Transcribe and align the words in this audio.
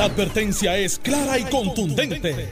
La 0.00 0.06
advertencia 0.06 0.78
es 0.78 0.98
clara 0.98 1.36
y 1.36 1.44
contundente. 1.44 2.48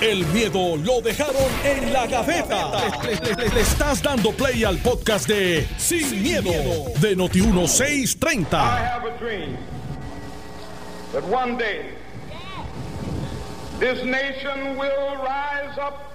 El 0.00 0.24
miedo 0.26 0.76
lo 0.76 1.00
dejaron 1.00 1.50
en 1.64 1.92
la 1.92 2.06
gaveta. 2.06 2.70
Le, 3.02 3.60
estás 3.60 4.00
dando 4.00 4.30
play 4.30 4.62
al 4.62 4.78
podcast 4.78 5.26
de 5.26 5.66
Sin, 5.78 6.22
miedo, 6.22 6.52
de 7.00 7.16
Noti1630. 7.16 8.54
I 8.54 8.78
have 8.78 9.04
a 9.04 9.18
dream 9.18 9.56
that 11.12 11.24
one 11.24 11.58
day 11.58 11.86
this 13.80 14.04
nation 14.04 14.78
will 14.78 15.16
rise 15.24 15.76
up 15.80 16.14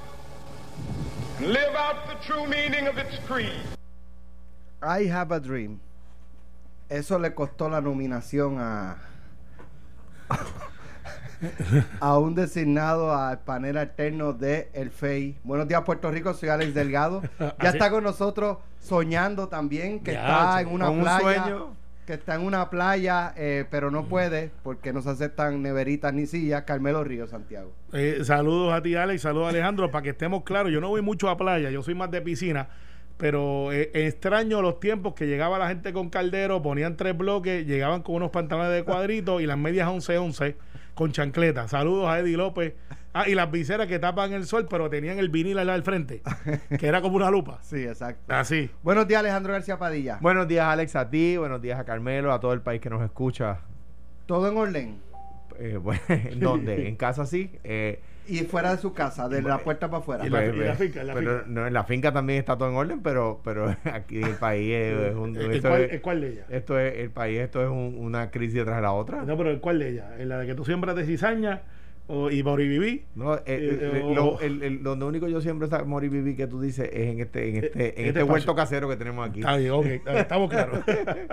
and 1.40 1.50
live 1.50 1.76
out 1.76 2.08
the 2.08 2.16
true 2.26 2.48
meaning 2.48 2.88
of 2.88 2.98
its 2.98 3.20
creed. 3.28 3.60
I 4.82 5.04
have 5.04 5.34
a 5.34 5.40
dream. 5.42 5.82
Eso 6.88 7.20
le 7.20 7.32
costó 7.32 7.68
la 7.68 7.82
nominación 7.82 8.58
a 8.58 8.96
a 12.00 12.18
un 12.18 12.36
designado 12.36 13.14
al 13.16 13.40
panel 13.40 13.78
alterno 13.78 14.34
de 14.34 14.70
El 14.74 14.92
FEI. 14.92 15.38
Buenos 15.44 15.68
días, 15.68 15.82
Puerto 15.84 16.10
Rico. 16.12 16.34
Soy 16.34 16.50
Alex 16.50 16.74
Delgado. 16.74 17.22
Ya 17.62 17.70
está 17.70 17.90
con 17.90 18.04
nosotros 18.04 18.58
soñando 18.80 19.48
también, 19.48 20.00
que 20.02 20.14
Ya, 20.14 20.22
está 20.28 20.62
en 20.62 20.68
una 20.70 20.90
un 20.90 21.02
playa. 21.02 21.58
Que 22.06 22.14
está 22.14 22.36
en 22.36 22.42
una 22.42 22.70
playa, 22.70 23.34
eh, 23.36 23.66
pero 23.70 23.90
Mm. 23.90 23.94
no 23.94 24.06
puede 24.06 24.50
porque 24.64 24.94
no 24.94 25.02
se 25.02 25.10
aceptan 25.10 25.62
neveritas 25.62 26.14
ni 26.14 26.26
sillas. 26.26 26.64
Carmelo 26.64 27.04
Río, 27.04 27.28
Santiago. 27.28 27.72
Eh, 27.92 28.20
saludos 28.24 28.74
a 28.74 28.82
ti, 28.82 28.96
Alex, 28.96 29.22
saludos 29.24 29.48
a 29.48 29.50
Alejandro, 29.50 29.92
para 29.92 30.04
que 30.04 30.10
estemos 30.12 30.44
claros, 30.44 30.72
yo 30.72 30.80
no 30.80 30.88
voy 30.90 31.02
mucho 31.02 31.30
a 31.30 31.36
playa, 31.38 31.70
yo 31.70 31.84
soy 31.84 31.96
más 31.96 32.10
de 32.10 32.22
piscina, 32.22 32.70
pero 33.18 33.74
eh, 33.74 33.92
extraño 33.94 34.62
los 34.62 34.80
tiempos 34.80 35.16
que 35.16 35.26
llegaba 35.28 35.60
la 35.60 35.68
gente 35.68 35.92
con 35.92 36.10
caldero, 36.10 36.62
ponían 36.62 36.96
tres 36.96 37.18
bloques, 37.18 37.66
llegaban 37.68 38.02
con 38.04 38.16
unos 38.16 38.30
pantalones 38.32 38.72
de 38.72 38.84
cuadrito 38.84 39.42
y 39.42 39.46
las 39.46 39.58
medias 39.58 39.90
11-11 39.90 40.56
con 40.98 41.12
chancleta. 41.12 41.68
Saludos 41.68 42.10
a 42.10 42.20
Eddie 42.20 42.36
López. 42.36 42.74
Ah, 43.14 43.30
y 43.30 43.36
las 43.36 43.50
viseras 43.50 43.88
que 43.88 44.00
tapan 44.00 44.34
el 44.34 44.46
sol, 44.46 44.68
pero 44.70 44.90
tenían 44.90 45.18
el 45.18 45.30
vinil 45.30 45.58
al 45.58 45.84
frente, 45.84 46.22
que 46.80 46.88
era 46.88 47.02
como 47.02 47.16
una 47.16 47.32
lupa. 47.32 47.60
Sí, 47.62 47.84
exacto. 47.84 48.34
Así. 48.34 48.70
Buenos 48.84 49.08
días, 49.08 49.20
Alejandro 49.20 49.54
García 49.54 49.78
Padilla. 49.78 50.18
Buenos 50.22 50.48
días, 50.48 50.66
Alex, 50.66 50.96
a 50.96 51.10
ti. 51.10 51.38
Buenos 51.38 51.62
días 51.62 51.80
a 51.80 51.86
Carmelo, 51.86 52.34
a 52.34 52.40
todo 52.40 52.54
el 52.54 52.62
país 52.62 52.82
que 52.82 52.90
nos 52.90 53.02
escucha. 53.04 53.60
Todo 54.26 54.50
en 54.50 54.58
orden. 54.58 55.00
Eh, 55.60 55.78
bueno, 55.82 56.02
¿En 56.10 56.40
dónde? 56.40 56.88
En 56.88 56.96
casa 56.96 57.26
sí. 57.26 57.52
Eh, 57.64 58.02
Y 58.28 58.40
fuera 58.40 58.72
de 58.76 58.82
su 58.82 58.94
casa, 58.94 59.30
de 59.30 59.42
la 59.42 59.60
puerta 59.60 59.90
para 59.90 60.00
afuera. 60.02 60.26
Y 60.26 60.30
la- 60.30 60.46
y 60.46 60.52
la 60.52 60.76
finca, 60.76 61.02
en 61.02 61.08
la 61.08 61.14
pero 61.14 61.32
finca. 61.40 61.46
no, 61.48 61.68
en 61.68 61.74
la 61.74 61.84
finca 61.86 62.12
también 62.12 62.40
está 62.40 62.58
todo 62.58 62.70
en 62.70 62.76
orden, 62.76 63.02
pero, 63.02 63.42
pero 63.44 63.74
aquí 63.86 64.18
en 64.18 64.28
el 64.28 64.36
país 64.36 64.74
es, 64.74 65.16
un, 65.16 65.36
¿El, 65.38 65.52
esto, 65.54 65.70
cuál, 65.70 65.82
es, 65.84 65.92
el 65.94 66.02
cuál 66.02 66.22
de 66.22 66.28
ellas? 66.30 66.46
esto 66.50 66.80
es 66.80 66.98
el 67.00 67.12
país, 67.12 67.40
esto 67.40 67.62
es 67.64 67.70
un- 67.70 67.96
una 67.98 68.30
crisis 68.32 68.56
detrás 68.56 68.78
de 68.78 68.82
la 68.82 68.92
otra. 68.94 69.24
No, 69.24 69.38
pero 69.38 69.50
el 69.52 69.60
cuál 69.62 69.80
de 69.80 69.90
ellas? 69.90 70.06
¿En 70.20 70.30
la 70.30 70.40
de 70.40 70.48
que 70.48 70.56
tú 70.56 70.66
siembras 70.66 70.96
de 70.96 71.06
cizaña 71.06 71.62
o, 72.08 72.30
y 72.32 72.42
moriviví? 72.42 73.06
No, 73.16 73.36
eh, 73.36 73.42
eh, 73.46 73.80
Eh, 73.82 74.02
o- 74.04 74.14
lo, 74.16 74.40
el, 74.40 74.64
el- 74.64 74.84
donde 74.84 75.06
único 75.06 75.28
yo 75.28 75.42
siempre 75.42 75.66
está 75.66 75.84
morir 75.84 76.10
vivir 76.10 76.36
que 76.38 76.48
tú 76.48 76.62
dices 76.62 76.90
es 76.92 77.10
en 77.10 77.20
este, 77.20 77.50
en 77.50 77.56
Eh, 77.56 77.66
este, 77.68 77.84
en 77.84 77.90
este 78.08 78.08
este 78.08 78.24
huerto 78.24 78.56
casero 78.56 78.88
que 78.90 78.96
tenemos 78.96 79.28
aquí. 79.30 79.40
Está 79.40 79.58
bien, 79.58 79.72
ok, 79.72 79.86
está 79.86 80.12
bien, 80.12 80.22
estamos 80.22 80.50
claros. 80.50 80.80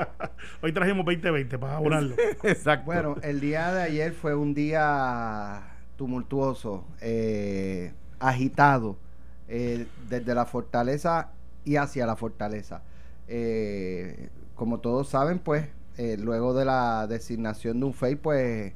Hoy 0.63 0.73
trajimos 0.73 1.05
2020 1.05 1.59
para 1.59 1.77
abonarlo. 1.77 2.17
Exacto. 2.43 2.87
Bueno, 2.87 3.17
el 3.23 3.41
día 3.41 3.73
de 3.73 3.83
ayer 3.83 4.13
fue 4.13 4.35
un 4.35 4.53
día 4.55 5.63
tumultuoso, 5.97 6.85
eh, 7.01 7.93
agitado, 8.19 8.97
eh, 9.49 9.87
desde 10.09 10.35
la 10.35 10.45
fortaleza 10.45 11.31
y 11.65 11.77
hacia 11.77 12.05
la 12.07 12.17
fortaleza. 12.17 12.83
Eh, 13.29 14.29
como 14.55 14.81
todos 14.81 15.09
saben, 15.09 15.39
pues, 15.39 15.67
eh, 15.99 16.17
luego 16.21 16.53
de 16.55 16.65
la 16.65 17.07
designación 17.07 17.79
de 17.81 17.87
un 17.87 17.95
FEI, 17.95 18.17
pues, 18.17 18.73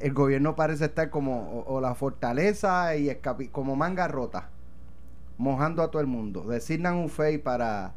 el 0.00 0.12
gobierno 0.12 0.54
parece 0.56 0.86
estar 0.86 1.10
como 1.10 1.50
o, 1.60 1.74
o 1.74 1.80
la 1.80 1.94
fortaleza 1.94 2.96
y 2.96 3.08
escapi- 3.08 3.50
como 3.50 3.76
manga 3.76 4.08
rota, 4.08 4.48
mojando 5.38 5.82
a 5.82 5.90
todo 5.90 6.00
el 6.00 6.06
mundo. 6.08 6.42
Designan 6.44 6.96
un 6.96 7.08
FEI 7.08 7.38
para, 7.38 7.92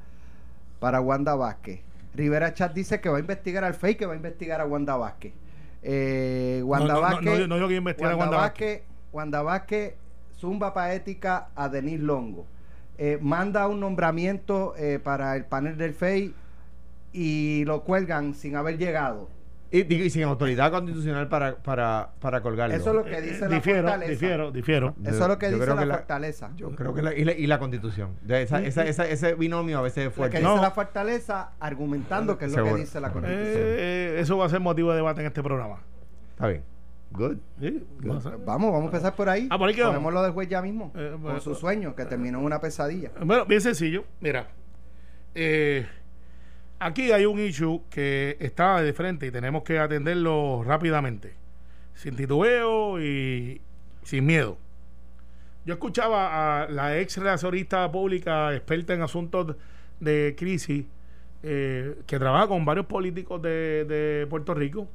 para 0.80 1.02
Wanda 1.02 1.36
Vázquez. 1.36 1.82
Rivera 2.14 2.54
Chat 2.54 2.74
dice 2.74 3.00
que 3.00 3.10
va 3.10 3.18
a 3.18 3.20
investigar 3.20 3.64
al 3.64 3.74
FEI, 3.76 3.96
que 3.96 4.06
va 4.06 4.14
a 4.14 4.16
investigar 4.16 4.60
a 4.62 4.66
Wanda 4.66 4.96
Vázquez. 4.96 5.34
Eh, 5.84 6.62
Wanda 6.66 6.94
No, 6.94 6.94
no, 6.94 7.00
no, 7.00 7.02
Vázquez, 7.02 7.40
investigar 7.78 8.12
a 8.14 8.16
Wanda 8.16 8.26
Wanda 8.32 8.38
Vázquez, 8.38 8.82
Wanda 9.14 9.42
Vázquez 9.42 9.94
zumba 10.40 10.74
paética 10.74 11.50
a 11.56 11.70
Denis 11.70 12.00
Longo. 12.00 12.46
Eh, 12.98 13.20
manda 13.22 13.68
un 13.68 13.80
nombramiento 13.80 14.74
eh, 14.78 15.00
para 15.00 15.36
el 15.36 15.46
panel 15.46 15.78
del 15.78 15.94
FEI 15.94 16.34
y 17.14 17.64
lo 17.66 17.84
cuelgan 17.84 18.34
sin 18.34 18.56
haber 18.56 18.78
llegado. 18.80 19.30
Y, 19.70 19.94
y 19.94 20.10
sin 20.10 20.24
autoridad 20.24 20.72
constitucional 20.72 21.28
para, 21.28 21.58
para, 21.58 22.12
para 22.22 22.40
colgarlo. 22.42 22.74
Eso 22.76 22.90
es 22.92 22.96
lo 22.96 23.04
que 23.04 23.20
dice 23.22 23.42
la 23.50 23.56
difiero, 23.56 23.82
fortaleza. 23.82 24.10
difiero, 24.12 24.52
difiero. 24.52 24.96
Eso 25.04 25.22
es 25.24 25.28
lo 25.28 25.38
que 25.38 25.48
Yo 25.48 25.52
dice 25.56 25.64
creo 25.66 25.76
la 25.76 25.82
que 25.82 25.88
la- 25.88 25.96
fortaleza. 25.98 26.52
Yo 26.56 26.72
creo 26.72 26.94
que 26.94 27.02
la, 27.02 27.14
y, 27.14 27.26
la, 27.26 27.34
y 27.34 27.48
la 27.48 27.60
constitución. 27.60 28.12
De 28.22 28.44
esa, 28.44 28.62
esa, 28.64 28.86
esa- 28.86 29.06
ese 29.08 29.34
binomio 29.36 29.80
a 29.80 29.82
veces 29.82 29.98
es 30.00 30.06
Lo 30.06 30.12
fuerte. 30.12 30.38
que 30.38 30.44
No. 30.44 30.52
dice 30.52 30.62
la 30.62 30.72
fortaleza 30.72 31.52
argumentando 31.60 32.38
que 32.38 32.46
es 32.46 32.52
lo 32.52 32.58
que 32.58 32.64
Seguro. 32.64 32.82
dice 32.82 33.00
la 33.02 33.12
constitución. 33.12 33.52
Eh, 33.54 34.18
eso 34.20 34.38
va 34.38 34.46
a 34.46 34.50
ser 34.50 34.62
motivo 34.62 34.92
de 34.92 34.96
debate 34.98 35.20
en 35.22 35.28
este 35.28 35.44
programa. 35.44 35.80
Está 36.30 36.48
bien. 36.48 36.64
Good. 37.12 37.38
Sí, 37.60 37.86
ser- 38.22 38.38
Vamos, 38.46 38.72
vamos 38.72 38.82
a 38.84 38.86
empezar 38.86 39.16
por 39.16 39.28
ahí. 39.28 39.48
Ah, 39.52 39.58
por 39.58 39.68
ahí. 39.70 39.76
Ponemos 39.76 40.14
lo 40.14 40.24
del 40.24 40.32
juez 40.32 40.48
ya 40.48 40.62
mismo. 40.62 40.94
Eh, 40.96 41.10
con 41.14 41.22
bueno, 41.24 41.40
su 41.42 41.56
sueño, 41.56 41.94
que 41.96 42.06
terminó 42.06 42.40
en 42.40 42.46
una 42.46 42.62
pesadilla. 42.62 43.12
Bueno, 43.22 43.46
bien 43.46 43.60
sencillo. 43.62 44.06
Mira, 44.22 44.48
eh, 45.36 45.86
aquí 46.80 47.12
hay 47.12 47.26
un 47.26 47.40
issue 47.40 47.82
que 47.90 48.38
está 48.40 48.82
de 48.82 48.94
frente 48.94 49.28
y 49.28 49.32
tenemos 49.32 49.64
que 49.64 49.80
atenderlo 49.80 50.64
rápidamente, 50.64 51.34
sin 51.94 52.16
titubeo 52.16 53.02
y 53.02 53.62
sin 54.04 54.26
miedo. 54.26 54.58
Yo 55.66 55.74
escuchaba 55.74 56.64
a 56.64 56.70
la 56.70 56.98
ex 56.98 57.18
relacionista 57.18 57.92
pública, 57.92 58.56
experta 58.56 58.94
en 58.94 59.02
asuntos 59.02 59.56
de 60.00 60.36
crisis, 60.38 60.86
eh, 61.44 61.96
que 62.08 62.18
trabaja 62.18 62.48
con 62.48 62.64
varios 62.64 62.86
políticos 62.86 63.42
de, 63.42 64.26
Puerto 64.30 64.54
Rico, 64.54 64.88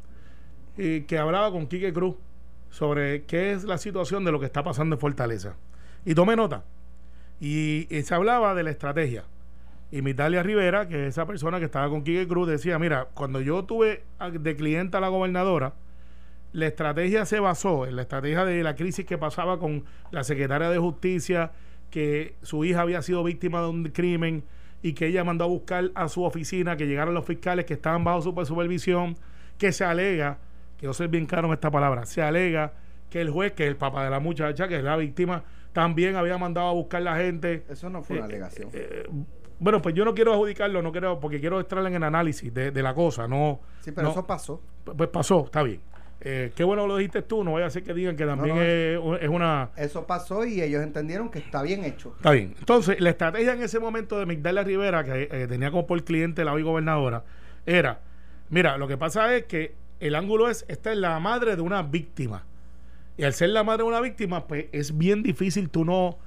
y 0.79 1.03
que 1.03 1.19
hablaba 1.19 1.51
con 1.53 1.67
Quique 1.67 1.93
Cruz 1.93 2.17
sobre 2.71 3.25
qué 3.25 3.53
es 3.53 3.65
la 3.65 3.77
situación 3.77 4.25
de 4.25 4.33
lo 4.33 4.41
que 4.41 4.47
está 4.47 4.65
pasando 4.65 4.97
en 4.97 5.01
Fortaleza. 5.01 5.57
Y 6.07 6.15
tomé 6.15 6.37
nota. 6.37 6.65
Y 7.39 7.87
se 8.05 8.15
hablaba 8.15 8.55
de 8.55 8.63
la 8.63 8.71
estrategia. 8.71 9.25
Y 9.93 10.01
Mitalia 10.03 10.43
Rivera, 10.43 10.89
que 10.89 11.03
es 11.05 11.09
esa 11.11 11.27
persona 11.27 11.59
que 11.59 11.67
estaba 11.67 11.89
con 11.91 12.03
Quique 12.03 12.27
Cruz, 12.27 12.49
decía, 12.49 12.79
mira, 12.79 13.09
cuando 13.15 13.41
yo 13.41 13.65
tuve 13.65 14.03
a- 14.19 14.31
de 14.31 14.57
clienta 14.57 14.99
a 14.99 15.01
la 15.03 15.09
gobernadora, 15.09 15.75
la 16.53 16.67
estrategia 16.67 17.25
se 17.27 17.39
basó 17.41 17.87
en 17.87 17.97
la 17.97 18.03
estrategia 18.03 18.45
de 18.45 18.63
la 18.63 18.75
crisis 18.75 19.05
que 19.05 19.19
pasaba 19.19 19.59
con 19.59 19.85
la 20.11 20.25
secretaria 20.25 20.71
de 20.71 20.79
Justicia, 20.79 21.53
que 21.91 22.35
su 22.43 22.65
hija 22.65 22.81
había 22.81 23.03
sido 23.03 23.23
víctima 23.23 23.61
de 23.61 23.69
un 23.69 23.85
crimen 23.85 24.45
y 24.83 24.95
que 24.95 25.07
ella 25.07 25.25
mandó 25.25 25.45
a 25.45 25.49
buscar 25.49 25.91
a 25.95 26.09
su 26.09 26.25
oficina, 26.25 26.77
que 26.77 26.87
llegaron 26.87 27.13
los 27.15 27.27
fiscales 27.27 27.67
que 27.67 27.75
estaban 27.75 28.03
bajo 28.03 28.23
su 28.23 28.35
supervisión, 28.47 29.15
que 29.59 29.73
se 29.73 29.85
alega, 29.85 30.39
que 30.79 30.87
yo 30.87 30.95
soy 30.95 31.07
bien 31.09 31.27
claro 31.27 31.49
en 31.49 31.55
esta 31.55 31.71
palabra, 31.71 32.07
se 32.07 32.23
alega 32.23 32.73
que 33.11 33.21
el 33.21 33.29
juez, 33.31 33.53
que 33.53 33.65
es 33.65 33.69
el 33.69 33.77
papá 33.77 34.05
de 34.05 34.11
la 34.11 34.21
muchacha, 34.21 34.69
que 34.69 34.79
es 34.79 34.83
la 34.83 34.97
víctima, 34.97 35.45
también 35.75 36.17
había 36.17 36.39
mandado 36.39 36.69
a 36.69 36.73
buscar 36.73 37.03
la 37.03 37.17
gente. 37.17 37.65
Eso 37.69 37.91
no 37.91 38.03
fue 38.03 38.17
una 38.17 38.25
Eh, 38.25 38.29
alegación. 38.31 38.71
eh, 38.73 39.07
bueno, 39.63 39.81
pues 39.81 39.95
yo 39.95 40.05
no 40.05 40.15
quiero 40.15 40.33
adjudicarlo, 40.33 40.83
no 40.83 40.91
quiero, 40.93 41.21
porque 41.21 41.39
quiero 41.41 41.61
estar 41.61 41.79
en 41.87 41.95
el 41.95 42.03
análisis 42.03 42.53
de, 42.53 42.71
de 42.73 42.83
la 42.83 42.95
cosa, 42.95 43.29
no. 43.29 43.61
sí, 43.81 43.93
pero 43.93 44.09
no- 44.09 44.11
eso 44.13 44.27
pasó. 44.27 44.61
Pues 44.97 45.09
pasó, 45.09 45.45
está 45.45 45.63
bien. 45.63 45.81
Eh, 46.25 46.53
qué 46.55 46.63
bueno 46.65 46.87
lo 46.87 46.97
dijiste 46.97 47.23
tú, 47.23 47.43
no 47.43 47.53
vaya 47.55 47.67
a 47.67 47.71
ser 47.71 47.83
que 47.83 47.95
digan 47.95 48.17
que 48.17 48.25
también 48.27 48.55
no. 48.57 48.63
Es, 49.17 49.23
es 49.23 49.29
una... 49.29 49.71
Eso 49.77 50.07
pasó 50.07 50.45
y 50.45 50.61
ellos 50.63 50.83
entendieron 50.83 51.31
que 51.31 51.39
está 51.41 51.63
bien 51.63 51.85
hecho. 51.85 52.15
Está 52.17 52.31
bien. 52.33 52.55
Entonces, 52.59 53.01
la 53.01 53.11
estrategia 53.11 53.55
en 53.55 53.63
ese 53.63 53.81
momento 53.81 54.19
de 54.19 54.27
Migdalia 54.27 54.63
Rivera, 54.63 55.03
que 55.05 55.29
eh, 55.31 55.47
tenía 55.49 55.71
como 55.71 55.87
por 55.87 56.03
cliente 56.05 56.45
la 56.45 56.53
hoy 56.53 56.63
gobernadora, 56.63 57.25
era, 57.67 58.01
mira, 58.51 58.77
lo 58.79 58.87
que 58.89 58.97
pasa 58.97 59.35
es 59.35 59.45
que 59.47 59.75
el 60.01 60.15
ángulo 60.17 60.49
es, 60.49 60.65
esta 60.69 60.93
es 60.93 60.99
la 60.99 61.19
madre 61.21 61.55
de 61.57 61.63
una 61.63 61.83
víctima. 61.83 62.45
Y 63.17 63.25
al 63.25 63.33
ser 63.35 63.51
la 63.51 63.63
madre 63.65 63.83
de 63.85 63.89
una 63.89 64.01
víctima, 64.01 64.47
pues 64.47 64.67
es 64.73 64.97
bien 64.97 65.23
difícil 65.23 65.71
tú 65.71 65.85
no 65.85 66.19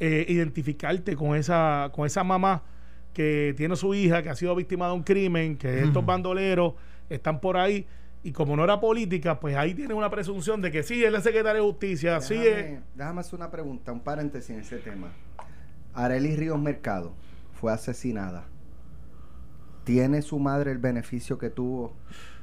eh, 0.00 0.24
identificarte 0.28 1.14
con 1.16 1.36
esa, 1.36 1.90
con 1.92 2.06
esa 2.06 2.22
mamá 2.24 2.62
que 3.12 3.54
tiene 3.56 3.76
su 3.76 3.94
hija, 3.94 4.22
que 4.22 4.30
ha 4.30 4.34
sido 4.34 4.54
víctima 4.54 4.86
de 4.86 4.94
un 4.94 5.02
crimen, 5.02 5.56
que 5.56 5.82
estos 5.82 6.04
bandoleros 6.04 6.74
están 7.08 7.40
por 7.40 7.56
ahí. 7.56 7.86
Y 8.22 8.32
como 8.32 8.54
no 8.54 8.64
era 8.64 8.80
política, 8.80 9.40
pues 9.40 9.56
ahí 9.56 9.74
tiene 9.74 9.94
una 9.94 10.10
presunción 10.10 10.60
de 10.60 10.70
que 10.70 10.82
sí, 10.82 11.02
es 11.02 11.10
la 11.10 11.20
secretaria 11.20 11.62
de 11.62 11.66
justicia, 11.66 12.20
sí 12.20 12.34
es... 12.34 12.56
Déjame, 12.56 12.80
déjame 12.94 13.20
hacer 13.20 13.34
una 13.36 13.50
pregunta, 13.50 13.92
un 13.92 14.00
paréntesis 14.00 14.50
en 14.50 14.60
ese 14.60 14.76
tema. 14.76 15.08
Arely 15.94 16.36
Ríos 16.36 16.60
Mercado 16.60 17.14
fue 17.54 17.72
asesinada. 17.72 18.44
¿Tiene 19.84 20.20
su 20.20 20.38
madre 20.38 20.70
el 20.70 20.78
beneficio 20.78 21.38
que 21.38 21.48
tuvo 21.48 21.94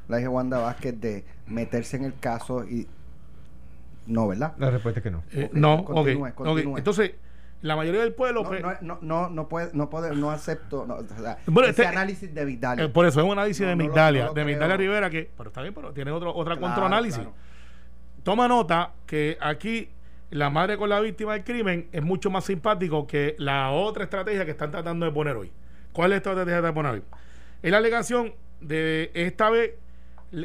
la 0.08 0.20
hija 0.20 0.30
Wanda 0.30 0.58
Vázquez 0.58 1.00
de 1.00 1.26
meterse 1.46 1.98
en 1.98 2.06
el 2.06 2.20
caso 2.20 2.64
y... 2.66 2.88
No, 4.08 4.28
¿verdad? 4.28 4.54
La 4.58 4.72
respuesta 4.72 5.02
es 5.02 5.04
que 5.04 5.12
no. 5.12 5.24
Eh, 5.32 5.50
no, 5.54 5.84
continúe, 5.84 6.24
ok, 6.24 6.30
ok. 6.30 6.36
continúe. 6.36 6.78
Entonces, 6.78 7.12
la 7.62 7.76
mayoría 7.76 8.02
del 8.02 8.14
pueblo... 8.14 8.44
No, 8.44 8.50
pues, 8.50 8.62
no, 8.62 8.78
no, 8.82 8.98
no, 9.02 9.30
no, 9.30 9.48
puede, 9.50 9.70
no, 9.74 9.90
puede, 9.90 10.16
no 10.16 10.30
acepto 10.32 10.86
no, 10.86 10.96
o 10.96 11.04
sea, 11.08 11.38
Bueno, 11.48 11.70
ese 11.70 11.82
este- 11.84 11.88
análisis 11.88 12.34
de 12.34 12.46
Vidal. 12.46 12.80
eh, 12.80 12.90
por 12.90 13.06
eso 13.06 13.20
es 13.20 13.26
un 13.26 13.32
análisis 13.32 13.66
de 13.66 13.76
Migdalia, 13.76 14.30
de. 14.34 14.46
Migdalia 14.46 14.78
Rivera, 14.78 15.10
que, 15.10 15.30
pero 15.36 15.50
está 15.50 15.62
bien, 15.62 15.74
pero 15.74 15.92
tiene 15.92 16.12
otro, 16.12 16.30
otra 16.36 16.56
Claro, 16.56 16.62
contraanálisis. 16.74 17.20
claro. 17.20 17.34
Toma 18.24 18.48
nota 18.48 18.92
que 19.06 19.38
aquí 19.42 19.90
la 20.30 20.50
madre 20.50 20.78
con 20.78 20.90
la 20.90 21.00
víctima 21.00 21.34
del 21.34 21.44
crimen 21.44 21.88
es 21.92 22.04
mucho 22.04 22.30
más 22.30 22.44
simpático 22.46 23.08
que 23.08 23.36
la 23.40 23.72
otra 23.72 24.04
estrategia 24.04 24.44
que 24.46 24.52
están 24.52 24.70
tratando 24.72 25.06
de 25.06 25.12
poner 25.12 25.36
hoy. 25.38 25.52
¿Cuál 25.94 26.08
es 26.08 26.10
la 26.12 26.18
estrategia 26.18 26.62
de 26.62 26.74
poner 26.74 26.92
hoy? 26.94 27.04
Es 27.64 27.72
la 27.72 27.78
alegación 27.78 28.34
de 28.60 29.10
esta 29.14 29.50
vez 29.50 29.72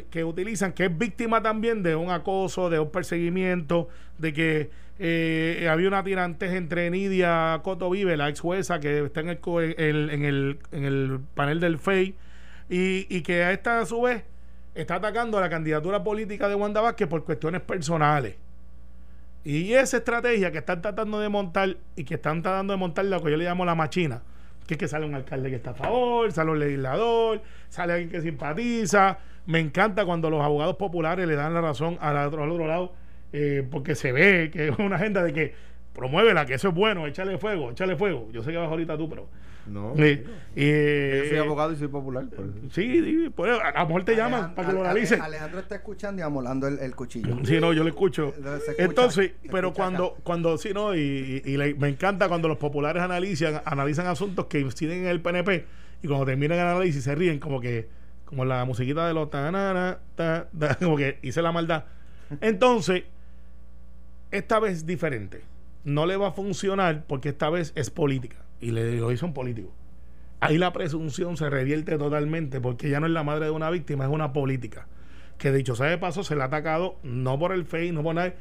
que 0.09 0.23
utilizan 0.23 0.71
que 0.71 0.85
es 0.85 0.97
víctima 0.97 1.43
también 1.43 1.83
de 1.83 1.95
un 1.97 2.09
acoso, 2.09 2.69
de 2.69 2.79
un 2.79 2.89
perseguimiento, 2.89 3.89
de 4.17 4.31
que 4.33 4.69
eh, 4.99 5.67
había 5.69 5.87
una 5.87 6.03
tirantez 6.03 6.53
entre 6.53 6.89
Nidia 6.89 7.59
Coto 7.63 7.89
Vive, 7.89 8.15
la 8.17 8.29
ex 8.29 8.39
jueza 8.39 8.79
que 8.79 9.05
está 9.05 9.21
en 9.21 9.29
el, 9.29 9.39
el- 9.77 10.09
en 10.11 10.25
el, 10.25 10.59
en 10.71 10.85
el 10.85 11.19
panel 11.33 11.59
del 11.59 11.79
FEI, 11.79 12.15
y, 12.69 13.07
y 13.09 13.21
que 13.21 13.43
a 13.43 13.51
esta 13.51 13.79
a 13.81 13.85
su 13.85 14.01
vez 14.01 14.23
está 14.75 14.95
atacando 14.95 15.37
a 15.37 15.41
la 15.41 15.49
candidatura 15.49 16.03
política 16.03 16.47
de 16.47 16.55
Wanda 16.55 16.81
Vázquez 16.81 17.07
por 17.07 17.23
cuestiones 17.23 17.61
personales. 17.61 18.35
Y 19.43 19.73
esa 19.73 19.97
estrategia 19.97 20.51
que 20.51 20.59
están 20.59 20.81
tratando 20.81 21.19
de 21.19 21.27
montar 21.27 21.75
y 21.97 22.05
que 22.05 22.13
están 22.15 22.41
tratando 22.41 22.73
de 22.73 22.77
montar 22.77 23.05
lo 23.05 23.21
que 23.21 23.29
yo 23.31 23.37
le 23.37 23.43
llamo 23.43 23.65
la 23.65 23.75
machina, 23.75 24.21
que 24.65 24.75
es 24.75 24.77
que 24.77 24.87
sale 24.87 25.05
un 25.05 25.15
alcalde 25.15 25.49
que 25.49 25.57
está 25.57 25.71
a 25.71 25.73
favor, 25.73 26.31
sale 26.31 26.51
un 26.51 26.59
legislador, 26.59 27.41
sale 27.67 27.93
alguien 27.93 28.09
que 28.09 28.21
simpatiza. 28.21 29.19
Me 29.45 29.59
encanta 29.59 30.05
cuando 30.05 30.29
los 30.29 30.41
abogados 30.41 30.77
populares 30.77 31.27
le 31.27 31.35
dan 31.35 31.53
la 31.53 31.59
razón 31.59 31.97
al 31.99 32.15
otro, 32.25 32.43
al 32.43 32.51
otro 32.51 32.67
lado, 32.67 32.93
eh, 33.33 33.67
porque 33.69 33.95
se 33.95 34.11
ve 34.11 34.49
que 34.53 34.69
es 34.69 34.79
una 34.79 34.95
agenda 34.95 35.21
de 35.23 35.33
que 35.33 35.53
promuévela, 35.93 36.45
que 36.45 36.53
eso 36.55 36.69
es 36.69 36.73
bueno, 36.75 37.05
échale 37.07 37.37
fuego, 37.37 37.71
échale 37.71 37.95
fuego. 37.95 38.29
Yo 38.31 38.41
sé 38.43 38.51
que 38.51 38.57
vas 38.57 38.69
ahorita 38.69 38.97
tú, 38.97 39.09
pero. 39.09 39.27
No. 39.65 39.93
Sí, 39.95 40.21
eh, 40.57 41.21
Yo 41.23 41.29
soy 41.29 41.37
abogado 41.37 41.71
y 41.71 41.77
soy 41.77 41.87
popular. 41.87 42.25
por 42.27 42.45
eso. 42.45 42.53
Sí, 42.71 43.01
sí, 43.03 43.29
por 43.33 43.47
eso, 43.47 43.61
a 43.63 43.79
lo 43.79 43.87
mejor 43.87 44.03
te 44.03 44.13
llaman 44.15 44.33
Alejandro- 44.41 44.55
para 44.55 44.67
que 44.67 44.73
lo 44.73 44.81
analicen. 44.81 45.21
Alejandro 45.21 45.59
está 45.61 45.75
escuchando 45.75 46.21
y 46.21 46.23
amolando 46.25 46.67
el, 46.67 46.79
el 46.79 46.93
cuchillo. 46.95 47.37
Sí, 47.45 47.59
no, 47.61 47.71
yo 47.71 47.83
lo 47.83 47.89
escucho. 47.89 48.33
Escucha, 48.35 48.73
Entonces, 48.83 49.31
pero 49.49 49.71
cuando, 49.73 50.07
acá. 50.13 50.21
cuando 50.23 50.57
sí, 50.57 50.71
no, 50.73 50.93
y, 50.93 51.41
y- 51.45 51.51
y 51.51 51.55
le- 51.57 51.75
me 51.75 51.87
encanta 51.87 52.27
cuando 52.27 52.49
los 52.49 52.57
populares 52.57 53.01
analizan, 53.01 53.61
analizan 53.63 54.07
asuntos 54.07 54.47
que 54.47 54.59
inciden 54.59 55.03
en 55.03 55.07
el 55.07 55.21
PNP 55.21 55.65
y 56.01 56.07
cuando 56.07 56.25
terminan 56.25 56.59
el 56.59 56.65
análisis 56.65 57.01
se 57.01 57.15
ríen 57.15 57.39
como 57.39 57.61
que, 57.61 57.87
como 58.25 58.43
la 58.43 58.65
musiquita 58.65 59.07
de 59.07 59.13
los 59.13 59.29
tanana, 59.29 59.99
ta, 60.15 60.49
ta, 60.59 60.75
como 60.81 60.97
que 60.97 61.19
hice 61.21 61.41
la 61.41 61.53
maldad. 61.53 61.85
Entonces, 62.41 63.03
esta 64.33 64.59
vez 64.59 64.85
diferente. 64.85 65.41
No 65.83 66.05
le 66.05 66.17
va 66.17 66.29
a 66.29 66.31
funcionar 66.31 67.05
porque 67.07 67.29
esta 67.29 67.49
vez 67.49 67.71
es 67.75 67.89
política 67.89 68.37
y 68.59 68.71
le 68.71 68.97
lo 68.97 69.11
hizo 69.11 69.25
un 69.25 69.33
político. 69.33 69.71
Ahí 70.39 70.57
la 70.57 70.73
presunción 70.73 71.37
se 71.37 71.49
revierte 71.49 71.97
totalmente 71.97 72.59
porque 72.59 72.89
ya 72.89 72.99
no 72.99 73.05
es 73.05 73.13
la 73.13 73.23
madre 73.23 73.45
de 73.45 73.51
una 73.51 73.69
víctima, 73.69 74.05
es 74.05 74.09
una 74.09 74.33
política. 74.33 74.87
Que 75.37 75.51
dicho 75.51 75.75
sea 75.75 75.87
de 75.87 75.97
paso, 75.97 76.23
se 76.23 76.35
le 76.35 76.41
ha 76.41 76.45
atacado 76.45 76.97
no 77.03 77.37
por 77.37 77.53
el 77.53 77.65
FEI, 77.65 77.91
no 77.91 78.03
por 78.03 78.15
nadie, 78.15 78.33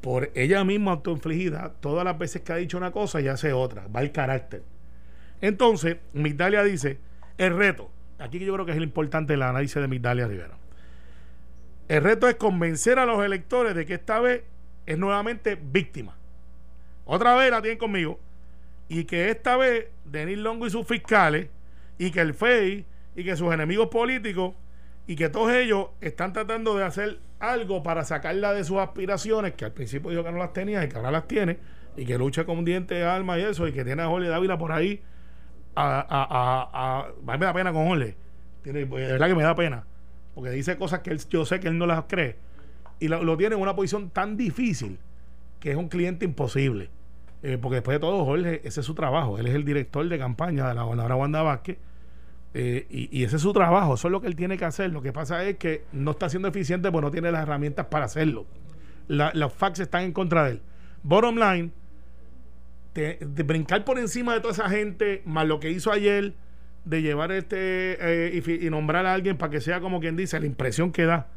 por 0.00 0.30
ella 0.34 0.64
misma 0.64 0.92
autoinfligida. 0.92 1.74
Todas 1.80 2.04
las 2.04 2.18
veces 2.18 2.42
que 2.42 2.52
ha 2.52 2.56
dicho 2.56 2.76
una 2.76 2.92
cosa 2.92 3.20
y 3.20 3.28
hace 3.28 3.52
otra, 3.52 3.86
va 3.88 4.00
el 4.00 4.12
carácter. 4.12 4.62
Entonces, 5.40 5.98
Migdalia 6.12 6.62
dice: 6.62 6.98
el 7.38 7.56
reto, 7.56 7.90
aquí 8.18 8.38
yo 8.38 8.52
creo 8.54 8.66
que 8.66 8.72
es 8.72 8.78
el 8.78 8.84
importante 8.84 9.34
el 9.34 9.42
análisis 9.42 9.80
de 9.80 9.88
Migdalia 9.88 10.26
Rivera. 10.26 10.56
El 11.88 12.02
reto 12.02 12.28
es 12.28 12.36
convencer 12.36 12.98
a 12.98 13.06
los 13.06 13.24
electores 13.24 13.74
de 13.74 13.84
que 13.86 13.94
esta 13.94 14.20
vez 14.20 14.44
es 14.86 14.98
nuevamente 14.98 15.58
víctima. 15.60 16.16
Otra 17.04 17.34
vez 17.34 17.50
la 17.50 17.60
tienen 17.62 17.78
conmigo. 17.78 18.18
Y 18.88 19.04
que 19.04 19.30
esta 19.30 19.56
vez 19.56 19.86
Denis 20.04 20.38
Longo 20.38 20.66
y 20.66 20.70
sus 20.70 20.86
fiscales, 20.86 21.48
y 21.98 22.10
que 22.10 22.20
el 22.20 22.34
FEI, 22.34 22.84
y 23.14 23.24
que 23.24 23.36
sus 23.36 23.52
enemigos 23.52 23.88
políticos, 23.88 24.54
y 25.06 25.16
que 25.16 25.28
todos 25.28 25.52
ellos 25.52 25.88
están 26.00 26.32
tratando 26.32 26.76
de 26.76 26.84
hacer 26.84 27.18
algo 27.38 27.82
para 27.82 28.04
sacarla 28.04 28.52
de 28.52 28.64
sus 28.64 28.78
aspiraciones, 28.78 29.54
que 29.54 29.64
al 29.64 29.72
principio 29.72 30.10
dijo 30.10 30.24
que 30.24 30.32
no 30.32 30.38
las 30.38 30.52
tenía 30.52 30.84
y 30.84 30.88
que 30.88 30.96
ahora 30.96 31.10
las 31.10 31.26
tiene, 31.28 31.58
y 31.96 32.04
que 32.04 32.18
lucha 32.18 32.44
con 32.44 32.64
dientes 32.64 32.98
de 32.98 33.04
alma 33.04 33.38
y 33.38 33.42
eso, 33.42 33.66
y 33.68 33.72
que 33.72 33.84
tiene 33.84 34.02
a 34.02 34.06
Jorge 34.08 34.28
Dávila 34.28 34.58
por 34.58 34.72
ahí. 34.72 35.02
A, 35.74 36.00
a, 36.00 36.04
a, 36.30 37.00
a- 37.00 37.38
me 37.38 37.38
da 37.44 37.52
pena 37.52 37.72
con 37.72 37.86
Jorge. 37.86 38.16
Tiene, 38.62 38.80
de 38.80 38.86
verdad 38.86 39.28
que 39.28 39.34
me 39.34 39.42
da 39.42 39.54
pena. 39.54 39.84
Porque 40.34 40.50
dice 40.50 40.76
cosas 40.76 41.00
que 41.00 41.10
él- 41.10 41.20
yo 41.28 41.44
sé 41.46 41.60
que 41.60 41.68
él 41.68 41.78
no 41.78 41.86
las 41.86 42.04
cree. 42.08 42.36
Y 43.00 43.08
lo, 43.08 43.36
tiene 43.36 43.56
en 43.56 43.60
una 43.62 43.74
posición 43.74 44.10
tan 44.10 44.36
difícil 44.36 44.98
que 45.58 45.70
es 45.72 45.76
un 45.76 45.88
cliente 45.88 46.24
imposible. 46.24 46.90
Eh, 47.42 47.58
porque 47.60 47.76
después 47.76 47.94
de 47.94 48.00
todo, 48.00 48.24
Jorge, 48.26 48.60
ese 48.64 48.80
es 48.80 48.86
su 48.86 48.94
trabajo. 48.94 49.38
Él 49.38 49.46
es 49.46 49.54
el 49.54 49.64
director 49.64 50.06
de 50.06 50.18
campaña 50.18 50.68
de 50.68 50.74
la 50.74 50.82
gobernadora 50.82 51.16
Wanda 51.16 51.42
Vázquez. 51.42 51.78
eh, 52.52 52.86
y, 52.90 53.24
ese 53.24 53.36
es 53.36 53.42
su 53.42 53.52
trabajo. 53.52 53.94
Eso 53.94 54.08
es 54.08 54.12
lo 54.12 54.20
que 54.20 54.26
él 54.26 54.36
tiene 54.36 54.58
que 54.58 54.64
hacer. 54.66 54.90
Lo 54.90 55.00
que 55.02 55.12
pasa 55.12 55.42
es 55.44 55.56
que 55.56 55.84
no 55.92 56.10
está 56.12 56.28
siendo 56.28 56.48
eficiente 56.48 56.90
porque 56.92 57.06
no 57.06 57.10
tiene 57.10 57.32
las 57.32 57.42
herramientas 57.42 57.86
para 57.86 58.04
hacerlo. 58.04 58.44
La- 59.08 59.32
los 59.34 59.52
facts 59.52 59.80
están 59.80 60.02
en 60.04 60.12
contra 60.12 60.44
de 60.44 60.50
él. 60.52 60.62
Bottom 61.02 61.36
line, 61.36 61.70
de 62.94 63.42
brincar 63.44 63.84
por 63.84 63.98
encima 63.98 64.34
de 64.34 64.40
toda 64.40 64.52
esa 64.52 64.68
gente, 64.68 65.22
más 65.24 65.46
lo 65.46 65.60
que 65.60 65.70
hizo 65.70 65.92
ayer, 65.92 66.34
de 66.84 67.02
llevar 67.02 67.30
este 67.32 67.96
eh, 68.00 68.42
y, 68.44 68.66
y 68.66 68.70
nombrar 68.70 69.06
a 69.06 69.14
alguien 69.14 69.36
para 69.38 69.50
que 69.50 69.60
sea 69.60 69.80
como 69.80 70.00
quien 70.00 70.16
dice, 70.16 70.38
la 70.40 70.46
impresión 70.46 70.92
que 70.92 71.04
da 71.04 71.28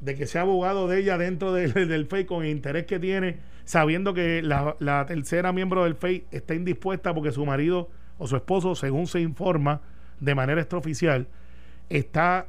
de 0.00 0.14
que 0.14 0.26
sea 0.26 0.42
abogado 0.42 0.88
de 0.88 1.00
ella 1.00 1.18
dentro 1.18 1.52
del, 1.52 1.72
del 1.88 2.06
FEI 2.06 2.24
con 2.24 2.44
el 2.44 2.50
interés 2.50 2.86
que 2.86 2.98
tiene, 2.98 3.38
sabiendo 3.64 4.14
que 4.14 4.42
la, 4.42 4.76
la 4.78 5.06
tercera 5.06 5.52
miembro 5.52 5.84
del 5.84 5.94
FEI 5.94 6.24
está 6.30 6.54
indispuesta 6.54 7.14
porque 7.14 7.32
su 7.32 7.44
marido 7.44 7.88
o 8.18 8.26
su 8.26 8.36
esposo, 8.36 8.74
según 8.74 9.06
se 9.06 9.20
informa 9.20 9.80
de 10.20 10.34
manera 10.34 10.60
extraoficial, 10.60 11.26
está 11.88 12.46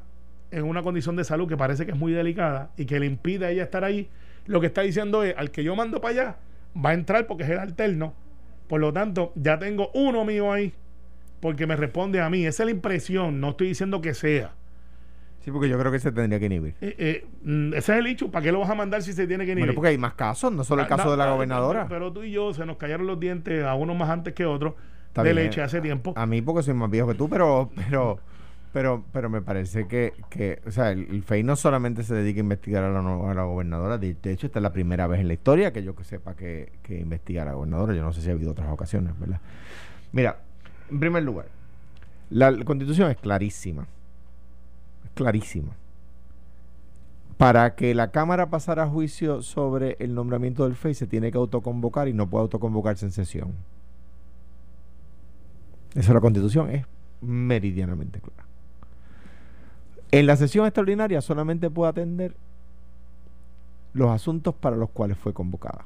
en 0.51 0.63
una 0.63 0.81
condición 0.81 1.15
de 1.15 1.23
salud 1.23 1.47
que 1.47 1.57
parece 1.57 1.85
que 1.85 1.91
es 1.91 1.97
muy 1.97 2.13
delicada 2.13 2.71
y 2.77 2.85
que 2.85 2.99
le 2.99 3.05
impide 3.05 3.45
a 3.45 3.51
ella 3.51 3.63
estar 3.63 3.83
ahí, 3.83 4.09
lo 4.45 4.61
que 4.61 4.67
está 4.67 4.81
diciendo 4.81 5.23
es, 5.23 5.35
al 5.37 5.51
que 5.51 5.63
yo 5.63 5.75
mando 5.75 5.99
para 5.99 6.11
allá, 6.11 6.35
va 6.83 6.91
a 6.91 6.93
entrar 6.93 7.27
porque 7.27 7.43
es 7.43 7.49
el 7.49 7.59
alterno. 7.59 8.13
Por 8.67 8.79
lo 8.79 8.93
tanto, 8.93 9.31
ya 9.35 9.59
tengo 9.59 9.91
uno 9.93 10.23
mío 10.25 10.51
ahí 10.51 10.73
porque 11.39 11.67
me 11.67 11.75
responde 11.75 12.21
a 12.21 12.29
mí. 12.29 12.45
Esa 12.45 12.63
es 12.63 12.67
la 12.67 12.71
impresión, 12.71 13.39
no 13.39 13.51
estoy 13.51 13.67
diciendo 13.67 14.01
que 14.01 14.13
sea. 14.13 14.53
Sí, 15.47 15.51
porque 15.53 15.69
yo 15.69 15.79
creo 15.79 15.93
que 15.93 15.99
se 15.99 16.11
tendría 16.11 16.41
que 16.41 16.47
inhibir. 16.47 16.75
Eh, 16.81 16.93
eh, 16.99 17.25
mm, 17.41 17.69
ese 17.73 17.93
es 17.93 17.99
el 17.99 18.07
hecho. 18.07 18.29
¿Para 18.29 18.43
qué 18.43 18.51
lo 18.51 18.59
vas 18.59 18.69
a 18.69 18.75
mandar 18.75 19.01
si 19.01 19.13
se 19.13 19.25
tiene 19.27 19.45
que 19.45 19.51
Bueno, 19.53 19.61
inhibir? 19.61 19.75
porque 19.75 19.87
hay 19.87 19.97
más 19.97 20.13
casos, 20.13 20.51
no 20.51 20.65
solo 20.65 20.81
el 20.81 20.87
Ah, 20.87 20.89
caso 20.89 21.05
no, 21.05 21.11
de 21.11 21.17
la 21.17 21.23
ah, 21.29 21.31
gobernadora. 21.31 21.87
Pero 21.87 22.11
tú 22.11 22.23
y 22.23 22.31
yo 22.31 22.53
se 22.53 22.65
nos 22.65 22.75
cayeron 22.75 23.07
los 23.07 23.17
dientes 23.17 23.63
a 23.63 23.73
uno 23.75 23.95
más 23.95 24.09
antes 24.09 24.33
que 24.33 24.45
otro 24.45 24.75
Está 25.07 25.23
de 25.23 25.33
bien. 25.33 25.45
leche 25.45 25.61
hace 25.61 25.79
tiempo. 25.79 26.11
A 26.17 26.25
mí 26.25 26.41
porque 26.41 26.63
soy 26.63 26.73
más 26.73 26.91
viejo 26.91 27.07
que 27.07 27.13
tú, 27.13 27.29
pero 27.29 27.69
pero 27.89 28.19
pero 28.73 29.05
pero 29.13 29.29
me 29.29 29.41
parece 29.41 29.87
que, 29.87 30.11
que 30.29 30.59
o 30.67 30.71
sea, 30.71 30.91
el, 30.91 31.07
el 31.09 31.23
FEI 31.23 31.43
no 31.43 31.55
solamente 31.55 32.03
se 32.03 32.13
dedica 32.13 32.39
a 32.39 32.43
investigar 32.43 32.83
a 32.83 32.89
la, 32.91 33.01
no- 33.01 33.29
a 33.29 33.33
la 33.33 33.43
gobernadora, 33.43 33.97
de, 33.97 34.15
de 34.21 34.31
hecho 34.33 34.47
esta 34.47 34.59
es 34.59 34.63
la 34.63 34.73
primera 34.73 35.07
vez 35.07 35.21
en 35.21 35.29
la 35.29 35.33
historia 35.35 35.71
que 35.71 35.81
yo 35.81 35.95
que 35.95 36.03
sepa 36.03 36.35
que, 36.35 36.73
que 36.83 36.99
investiga 36.99 37.43
a 37.43 37.45
la 37.45 37.53
gobernadora, 37.53 37.93
yo 37.93 38.01
no 38.03 38.11
sé 38.11 38.19
si 38.21 38.27
ha 38.29 38.33
habido 38.33 38.51
otras 38.51 38.67
ocasiones, 38.69 39.17
¿verdad? 39.17 39.39
Mira, 40.11 40.39
en 40.91 40.99
primer 40.99 41.23
lugar, 41.23 41.45
la, 42.31 42.51
la 42.51 42.65
constitución 42.65 43.09
es 43.09 43.17
clarísima, 43.17 43.87
clarísima. 45.17 45.75
Para 47.37 47.75
que 47.75 47.93
la 47.93 48.11
Cámara 48.11 48.49
pasara 48.49 48.83
a 48.83 48.87
juicio 48.87 49.41
sobre 49.41 49.97
el 49.99 50.15
nombramiento 50.15 50.63
del 50.63 50.75
FEI 50.75 50.93
se 50.93 51.07
tiene 51.07 51.31
que 51.31 51.37
autoconvocar 51.37 52.07
y 52.07 52.13
no 52.13 52.29
puede 52.29 52.43
autoconvocarse 52.43 53.05
en 53.05 53.11
sesión. 53.11 53.53
Eso 55.93 56.13
la 56.13 56.21
constitución 56.21 56.69
es 56.69 56.85
meridianamente 57.21 58.21
clara. 58.21 58.47
En 60.11 60.25
la 60.25 60.37
sesión 60.37 60.65
extraordinaria 60.65 61.21
solamente 61.21 61.69
puede 61.69 61.89
atender 61.89 62.35
los 63.93 64.09
asuntos 64.11 64.55
para 64.55 64.75
los 64.75 64.89
cuales 64.89 65.17
fue 65.17 65.33
convocada. 65.33 65.85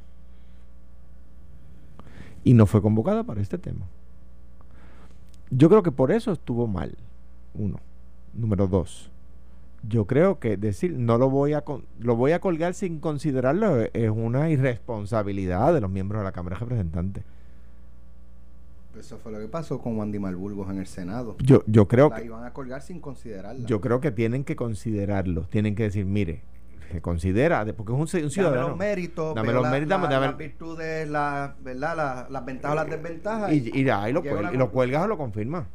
Y 2.44 2.54
no 2.54 2.66
fue 2.66 2.82
convocada 2.82 3.24
para 3.24 3.42
este 3.42 3.58
tema. 3.58 3.88
Yo 5.50 5.70
creo 5.70 5.84
que 5.84 5.92
por 5.92 6.12
eso 6.12 6.32
estuvo 6.32 6.68
mal. 6.68 6.98
Uno. 7.54 7.80
Número 8.34 8.68
dos. 8.68 9.12
Yo 9.88 10.06
creo 10.06 10.40
que 10.40 10.58
decir 10.58 10.94
no 10.98 11.18
lo 11.18 11.30
voy 11.30 11.54
a 11.54 11.64
lo 12.00 12.16
voy 12.16 12.34
a 12.34 12.40
colgar 12.40 12.74
sin 12.76 13.00
considerarlo 13.00 13.82
es 13.94 14.10
una 14.12 14.50
irresponsabilidad 14.50 15.74
de 15.74 15.82
los 15.82 15.90
miembros 15.90 16.22
de 16.22 16.26
la 16.26 16.32
Cámara 16.32 16.56
de 16.58 16.60
Representantes. 16.62 17.24
Eso 19.00 19.18
fue 19.18 19.32
lo 19.32 19.40
que 19.40 19.48
pasó 19.48 19.80
con 19.80 19.98
Wandy 19.98 20.20
Malburgos 20.20 20.70
en 20.70 20.78
el 20.78 20.86
Senado. 20.86 21.36
Yo, 21.40 21.64
yo 21.66 21.88
creo 21.88 22.10
La 22.10 22.18
que 22.18 22.26
iban 22.26 22.44
a 22.44 22.54
colgar 22.54 22.82
sin 22.84 23.00
considerarla. 23.00 23.66
Yo 23.66 23.82
creo 23.82 24.02
que 24.02 24.12
tienen 24.12 24.44
que 24.44 24.56
considerarlo. 24.56 25.44
Tienen 25.50 25.74
que 25.76 25.84
decir, 25.84 26.06
mire, 26.06 26.44
se 26.92 27.02
considera, 27.02 27.64
de- 27.66 27.74
porque 27.74 27.94
es 27.94 27.98
un, 28.00 28.06
ci- 28.06 28.16
un 28.18 28.22
Dame 28.24 28.30
ciudadano. 28.30 28.68
los 28.70 28.78
méritos, 28.78 29.34
Dame 29.34 29.54
los 29.54 29.64
la- 29.64 29.72
méritos, 29.72 30.02
la- 30.02 30.08
dame- 30.10 30.26
las 30.28 30.38
virtudes, 30.38 31.10
la, 31.10 31.56
¿verdad? 31.64 31.96
La- 31.98 32.28
las 32.30 32.46
ventajas, 32.46 32.76
las 32.76 32.90
desventajas. 32.90 33.52
Y, 33.54 33.72
y 33.74 33.80
y 33.80 33.84
lo, 33.86 33.90
llega 33.90 34.10
a 34.12 34.12
cuel- 34.22 34.40
una 34.42 34.54
y 34.54 34.58
lo 34.58 34.72
cuelgas 34.72 35.04
o 35.06 35.08
lo 35.08 35.18
confirmas. 35.18 35.66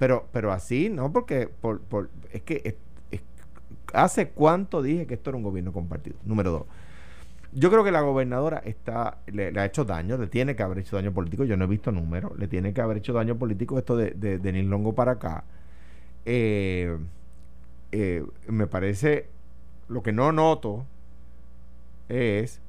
Pero, 0.00 0.26
pero 0.32 0.50
así, 0.50 0.88
¿no? 0.88 1.12
Porque 1.12 1.46
por, 1.46 1.82
por, 1.82 2.08
es 2.32 2.40
que 2.40 2.78
hace 3.92 4.30
cuánto 4.30 4.80
dije 4.80 5.06
que 5.06 5.12
esto 5.12 5.28
era 5.28 5.36
un 5.36 5.42
gobierno 5.42 5.74
compartido. 5.74 6.16
Número 6.24 6.50
dos. 6.50 6.64
Yo 7.52 7.70
creo 7.70 7.84
que 7.84 7.90
la 7.90 8.00
gobernadora 8.00 8.62
está 8.64 9.18
le, 9.26 9.52
ha 9.60 9.64
hecho 9.66 9.84
daño, 9.84 10.16
le 10.16 10.28
tiene 10.28 10.56
que 10.56 10.62
haber 10.62 10.78
hecho 10.78 10.96
daño 10.96 11.12
político. 11.12 11.44
Yo 11.44 11.58
no 11.58 11.66
he 11.66 11.68
visto 11.68 11.92
números, 11.92 12.32
le 12.38 12.48
tiene 12.48 12.72
que 12.72 12.80
haber 12.80 12.96
hecho 12.96 13.12
daño 13.12 13.36
político 13.36 13.78
esto 13.78 13.94
de, 13.94 14.12
de, 14.12 14.38
de 14.38 14.52
Nil 14.54 14.70
Longo 14.70 14.94
para 14.94 15.12
acá. 15.12 15.44
Eh, 16.24 16.96
eh, 17.92 18.24
me 18.48 18.66
parece, 18.68 19.28
lo 19.88 20.02
que 20.02 20.12
no 20.12 20.32
noto 20.32 20.86
es 22.08 22.62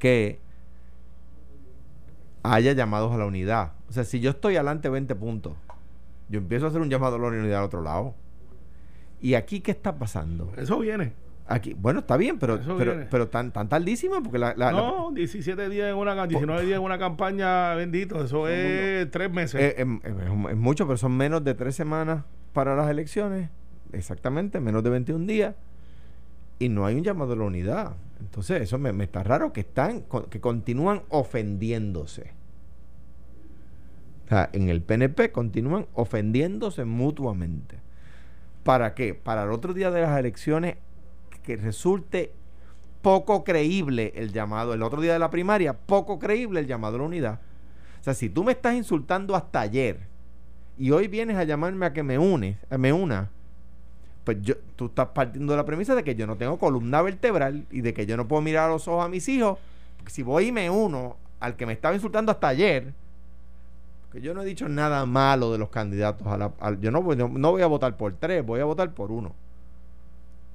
que 0.00 0.40
haya 2.42 2.72
llamados 2.72 3.12
a 3.12 3.16
la 3.16 3.26
unidad. 3.26 3.74
O 3.88 3.92
sea, 3.92 4.02
si 4.02 4.18
yo 4.18 4.30
estoy 4.30 4.56
adelante 4.56 4.88
20 4.88 5.14
puntos, 5.14 5.52
yo 6.28 6.38
empiezo 6.38 6.66
a 6.66 6.68
hacer 6.70 6.80
un 6.80 6.90
llamado 6.90 7.16
a 7.16 7.18
la 7.18 7.26
unidad 7.28 7.60
al 7.60 7.64
otro 7.66 7.82
lado. 7.82 8.14
¿Y 9.20 9.34
aquí 9.34 9.60
qué 9.60 9.70
está 9.70 9.98
pasando? 9.98 10.52
Eso 10.56 10.78
viene. 10.78 11.12
Aquí, 11.48 11.74
bueno, 11.74 12.00
está 12.00 12.16
bien, 12.16 12.38
pero, 12.40 12.56
Eso 12.56 12.76
pero, 12.76 12.92
viene. 12.92 13.06
pero 13.08 13.28
tan, 13.28 13.52
tan 13.52 13.68
tardísima 13.68 14.20
porque 14.20 14.36
la, 14.38 14.48
la- 14.56 14.72
la- 14.72 14.78
no, 14.80 15.12
17 15.12 15.68
días 15.68 15.88
en 15.90 15.96
una, 15.96 16.26
19 16.26 16.66
días 16.66 16.78
en 16.78 16.82
una 16.82 16.98
campaña, 16.98 17.72
bendito. 17.74 18.22
Eso 18.24 18.48
es 18.48 19.08
tres 19.12 19.30
meses. 19.30 19.60
eh, 19.60 19.74
em, 19.78 20.00
em, 20.02 20.46
es, 20.48 20.56
mucho, 20.56 20.86
pero 20.86 20.96
son 20.96 21.16
menos 21.16 21.44
de 21.44 21.54
tres 21.54 21.76
semanas 21.76 22.24
para 22.52 22.74
las 22.74 22.90
elecciones. 22.90 23.48
Exactamente, 23.92 24.58
menos 24.58 24.82
de 24.82 24.90
21 24.90 25.24
días. 25.26 25.54
Y 26.58 26.68
no 26.68 26.84
hay 26.84 26.96
un 26.96 27.04
llamado 27.04 27.34
a 27.34 27.36
la 27.36 27.44
unidad. 27.44 27.92
Entonces, 28.18 28.62
eso 28.62 28.76
me, 28.78 28.92
me 28.92 29.04
está 29.04 29.22
raro 29.22 29.52
que 29.52 29.60
están, 29.60 30.02
que 30.28 30.40
continúan 30.40 31.02
ofendiéndose. 31.10 32.32
O 34.26 34.28
sea, 34.28 34.50
en 34.52 34.68
el 34.68 34.82
PNP 34.82 35.30
continúan 35.30 35.86
ofendiéndose 35.94 36.84
mutuamente. 36.84 37.78
¿Para 38.64 38.94
qué? 38.94 39.14
Para 39.14 39.44
el 39.44 39.52
otro 39.52 39.72
día 39.72 39.92
de 39.92 40.00
las 40.00 40.18
elecciones 40.18 40.76
que 41.44 41.56
resulte 41.56 42.32
poco 43.02 43.44
creíble 43.44 44.12
el 44.16 44.32
llamado, 44.32 44.74
el 44.74 44.82
otro 44.82 45.00
día 45.00 45.12
de 45.12 45.20
la 45.20 45.30
primaria, 45.30 45.74
poco 45.74 46.18
creíble 46.18 46.58
el 46.58 46.66
llamado 46.66 46.96
a 46.96 46.98
la 46.98 47.04
unidad. 47.04 47.40
O 48.00 48.02
sea, 48.02 48.14
si 48.14 48.28
tú 48.28 48.42
me 48.42 48.50
estás 48.50 48.74
insultando 48.74 49.36
hasta 49.36 49.60
ayer 49.60 50.00
y 50.76 50.90
hoy 50.90 51.06
vienes 51.06 51.36
a 51.36 51.44
llamarme 51.44 51.86
a 51.86 51.92
que 51.92 52.02
me 52.02 52.18
unes, 52.18 52.56
a 52.68 52.78
me 52.78 52.92
una, 52.92 53.30
pues 54.24 54.38
yo, 54.42 54.56
tú 54.74 54.86
estás 54.86 55.06
partiendo 55.08 55.52
de 55.52 55.56
la 55.56 55.64
premisa 55.64 55.94
de 55.94 56.02
que 56.02 56.16
yo 56.16 56.26
no 56.26 56.36
tengo 56.36 56.58
columna 56.58 57.00
vertebral 57.00 57.64
y 57.70 57.80
de 57.80 57.94
que 57.94 58.06
yo 58.06 58.16
no 58.16 58.26
puedo 58.26 58.42
mirar 58.42 58.68
a 58.68 58.72
los 58.72 58.88
ojos 58.88 59.04
a 59.04 59.08
mis 59.08 59.28
hijos. 59.28 59.60
Si 60.06 60.24
voy 60.24 60.48
y 60.48 60.52
me 60.52 60.68
uno 60.68 61.16
al 61.38 61.54
que 61.54 61.64
me 61.64 61.72
estaba 61.72 61.94
insultando 61.94 62.32
hasta 62.32 62.48
ayer, 62.48 62.92
yo 64.20 64.34
no 64.34 64.42
he 64.42 64.44
dicho 64.44 64.68
nada 64.68 65.06
malo 65.06 65.52
de 65.52 65.58
los 65.58 65.70
candidatos 65.70 66.26
a 66.26 66.36
la, 66.36 66.52
yo 66.80 66.90
no, 66.90 67.00
no, 67.14 67.28
no 67.28 67.50
voy 67.50 67.62
a 67.62 67.66
votar 67.66 67.96
por 67.96 68.14
tres, 68.14 68.44
voy 68.44 68.60
a 68.60 68.64
votar 68.64 68.92
por 68.92 69.10
uno 69.10 69.34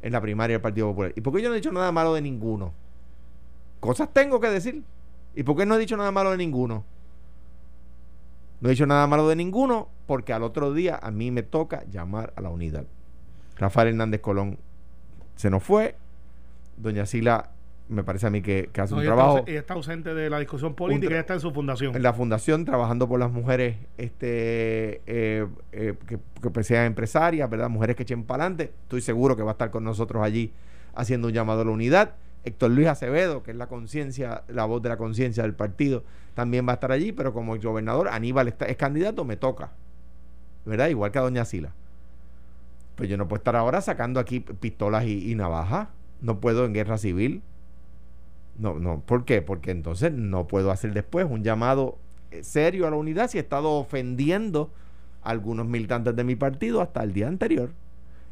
en 0.02 0.14
la 0.14 0.22
primaria 0.22 0.56
del 0.56 0.62
Partido 0.62 0.88
Popular. 0.90 1.14
¿Y 1.16 1.22
por 1.22 1.34
qué 1.34 1.42
yo 1.42 1.50
no 1.50 1.56
he 1.56 1.60
dicho 1.60 1.72
nada 1.72 1.92
malo 1.92 2.14
de 2.14 2.22
ninguno? 2.22 2.74
Cosas 3.80 4.10
tengo 4.14 4.40
que 4.40 4.50
decir. 4.50 4.84
¿Y 5.36 5.44
por 5.44 5.56
qué 5.56 5.66
no 5.66 5.76
he 5.76 5.80
dicho 5.80 5.98
nada 5.98 6.12
malo 6.12 6.32
de 6.32 6.38
ninguno? 6.38 6.84
No 8.60 8.70
he 8.70 8.72
dicho 8.72 8.86
nada 8.86 9.08
malo 9.08 9.28
de 9.28 9.36
ninguno 9.36 9.90
porque 10.06 10.34
al 10.34 10.44
otro 10.44 10.74
día 10.74 11.00
a 11.02 11.12
mí 11.12 11.32
me 11.32 11.44
toca 11.44 11.84
llamar 11.86 12.34
a 12.36 12.42
la 12.42 12.50
unidad. 12.50 12.86
Rafael 13.58 13.90
Hernández 13.90 14.22
Colón 14.22 14.58
se 15.36 15.50
nos 15.50 15.64
fue. 15.64 15.96
Doña 16.78 17.06
Sila 17.06 17.52
me 17.92 18.04
parece 18.04 18.26
a 18.28 18.30
mí 18.30 18.42
que, 18.42 18.70
que 18.72 18.82
hace 18.82 18.94
No, 18.94 19.00
un 19.00 19.04
ella, 19.06 19.14
trabajo 19.16 19.38
está, 19.40 19.52
ella 19.52 19.60
está 19.60 19.74
ausente 19.74 20.14
de 20.14 20.30
la 20.30 20.40
discusión 20.40 20.74
política, 20.76 21.12
ella 21.12 21.20
está 21.20 21.34
en 21.34 21.40
su 21.42 21.52
fundación. 21.52 21.96
en 21.96 22.02
la 22.02 22.14
fundación 22.14 22.66
trabajando 22.66 23.08
por 23.08 23.20
las 23.20 23.32
mujeres 23.32 23.76
este 23.98 25.02
eh, 25.06 25.48
eh, 25.74 25.96
que, 26.08 26.18
que 26.42 26.50
pues 26.50 26.68
sean 26.68 26.86
empresarias, 26.86 27.50
¿verdad? 27.50 27.70
Mujeres 27.70 27.96
que 27.96 28.04
echen 28.04 28.24
para 28.24 28.46
adelante. 28.46 28.72
Estoy 28.84 29.02
seguro 29.02 29.36
que 29.36 29.44
va 29.44 29.52
a 29.52 29.54
estar 29.54 29.72
con 29.72 29.84
nosotros 29.84 30.24
allí 30.24 30.54
haciendo 30.96 31.28
un 31.28 31.34
llamado 31.34 31.62
a 31.62 31.66
la 31.66 31.72
unidad. 31.72 32.16
Héctor 32.44 32.72
Luis 32.72 32.88
Acevedo, 32.88 33.44
que 33.44 33.52
es 33.52 33.58
la 33.58 33.68
conciencia, 33.68 34.44
la 34.48 34.66
voz 34.66 34.82
de 34.82 34.90
la 34.90 34.98
conciencia 34.98 35.44
del 35.44 35.54
partido, 35.54 36.04
también 36.34 36.66
va 36.68 36.72
a 36.72 36.74
estar 36.76 36.92
allí, 36.92 37.12
pero 37.12 37.34
como 37.34 37.56
gobernador 37.58 38.08
Aníbal 38.08 38.48
está- 38.48 38.66
es 38.66 38.78
candidato, 38.78 39.26
me 39.26 39.38
toca. 39.38 39.72
¿Verdad? 40.66 40.88
Igual 40.88 41.12
que 41.12 41.20
a 41.20 41.22
Doña 41.22 41.46
Sila. 41.46 41.74
Pues 42.96 43.10
yo 43.10 43.18
no 43.18 43.28
puedo 43.28 43.40
estar 43.40 43.56
ahora 43.56 43.82
sacando 43.82 44.20
aquí 44.20 44.40
pistolas 44.40 45.06
y, 45.06 45.32
y 45.32 45.36
navajas. 45.36 45.90
No 46.22 46.40
puedo 46.40 46.66
en 46.66 46.74
guerra 46.74 46.98
civil. 46.98 47.42
No, 48.58 48.80
no. 48.80 49.02
¿Por 49.02 49.26
qué? 49.26 49.42
Porque 49.42 49.72
entonces 49.72 50.12
no 50.12 50.48
puedo 50.48 50.72
hacer 50.72 50.94
después 50.94 51.26
un 51.30 51.44
llamado 51.44 51.98
eh, 52.32 52.44
serio 52.44 52.88
a 52.88 52.92
la 52.92 52.98
unidad 52.98 53.30
si 53.30 53.38
he 53.38 53.42
estado 53.42 53.72
ofendiendo 53.72 54.72
a 55.24 55.32
algunos 55.32 55.68
militantes 55.68 56.16
de 56.16 56.24
mi 56.24 56.36
partido 56.36 56.82
hasta 56.82 57.04
el 57.04 57.14
día 57.14 57.28
anterior. 57.28 57.72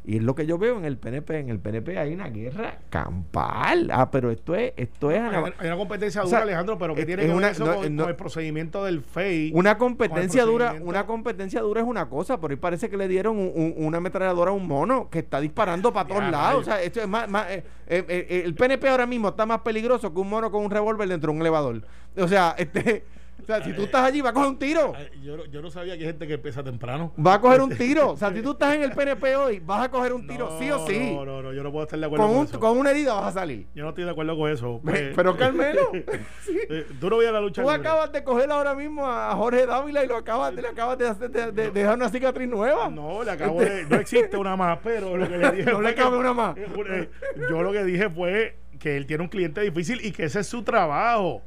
Y 0.02 0.16
es 0.16 0.22
lo 0.22 0.34
que 0.34 0.46
yo 0.46 0.56
veo 0.56 0.78
en 0.78 0.86
el 0.86 0.96
PNP. 0.96 1.38
En 1.40 1.50
el 1.50 1.58
PNP 1.58 1.98
hay 1.98 2.14
una 2.14 2.30
guerra 2.30 2.78
campal. 2.88 3.90
Ah, 3.92 4.10
pero 4.10 4.30
esto 4.30 4.54
es, 4.54 4.72
esto 4.76 5.10
es 5.10 5.20
hay, 5.20 5.52
una 5.66 5.76
competencia 5.76 6.22
O 6.22 6.24
dura, 6.24 6.38
sea, 6.38 6.42
Alejandro, 6.44 6.78
pero 6.78 6.94
¿qué 6.94 7.02
es- 7.02 7.06
tiene 7.06 7.22
que 7.22 7.28
ver 7.28 7.36
una- 7.36 7.50
eso 7.50 7.66
no, 7.66 7.74
con, 7.76 7.96
no- 7.96 8.02
con 8.04 8.10
el 8.10 8.16
procedimiento 8.16 8.82
del 8.84 9.02
FEI? 9.02 9.52
una 9.54 9.76
competencia 9.76 10.44
dura, 10.44 10.74
una 10.80 11.04
competencia 11.06 11.60
dura 11.60 11.82
es 11.82 11.86
una 11.86 12.08
cosa, 12.08 12.40
pero 12.40 12.52
hoy 12.52 12.56
parece 12.58 12.88
que 12.88 12.96
le 12.96 13.08
dieron 13.08 13.36
un- 13.38 13.52
un- 13.54 13.74
una 13.76 13.98
ametralladora 13.98 14.50
a 14.52 14.54
un 14.54 14.66
mono 14.66 15.10
que 15.10 15.18
está 15.18 15.38
disparando 15.40 15.92
para 15.92 16.08
todos 16.08 16.22
Ya, 16.22 16.30
lados. 16.30 16.62
O 16.62 16.64
sea, 16.64 16.82
esto 16.82 17.00
es 17.02 17.08
más, 17.08 17.28
más, 17.28 17.50
eh, 17.50 17.62
eh, 17.86 18.04
eh, 18.08 18.42
el 18.44 18.54
PNP 18.54 18.88
ahora 18.88 19.06
mismo 19.06 19.28
está 19.28 19.44
más 19.44 19.60
peligroso 19.60 20.14
que 20.14 20.20
un 20.20 20.30
mono 20.30 20.50
con 20.50 20.64
un 20.64 20.70
revólver 20.70 21.08
dentro 21.08 21.30
de 21.30 21.36
un 21.36 21.42
elevador. 21.42 21.82
O 22.16 22.26
sea, 22.26 22.54
este, 22.58 23.04
o 23.42 23.46
sea, 23.46 23.62
si 23.64 23.72
tú 23.72 23.82
estás 23.82 24.02
allí, 24.02 24.20
va 24.20 24.30
a 24.30 24.32
coger 24.32 24.48
un 24.48 24.58
tiro. 24.58 24.92
Yo, 25.22 25.36
no- 25.36 25.44
yo 25.46 25.62
no 25.62 25.70
sabía 25.70 25.94
que 25.96 26.00
hay 26.00 26.06
gente 26.06 26.26
que 26.26 26.34
empieza 26.34 26.62
temprano. 26.62 27.12
Va 27.24 27.34
a 27.34 27.40
coger 27.40 27.60
un 27.60 27.70
tiro. 27.76 28.12
O 28.12 28.16
sea, 28.16 28.30
si 28.34 28.42
tú 28.42 28.52
estás 28.52 28.74
en 28.74 28.82
el 28.82 28.92
PNP 28.92 29.36
hoy, 29.36 29.60
vas 29.60 29.84
a 29.84 29.90
coger 29.90 30.12
un 30.12 30.26
tiro, 30.26 30.58
sí 30.58 30.70
o 30.70 30.86
sí. 30.86 31.12
No, 31.14 31.24
no, 31.24 31.42
no, 31.42 31.52
yo 31.52 31.62
no 31.62 31.70
puedo 31.72 31.84
estar 31.84 31.98
de 31.98 32.06
acuerdo 32.06 32.24
Con, 32.24 32.32
con, 32.32 32.40
un- 32.42 32.46
eso. 32.46 32.60
con 32.60 32.78
una 32.78 32.90
herida 32.90 33.14
vas 33.14 33.26
a 33.36 33.40
salir. 33.40 33.66
Yo 33.74 33.82
no 33.84 33.90
estoy 33.90 34.04
de 34.04 34.10
acuerdo 34.10 34.36
con 34.36 34.50
eso. 34.50 34.80
Eh, 34.92 35.12
Pero 35.16 35.36
Carmelo, 35.36 35.90
eh, 35.94 36.86
tú 37.00 37.10
no 37.10 37.16
veías 37.18 37.32
la 37.32 37.40
lucha 37.40 37.62
tú 37.62 37.68
libre. 37.70 37.88
acabas 37.88 38.12
de 38.12 38.24
coger 38.24 38.50
ahora 38.50 38.74
mismo 38.74 39.06
a 39.06 39.34
Jorge 39.36 39.66
Dávila 39.66 40.04
y 40.04 40.08
lo 40.08 40.16
acabas, 40.16 40.54
le 40.54 40.66
acabas 40.68 40.98
de, 40.98 41.08
hacer, 41.08 41.30
de, 41.30 41.46
de- 41.52 41.52
de 41.52 41.70
dejar 41.70 41.96
una 41.96 42.08
cicatriz 42.08 42.48
nueva. 42.48 42.88
No, 42.90 43.22
le 43.24 43.30
acabo 43.30 43.60
de. 43.60 43.86
No 43.88 43.96
existe 43.96 44.36
una 44.36 44.56
más, 44.56 44.78
pero 44.82 45.16
lo 45.16 45.28
que 45.28 45.36
le 45.38 45.50
dije. 45.52 45.70
No 45.70 45.80
le 45.80 45.94
cabe 45.94 46.16
una 46.18 46.32
más. 46.32 46.56
eh, 46.56 47.10
Yo 47.48 47.62
lo 47.62 47.72
que 47.72 47.84
dije 47.84 48.08
fue 48.10 48.58
que 48.78 48.96
él 48.96 49.06
tiene 49.06 49.22
un 49.22 49.28
cliente 49.28 49.60
difícil 49.60 50.04
y 50.04 50.10
que 50.12 50.24
ese 50.24 50.40
es 50.40 50.46
su 50.46 50.62
trabajo. 50.62 51.42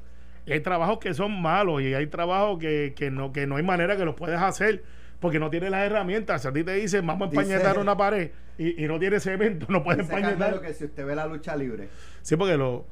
Y 0.46 0.52
hay 0.54 0.60
trabajos 0.60 1.00
que 1.00 1.14
son 1.14 1.42
malos 1.42 1.82
y 1.82 1.94
hay 1.94 2.08
trabajos 2.08 2.60
que, 2.60 2.94
que, 2.96 3.10
no, 3.12 3.32
que 3.32 3.48
no 3.48 3.56
hay 3.58 3.64
manera 3.64 3.96
que 3.96 4.06
los 4.06 4.16
puedes 4.16 4.40
hacer 4.42 4.84
porque 5.20 5.40
no 5.40 5.50
tienes 5.50 5.72
las 5.72 5.86
herramientas. 5.86 6.42
Si 6.42 6.48
a 6.48 6.52
ti 6.52 6.64
te 6.66 6.74
dicen 6.74 7.06
vamos 7.08 7.28
a 7.28 7.32
Dice- 7.32 7.42
empañetar 7.44 7.80
una 7.80 7.96
pared 7.98 8.32
y, 8.58 8.84
y 8.84 8.88
no 8.88 9.00
tienes 9.00 9.24
cemento, 9.24 9.66
no 9.70 9.84
puedes 9.84 10.02
empañetar. 10.02 10.60
que 10.62 10.74
si 10.74 10.86
usted 10.86 11.06
ve 11.06 11.16
la 11.16 11.26
lucha 11.28 11.56
libre, 11.56 11.88
Sí, 12.22 12.36
porque 12.36 12.58
lo. 12.58 12.86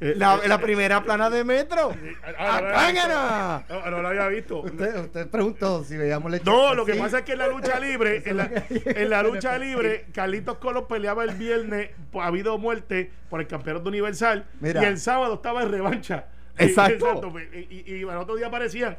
eh, 0.00 0.12
La, 0.16 0.36
eh, 0.44 0.48
la 0.48 0.58
primera 0.58 1.02
plana 1.02 1.30
de 1.30 1.42
metro. 1.42 1.94
ah, 2.38 2.60
no 2.60 2.68
lo 2.68 2.68
había 2.68 2.92
visto. 2.92 3.04
¡Apángala! 3.08 3.64
No, 3.68 3.90
no 3.90 4.02
lo 4.02 4.08
había 4.08 4.28
visto. 4.28 4.60
usted, 4.60 4.96
usted 5.04 5.28
preguntó 5.30 5.84
si 5.84 5.96
veíamos 5.96 6.30
leche. 6.30 6.44
No, 6.44 6.74
lo 6.74 6.84
que 6.84 6.92
Sí. 6.94 6.98
pasa 7.00 7.18
es 7.20 7.24
que 7.24 7.32
en 7.32 7.38
la 7.38 7.48
lucha 7.48 7.80
libre, 7.80 8.22
en 8.26 8.36
la, 8.36 8.50
en 8.68 9.08
la 9.10 9.22
lucha 9.22 9.56
libre, 9.56 10.04
Carlitos 10.12 10.58
Colón 10.58 10.86
peleaba 10.86 11.24
el 11.24 11.34
viernes, 11.34 11.90
pues, 12.12 12.24
ha 12.24 12.28
habido 12.28 12.58
muerte 12.58 13.10
por 13.30 13.40
el 13.40 13.46
campeonato 13.46 13.88
universal, 13.88 14.44
Mira. 14.60 14.82
y 14.82 14.84
el 14.84 14.98
sábado 14.98 15.34
estaba 15.34 15.62
en 15.62 15.70
revancha. 15.72 16.26
Exacto. 16.58 17.30
pues, 17.32 17.46
Y, 17.52 17.84
y, 17.86 17.94
y 17.96 18.02
al 18.08 18.18
otro 18.18 18.36
día 18.36 18.46
aparecían. 18.48 18.96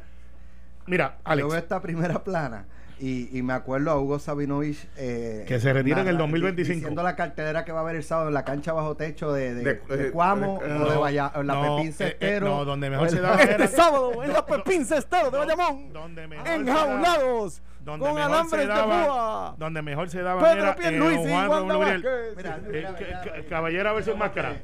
Mira, 0.86 1.18
Yo 1.26 1.36
veo 1.36 1.46
Alex, 1.46 1.54
esta 1.54 1.80
primera 1.80 2.22
plana 2.22 2.66
y, 2.98 3.36
y 3.36 3.42
me 3.42 3.52
acuerdo 3.52 3.90
a 3.90 4.00
Hugo 4.00 4.18
Sabinovich 4.18 4.88
eh, 4.96 5.44
Que 5.46 5.58
se 5.60 5.70
retira 5.72 6.00
en 6.00 6.08
el 6.08 6.14
narra- 6.14 6.18
2025. 6.30 6.74
diciendo 6.78 7.02
la 7.02 7.14
cartelera 7.16 7.64
que 7.64 7.72
va 7.72 7.80
a 7.80 7.82
haber 7.82 7.96
el 7.96 8.04
sábado 8.04 8.28
en 8.28 8.34
la 8.34 8.44
cancha 8.44 8.72
bajo 8.72 8.96
techo 8.96 9.32
de, 9.32 9.54
de, 9.54 9.64
De- 9.64 9.74
de 9.74 9.96
de- 10.04 10.10
Cuamo 10.12 10.58
de- 10.62 10.72
o 10.72 10.78
no, 10.78 10.88
de 10.90 10.96
Valla, 10.96 11.32
o 11.34 11.40
en 11.40 11.46
la 11.48 11.54
no, 11.54 11.60
Pepín 11.76 11.86
eh, 11.88 11.90
eh, 11.90 11.92
Cestero. 11.92 12.46
no, 12.48 12.64
donde 12.64 12.88
mejor 12.88 13.06
o 13.08 13.10
se 13.10 13.20
daba 13.20 13.36
la- 13.36 13.42
era- 13.42 13.64
Este 13.64 13.76
sábado 13.76 14.22
en 14.22 14.32
la 14.32 14.46
Pepín 14.46 14.84
Cestero 14.86 15.30
de 15.30 15.38
Bayamón. 15.38 15.92
donde 15.92 16.26
mejor 16.28 16.46
se 16.46 16.52
daba- 16.64 16.82
Enjaulados 16.84 17.62
donde 17.80 18.06
con 18.06 18.14
mejor 18.14 18.32
alambres 18.32 18.62
se 18.62 18.66
de 18.72 18.82
púa. 18.82 19.54
Donde 19.58 19.82
mejor 19.82 20.08
se 20.08 20.22
daba 20.22 20.42
Pedro 20.42 20.76
Pierluisi 20.76 21.20
y 21.22 21.30
Juan 21.32 21.48
Wanda 21.48 21.74
Gabriel. 21.78 22.02
Vázquez. 22.02 22.36
Mira, 22.36 22.56
Eh, 22.56 22.60
mira, 22.72 22.88
ca- 22.92 22.98
mira, 23.00 23.20
ca- 23.24 23.32
mira. 23.36 23.48
Caballera 23.48 23.92
versus 23.92 24.12
¿Cómo 24.12 24.24
máscara. 24.24 24.52
que? 24.54 24.60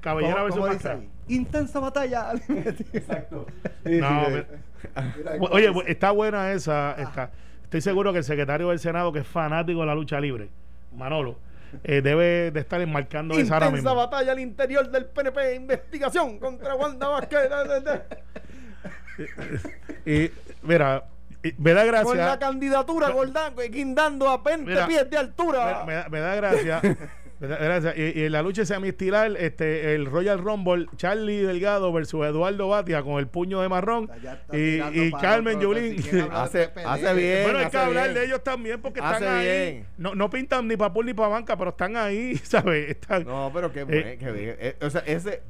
Caballera 0.00 0.34
¿Cómo- 0.34 0.44
versus 0.44 0.60
máscara. 0.68 1.00
Intensa 1.28 1.80
batalla. 1.80 2.32
Exacto. 2.92 3.46
No, 3.84 4.26
pero- 4.26 4.46
Oye, 5.50 5.72
está 5.86 6.10
buena 6.10 6.52
esa. 6.52 6.92
Está. 6.98 7.30
Estoy 7.64 7.80
seguro 7.82 8.12
que 8.12 8.18
el 8.18 8.24
secretario 8.24 8.68
del 8.70 8.78
Senado, 8.78 9.12
que 9.12 9.18
es 9.20 9.26
fanático 9.26 9.80
de 9.80 9.86
la 9.86 9.94
lucha 9.94 10.18
libre, 10.20 10.48
Manolo, 10.96 11.36
eh, 11.84 12.00
debe 12.00 12.50
de 12.50 12.60
estar 12.60 12.80
enmarcando 12.80 13.34
esa 13.38 13.54
ahora 13.54 13.66
Intensa 13.66 13.90
mismo. 13.90 14.00
batalla 14.00 14.32
al 14.32 14.38
interior 14.40 14.90
del 14.90 15.04
PNP. 15.06 15.54
Investigación 15.56 16.38
contra 16.38 16.74
Wanda 16.76 17.08
Vázquez. 17.08 17.40
de- 17.50 18.00
Y 20.06 20.30
mira, 20.62 21.04
y 21.42 21.52
me 21.58 21.72
da 21.74 21.82
Con 22.02 22.16
la 22.16 22.24
gracia. 22.24 22.38
candidatura 22.38 23.10
Gordán, 23.10 23.54
guindando 23.70 24.28
a 24.28 24.38
20 24.38 24.64
Mira, 24.70 24.86
pies 24.86 25.10
de 25.10 25.18
altura. 25.18 25.84
me 25.86 25.94
da- 25.94 26.08
me 26.08 26.20
da 26.20 26.34
gracia. 26.36 26.80
Gracias. 27.40 27.96
Y, 27.96 28.20
y 28.20 28.24
en 28.24 28.32
la 28.32 28.42
lucha 28.42 28.64
semiestilar, 28.64 29.36
este, 29.38 29.94
el 29.94 30.06
Royal 30.06 30.38
Rumble, 30.38 30.86
Charlie 30.96 31.42
Delgado 31.42 31.92
versus 31.92 32.26
Eduardo 32.26 32.68
Batia 32.68 33.02
con 33.02 33.18
el 33.18 33.28
puño 33.28 33.60
de 33.60 33.68
marrón. 33.68 34.10
Y, 34.52 34.80
y 34.82 35.12
Carmen 35.12 35.60
Yulín. 35.60 36.02
si 36.02 36.18
Hace- 36.32 36.70
hace 36.84 37.14
bien. 37.14 37.42
Bueno, 37.44 37.58
hay 37.60 37.70
que 37.70 37.76
hablar 37.76 38.04
bien. 38.04 38.14
de 38.14 38.24
ellos 38.24 38.42
también 38.42 38.80
porque 38.82 39.00
están 39.00 39.22
ahí. 39.24 39.44
bien. 39.46 39.86
No, 39.98 40.14
no 40.14 40.28
pintan 40.30 40.66
ni 40.66 40.76
para 40.76 40.92
pool 40.92 41.06
ni 41.06 41.14
para 41.14 41.28
banca, 41.28 41.56
pero 41.56 41.70
están 41.70 41.96
ahí, 41.96 42.36
¿sabes? 42.42 42.90
Están, 42.90 43.24
No, 43.24 43.50
pero 43.54 43.70
qué 43.72 43.84
bueno, 43.84 44.10
qué 44.18 44.32
bien. 44.32 44.56
Eh, 44.58 44.76
o 44.80 44.90
sea, 44.90 45.02
ese, 45.06 45.42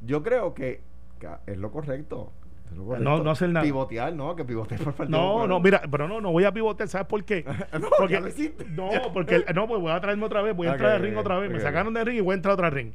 yo 0.00 0.22
creo 0.22 0.54
que, 0.54 0.80
que 1.20 1.28
es 1.46 1.58
lo 1.58 1.70
correcto. 1.70 2.32
No- 2.74 3.22
no 3.22 3.30
hacer 3.30 3.48
nada. 3.50 3.64
Pivotear, 3.64 4.12
no, 4.12 4.34
que 4.36 4.44
pivotear 4.44 4.80
por 4.80 4.94
Partido 4.94 5.18
No, 5.18 5.46
no, 5.46 5.60
mira, 5.60 5.82
pero 5.90 6.06
no, 6.08 6.20
no 6.20 6.30
voy 6.32 6.44
a 6.44 6.52
pivotear, 6.52 6.88
¿sabes 6.88 7.06
por 7.06 7.24
qué? 7.24 7.44
No, 7.80 7.88
Porque, 7.98 8.20
no, 8.68 8.90
porque 9.12 9.44
no, 9.54 9.66
pues 9.66 9.80
voy 9.80 9.92
a 9.92 10.00
traerme 10.00 10.24
otra 10.26 10.42
vez, 10.42 10.54
voy 10.56 10.66
a 10.68 10.72
entrar 10.72 10.92
al 10.92 10.98
ok, 10.98 11.04
ring 11.04 11.16
otra 11.16 11.38
vez. 11.38 11.50
Me 11.50 11.60
sacaron 11.60 11.94
del 11.94 12.06
ring 12.06 12.18
y 12.18 12.20
voy 12.20 12.32
a 12.32 12.36
entrar 12.36 12.52
a 12.52 12.54
otra 12.54 12.70
ring. 12.70 12.92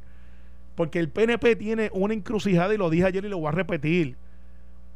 Porque 0.74 0.98
el 0.98 1.08
PNP 1.08 1.56
tiene 1.56 1.90
una 1.92 2.14
encrucijada 2.14 2.74
y 2.74 2.76
lo 2.76 2.90
dije 2.90 3.06
ayer 3.06 3.24
y 3.24 3.28
lo 3.28 3.38
voy 3.38 3.48
a 3.48 3.52
repetir. 3.52 4.16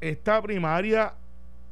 Esta 0.01 0.41
primaria 0.43 1.15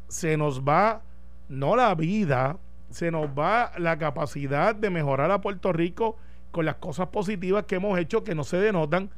se 0.09 0.37
nos 0.37 0.63
va, 0.63 1.03
no 1.49 1.75
la 1.77 1.95
vida, 1.95 2.59
se 2.91 3.11
nos 3.11 3.27
va 3.31 3.73
la 3.79 3.99
capacidad 3.99 4.75
de 4.75 4.91
mejorar 4.91 5.31
a 5.31 5.41
Puerto 5.41 5.73
Rico 5.73 6.17
con 6.53 6.65
las 6.65 6.77
cosas 6.77 7.09
positivas 7.09 7.65
que 7.65 7.77
hemos 7.77 7.99
hecho 7.99 8.25
que 8.25 8.35
no 8.35 8.45
se 8.45 8.59
denotan. 8.59 9.11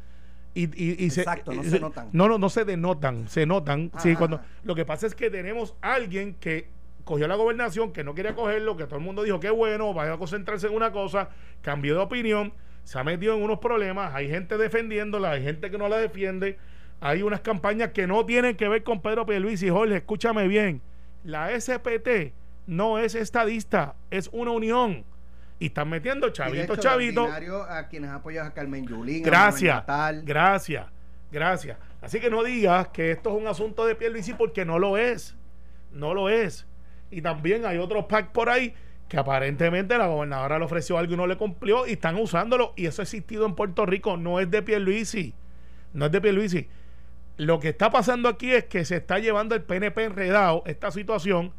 Y, 0.54 0.64
y- 0.64 0.96
y 1.04 1.06
Exacto, 1.06 1.52
no 1.52 1.62
se 1.62 1.78
notan. 1.78 2.08
No, 2.12 2.28
no, 2.28 2.38
no 2.38 2.48
se 2.48 2.64
denotan, 2.64 3.28
se 3.28 3.46
notan. 3.46 3.90
Sí, 3.98 4.14
cuando, 4.16 4.40
lo 4.64 4.74
que 4.74 4.84
pasa 4.84 5.06
es 5.06 5.14
que 5.14 5.30
tenemos 5.30 5.74
alguien 5.80 6.34
que 6.34 6.68
cogió 7.04 7.26
la 7.28 7.36
gobernación, 7.36 7.92
que 7.92 8.02
no 8.04 8.14
quería 8.14 8.34
cogerlo, 8.34 8.76
que 8.76 8.84
todo 8.84 8.96
el 8.98 9.04
mundo 9.04 9.22
dijo 9.22 9.40
que 9.40 9.50
bueno, 9.50 9.94
vaya 9.94 10.14
a 10.14 10.18
concentrarse 10.18 10.66
en 10.66 10.74
una 10.74 10.90
cosa, 10.92 11.30
cambió 11.62 11.94
de 11.94 12.00
opinión, 12.00 12.52
se 12.84 12.98
ha 12.98 13.04
metido 13.04 13.34
en 13.34 13.42
unos 13.42 13.58
problemas, 13.60 14.14
hay 14.14 14.28
gente 14.28 14.58
defendiéndola, 14.58 15.30
hay 15.32 15.42
gente 15.42 15.70
que 15.70 15.78
no 15.78 15.88
la 15.88 15.98
defiende, 15.98 16.58
hay 17.00 17.22
unas 17.22 17.40
campañas 17.40 17.90
que 17.92 18.06
no 18.06 18.26
tienen 18.26 18.56
que 18.56 18.68
ver 18.68 18.82
con 18.82 19.00
Pedro 19.00 19.24
Pierluisi, 19.26 19.68
Jorge, 19.70 19.96
escúchame 19.96 20.48
bien, 20.48 20.82
la 21.24 21.50
SPT 21.58 22.32
no 22.66 22.98
es 22.98 23.14
estadista, 23.14 23.94
es 24.10 24.28
una 24.32 24.50
unión. 24.50 25.04
Y 25.58 25.66
están 25.66 25.88
metiendo 25.88 26.30
chavito, 26.30 26.74
hecho, 26.74 26.76
chavito. 26.76 27.28
A 27.68 27.88
quienes 27.88 28.10
apoyan 28.10 28.46
a 28.46 28.54
Carmen 28.54 28.86
Yulín, 28.86 29.22
Gracias, 29.22 29.84
gracias, 30.22 30.86
gracias. 31.32 31.78
Así 32.00 32.20
que 32.20 32.30
no 32.30 32.44
digas 32.44 32.88
que 32.88 33.10
esto 33.10 33.30
es 33.30 33.36
un 33.36 33.48
asunto 33.48 33.84
de 33.84 33.96
Pierluisi 33.96 34.34
porque 34.34 34.64
no 34.64 34.78
lo 34.78 34.96
es, 34.96 35.36
no 35.92 36.14
lo 36.14 36.28
es. 36.28 36.66
Y 37.10 37.22
también 37.22 37.66
hay 37.66 37.78
otros 37.78 38.04
PAC 38.04 38.30
por 38.30 38.50
ahí 38.50 38.74
que 39.08 39.16
aparentemente 39.16 39.96
la 39.96 40.06
gobernadora 40.06 40.58
le 40.58 40.64
ofreció 40.66 40.98
algo 40.98 41.14
y 41.14 41.16
no 41.16 41.26
le 41.26 41.36
cumplió 41.36 41.86
y 41.86 41.92
están 41.92 42.16
usándolo 42.16 42.74
y 42.76 42.86
eso 42.86 43.02
ha 43.02 43.04
existido 43.04 43.46
en 43.46 43.54
Puerto 43.54 43.86
Rico, 43.86 44.16
no 44.16 44.38
es 44.38 44.50
de 44.50 44.62
Pierluisi, 44.62 45.34
no 45.94 46.06
es 46.06 46.12
de 46.12 46.20
Pierluisi. 46.20 46.68
Lo 47.38 47.58
que 47.58 47.70
está 47.70 47.90
pasando 47.90 48.28
aquí 48.28 48.52
es 48.52 48.64
que 48.64 48.84
se 48.84 48.96
está 48.96 49.18
llevando 49.18 49.54
el 49.54 49.62
PNP 49.62 50.04
enredado 50.04 50.62
esta 50.66 50.90
situación 50.90 51.52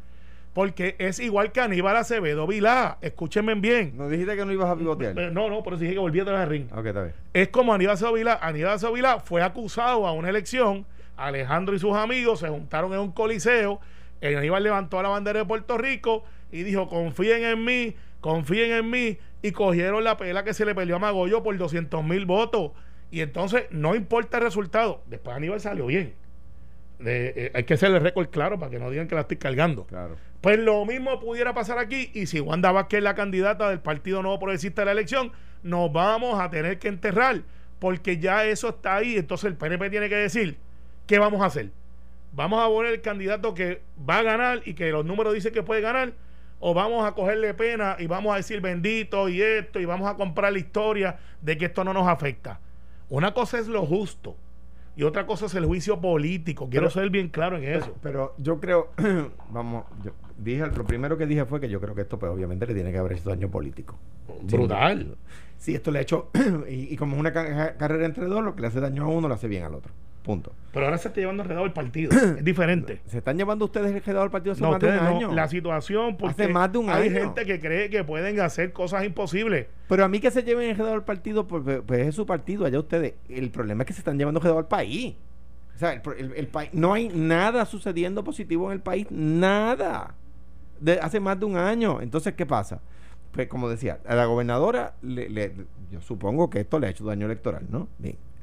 porque 0.52 0.96
es 0.98 1.20
igual 1.20 1.52
que 1.52 1.60
Aníbal 1.60 1.96
Acevedo 1.96 2.46
Vilá, 2.46 2.98
escúchenme 3.00 3.54
bien. 3.54 3.92
No 3.96 4.08
dijiste 4.08 4.34
que 4.36 4.44
no 4.44 4.52
ibas 4.52 4.68
a 4.68 4.76
pivotear. 4.76 5.18
Eh, 5.18 5.30
No, 5.30 5.48
no, 5.48 5.62
pero 5.62 5.76
sí 5.76 5.82
dije 5.84 5.94
que 5.94 6.00
volví 6.00 6.18
a 6.20 6.24
traer 6.24 6.40
el 6.42 6.48
ring 6.48 6.66
ok, 6.72 6.86
está 6.86 7.02
bien. 7.04 7.14
es 7.32 7.48
como 7.48 7.72
Aníbal 7.72 7.96
Sevilla. 7.98 8.38
Aníbal 8.42 8.78
Sevilla 8.80 9.20
fue 9.20 9.42
acusado 9.42 10.06
a 10.06 10.12
una 10.12 10.28
elección. 10.28 10.86
Alejandro 11.16 11.74
y 11.74 11.78
sus 11.78 11.94
amigos 11.94 12.40
se 12.40 12.48
juntaron 12.48 12.92
en 12.94 12.98
un 13.00 13.12
coliseo. 13.12 13.80
El 14.20 14.36
Aníbal 14.38 14.62
levantó 14.62 15.02
la 15.02 15.08
bandera 15.10 15.38
de 15.40 15.44
Puerto 15.44 15.78
Rico 15.78 16.24
y 16.50 16.62
dijo: 16.62 16.88
Confíen 16.88 17.44
en 17.44 17.64
mí, 17.64 17.94
confíen 18.20 18.72
en 18.72 18.90
mí. 18.90 19.18
Y 19.42 19.52
cogieron 19.52 20.02
la 20.04 20.16
pela 20.18 20.44
que 20.44 20.52
se 20.52 20.64
le 20.66 20.74
peleó 20.74 20.96
a 20.96 20.98
Magollo 20.98 21.42
por 21.42 21.56
200 21.56 22.04
mil 22.04 22.26
votos. 22.26 22.72
Y 23.10 23.20
entonces 23.22 23.64
no 23.70 23.94
importa 23.94 24.36
el 24.38 24.44
resultado. 24.44 25.02
Después 25.06 25.36
Aníbal 25.36 25.60
salió 25.60 25.86
bien. 25.86 26.14
De- 26.98 27.32
eh, 27.36 27.50
hay 27.54 27.64
que 27.64 27.74
hacerle 27.74 27.98
récord 28.00 28.28
claro 28.28 28.58
para 28.58 28.70
que 28.70 28.78
no 28.78 28.90
digan 28.90 29.08
que 29.08 29.14
la 29.14 29.22
estoy 29.22 29.38
cargando. 29.38 29.84
Claro. 29.86 30.16
Pues 30.40 30.58
lo 30.58 30.84
mismo 30.86 31.20
pudiera 31.20 31.52
pasar 31.52 31.78
aquí 31.78 32.10
y 32.14 32.26
si 32.26 32.40
Wanda 32.40 32.72
Vázquez 32.72 32.98
es 32.98 33.04
la 33.04 33.14
candidata 33.14 33.68
del 33.68 33.80
Partido 33.80 34.22
Nuevo 34.22 34.38
Progresista 34.38 34.82
de 34.82 34.86
la 34.86 34.92
elección, 34.92 35.32
nos 35.62 35.92
vamos 35.92 36.40
a 36.40 36.48
tener 36.48 36.78
que 36.78 36.88
enterrar 36.88 37.42
porque 37.78 38.18
ya 38.18 38.44
eso 38.46 38.70
está 38.70 38.96
ahí. 38.96 39.16
Entonces 39.16 39.46
el 39.50 39.56
PNP 39.56 39.90
tiene 39.90 40.08
que 40.08 40.16
decir, 40.16 40.56
¿qué 41.06 41.18
vamos 41.18 41.42
a 41.42 41.46
hacer? 41.46 41.70
¿Vamos 42.32 42.62
a 42.64 42.68
poner 42.68 42.92
el 42.94 43.00
candidato 43.02 43.54
que 43.54 43.82
va 44.08 44.18
a 44.18 44.22
ganar 44.22 44.62
y 44.64 44.74
que 44.74 44.90
los 44.92 45.04
números 45.04 45.34
dicen 45.34 45.52
que 45.52 45.62
puede 45.62 45.80
ganar? 45.82 46.12
¿O 46.58 46.72
vamos 46.74 47.04
a 47.06 47.12
cogerle 47.12 47.52
pena 47.54 47.96
y 47.98 48.06
vamos 48.06 48.32
a 48.32 48.36
decir 48.36 48.60
bendito 48.60 49.28
y 49.28 49.42
esto 49.42 49.80
y 49.80 49.84
vamos 49.84 50.08
a 50.08 50.14
comprar 50.14 50.52
la 50.52 50.58
historia 50.58 51.18
de 51.42 51.58
que 51.58 51.66
esto 51.66 51.84
no 51.84 51.92
nos 51.92 52.06
afecta? 52.08 52.60
Una 53.08 53.34
cosa 53.34 53.58
es 53.58 53.66
lo 53.66 53.84
justo 53.84 54.36
y 54.96 55.02
otra 55.02 55.26
cosa 55.26 55.46
es 55.46 55.54
el 55.54 55.64
juicio 55.66 56.00
político. 56.00 56.68
Quiero 56.70 56.88
Pero- 56.88 57.00
ser 57.02 57.10
bien 57.10 57.28
claro 57.28 57.56
en 57.56 57.64
eso. 57.64 57.94
Pero 58.02 58.34
yo 58.38 58.60
creo, 58.60 58.90
vamos, 59.50 59.84
yo 60.04 60.12
dije, 60.42 60.66
lo 60.66 60.84
primero 60.84 61.16
que 61.18 61.26
dije 61.26 61.44
fue 61.44 61.60
que 61.60 61.68
yo 61.68 61.80
creo 61.80 61.94
que 61.94 62.02
esto, 62.02 62.18
pues 62.18 62.30
obviamente 62.32 62.66
le 62.66 62.74
tiene 62.74 62.92
que 62.92 62.98
haber 62.98 63.12
hecho 63.12 63.28
daño 63.30 63.48
político. 63.50 63.98
Brutal. 64.42 65.16
Sí, 65.58 65.74
esto 65.74 65.90
le 65.90 65.98
ha 65.98 66.02
hecho, 66.02 66.30
y, 66.68 66.92
y 66.94 66.96
como 66.96 67.14
es 67.16 67.20
una 67.20 67.32
ca- 67.32 67.76
carrera 67.76 68.06
entre 68.06 68.24
dos, 68.26 68.42
lo 68.42 68.54
que 68.54 68.62
le 68.62 68.68
hace 68.68 68.80
daño 68.80 69.04
a 69.04 69.08
uno 69.08 69.28
le 69.28 69.34
hace 69.34 69.48
bien 69.48 69.64
al 69.64 69.74
otro. 69.74 69.92
Punto. 70.22 70.52
Pero 70.72 70.84
ahora 70.84 70.98
se 70.98 71.08
está 71.08 71.20
llevando 71.20 71.42
enredado 71.42 71.64
el 71.66 71.72
partido. 71.72 72.10
es 72.38 72.44
diferente. 72.44 73.00
¿Se 73.06 73.18
están 73.18 73.36
llevando 73.38 73.64
ustedes 73.66 73.94
el 73.94 74.02
quedado 74.02 74.20
del 74.22 74.30
partido 74.30 74.52
hace 74.52 74.62
No, 74.62 74.70
más 74.72 74.80
de 74.80 74.88
un 74.88 74.96
no. 74.96 75.02
año? 75.08 75.32
La 75.32 75.48
situación, 75.48 76.16
porque 76.18 76.42
Hace 76.44 76.52
más 76.52 76.70
de 76.72 76.78
un 76.78 76.90
hay 76.90 77.08
año. 77.08 77.20
gente 77.20 77.44
que 77.46 77.58
cree 77.60 77.88
que 77.90 78.04
pueden 78.04 78.38
hacer 78.40 78.72
cosas 78.72 79.04
imposibles. 79.04 79.66
Pero 79.88 80.04
a 80.04 80.08
mí 80.08 80.20
que 80.20 80.30
se 80.30 80.42
lleven 80.42 80.70
el 80.70 80.76
quedado 80.76 80.92
del 80.92 81.02
partido, 81.02 81.46
pues, 81.46 81.62
pues, 81.64 81.80
pues 81.86 82.06
es 82.08 82.14
su 82.14 82.26
partido, 82.26 82.64
allá 82.66 82.78
ustedes. 82.78 83.14
El 83.28 83.50
problema 83.50 83.82
es 83.82 83.86
que 83.88 83.92
se 83.94 84.00
están 84.00 84.18
llevando 84.18 84.38
el 84.38 84.42
quedado 84.42 84.58
al 84.58 84.68
país. 84.68 85.14
O 85.74 85.78
sea, 85.78 85.94
el, 85.94 86.02
el- 86.18 86.32
el 86.36 86.46
país, 86.48 86.68
no 86.74 86.92
hay 86.92 87.08
nada 87.08 87.64
sucediendo 87.64 88.22
positivo 88.22 88.66
en 88.66 88.72
el 88.72 88.80
país, 88.80 89.06
nada. 89.10 90.14
De 90.80 90.98
hace 91.00 91.20
más 91.20 91.38
de 91.38 91.44
un 91.46 91.56
año. 91.56 92.00
Entonces, 92.00 92.34
¿qué 92.34 92.46
pasa? 92.46 92.80
Pues 93.32 93.46
como 93.48 93.68
decía, 93.68 94.00
a 94.06 94.14
la 94.14 94.24
gobernadora, 94.24 94.94
le- 95.02 95.28
le- 95.28 95.54
yo 95.90 96.00
supongo 96.00 96.50
que 96.50 96.60
esto 96.60 96.78
le 96.80 96.86
ha 96.88 96.90
hecho 96.90 97.04
daño 97.04 97.26
electoral, 97.26 97.64
¿no? 97.68 97.86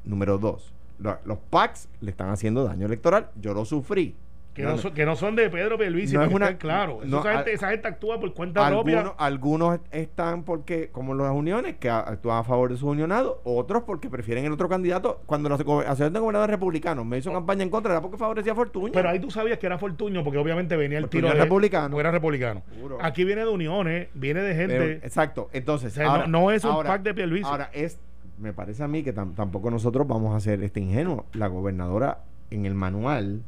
Número 0.04 0.38
dos, 0.38 0.72
lo- 0.98 1.18
los 1.24 1.38
PACs 1.50 1.88
le 2.00 2.10
están 2.10 2.30
haciendo 2.30 2.64
daño 2.64 2.86
electoral. 2.86 3.30
Yo 3.40 3.52
lo 3.52 3.64
sufrí. 3.64 4.14
Que 4.58 4.64
No, 4.64 4.76
son, 4.76 4.92
que 4.92 5.06
no 5.06 5.14
son 5.14 5.36
de 5.36 5.48
Pedro 5.50 5.78
Pierluisi, 5.78 6.16
No 6.16 6.24
es 6.24 6.32
una- 6.34 6.58
claro. 6.58 6.98
Eso, 7.04 7.20
esa, 7.20 7.32
gente, 7.32 7.50
al- 7.50 7.54
esa 7.54 7.70
gente 7.70 7.86
actúa 7.88 8.18
por 8.18 8.34
cuenta 8.34 8.66
Algunos, 8.66 8.84
propia. 9.04 9.14
algunos 9.18 9.80
están 9.92 10.42
porque, 10.42 10.88
como 10.90 11.14
las 11.14 11.30
uniones, 11.30 11.76
que 11.76 11.88
actúan 11.88 12.38
a 12.38 12.42
favor 12.42 12.70
de 12.70 12.76
sus 12.76 12.88
unionados, 12.88 13.36
otros 13.44 13.84
porque 13.84 14.10
prefieren 14.10 14.44
el 14.44 14.52
otro 14.52 14.68
candidato. 14.68 15.20
Cuando 15.26 15.48
go- 15.58 15.80
asociación 15.80 16.12
de 16.12 16.18
gobernadores 16.18 16.50
republicanos 16.56 17.06
me 17.06 17.18
hizo 17.18 17.32
campaña 17.32 17.62
en 17.62 17.70
contra, 17.70 17.92
era 17.92 18.00
porque 18.02 18.16
favorecía 18.16 18.50
a 18.50 18.56
Fortuño. 18.56 18.92
Pero 18.92 19.08
ahí 19.08 19.20
tú 19.20 19.30
sabías 19.30 19.58
que 19.58 19.66
era 19.66 19.78
Fortuño, 19.78 20.24
porque 20.24 20.38
obviamente 20.38 20.76
venía 20.76 20.98
el 20.98 21.04
Fortuño 21.04 21.22
tiro 21.28 21.34
de 21.34 21.40
republicano. 21.44 22.00
era 22.00 22.10
republicano. 22.10 22.62
Seguro. 22.74 22.98
Aquí 23.00 23.22
viene 23.22 23.42
de 23.42 23.48
uniones, 23.50 24.08
viene 24.14 24.40
de 24.42 24.54
gente. 24.56 24.76
Pero, 24.76 24.92
exacto. 25.06 25.48
Entonces, 25.52 25.92
O 25.92 25.94
sea, 25.94 26.26
no- 26.26 26.50
es 26.50 26.64
un 26.64 26.72
ahora- 26.72 26.88
pack 26.90 27.02
de 27.02 27.14
Pierluisi. 27.14 27.48
Ahora, 27.48 27.70
es, 27.72 27.98
me 28.38 28.52
parece 28.52 28.82
a 28.82 28.88
mí 28.88 29.04
que 29.04 29.14
tam- 29.14 29.34
tampoco 29.36 29.70
nosotros 29.70 30.06
vamos 30.08 30.34
a 30.34 30.40
ser 30.40 30.62
este 30.64 30.80
ingenuo. 30.80 31.26
La 31.34 31.46
gobernadora 31.46 32.22
en 32.50 32.66
el 32.66 32.74
manual, 32.74 33.42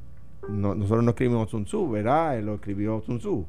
no- 0.48 0.74
nosotros 0.74 1.05
no 1.05 1.11
escribimos 1.11 1.50
Sun 1.50 1.64
Tzu, 1.64 1.90
¿verdad? 1.90 2.38
Él 2.38 2.46
lo 2.46 2.55
escribió 2.55 3.03
Sun 3.05 3.18
Tzu. 3.18 3.46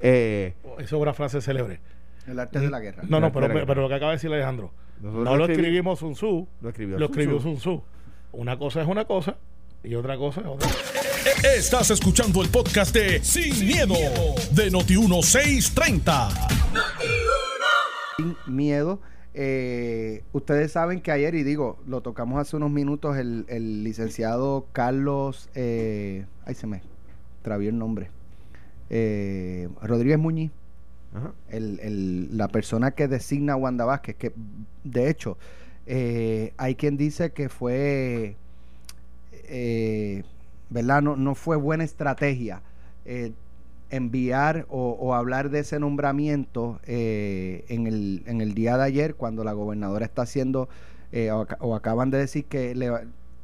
Eh, 0.00 0.54
Esa 0.78 0.82
es 0.84 0.92
una 0.92 1.14
frase 1.14 1.40
célebre. 1.40 1.80
El 2.26 2.38
arte 2.38 2.58
de 2.58 2.70
la 2.70 2.80
guerra. 2.80 3.02
No, 3.08 3.20
no, 3.20 3.32
pero, 3.32 3.48
pero 3.66 3.82
lo 3.82 3.88
que 3.88 3.94
acaba 3.94 4.12
de 4.12 4.16
decir 4.16 4.32
Alejandro. 4.32 4.72
Nosotros 5.00 5.24
no 5.24 5.36
lo 5.36 5.44
escribi- 5.46 5.50
escribimos 5.52 5.98
Sun 5.98 6.12
Tzu, 6.14 6.48
lo 6.60 6.68
escribió 6.68 6.98
lo 6.98 7.06
Sun 7.06 7.12
escribió 7.18 7.38
Tzu. 7.38 7.48
Sun 7.48 7.56
Tzu. 7.56 7.82
Una 8.32 8.58
cosa 8.58 8.80
es 8.82 8.88
una 8.88 9.04
cosa 9.04 9.36
y 9.82 9.94
otra 9.94 10.16
cosa 10.16 10.40
es 10.40 10.46
otra. 10.46 10.68
Estás 11.56 11.90
escuchando 11.90 12.42
el 12.42 12.48
podcast 12.48 12.94
de 12.94 13.22
Sin, 13.22 13.66
miedo, 13.66 13.94
de 14.52 14.70
Noti1630. 14.70 16.28
Sin 18.16 18.36
miedo. 18.46 19.00
Eh, 19.34 20.22
ustedes 20.32 20.72
saben 20.72 21.00
que 21.00 21.10
ayer, 21.10 21.34
y 21.34 21.42
digo, 21.42 21.78
lo 21.86 22.02
tocamos 22.02 22.38
hace 22.40 22.56
unos 22.56 22.70
minutos, 22.70 23.16
el, 23.16 23.44
el 23.48 23.82
licenciado 23.84 24.66
Carlos, 24.72 25.48
eh, 25.54 26.26
ay 26.46 26.54
se 26.54 26.66
me 26.68 26.82
travió 27.42 27.70
el 27.70 27.78
nombre, 27.78 28.10
eh, 28.90 29.68
Rodríguez 29.82 30.18
Muñiz, 30.18 30.52
Ajá. 31.14 31.32
el, 31.50 31.80
el- 31.80 32.36
la 32.36 32.48
persona 32.48 32.92
que 32.92 33.08
designa 33.08 33.54
a 33.54 33.56
Wanda 33.56 33.84
Vázquez, 33.84 34.16
que 34.16 34.32
de 34.84 35.10
hecho 35.10 35.36
eh, 35.86 36.52
hay 36.56 36.76
quien 36.76 36.96
dice 36.96 37.32
que 37.32 37.48
fue, 37.48 38.36
eh, 39.48 40.22
¿verdad? 40.70 41.02
No, 41.02 41.16
no 41.16 41.34
fue 41.34 41.56
buena 41.56 41.84
estrategia 41.84 42.62
eh, 43.04 43.32
enviar 43.96 44.66
o, 44.68 45.14
hablar 45.14 45.50
de 45.50 45.60
ese 45.60 45.78
nombramiento 45.80 46.80
eh, 46.84 47.64
en, 47.68 47.86
el, 47.86 48.22
en 48.26 48.40
el 48.40 48.54
día 48.54 48.76
de 48.76 48.84
ayer 48.84 49.14
cuando 49.14 49.44
la 49.44 49.52
gobernadora 49.52 50.04
está 50.04 50.22
haciendo 50.22 50.68
eh, 51.12 51.30
o, 51.30 51.42
aca- 51.42 51.58
o 51.60 51.74
acaban 51.74 52.10
de 52.10 52.18
decir 52.18 52.44
que 52.46 52.74
le 52.74 52.90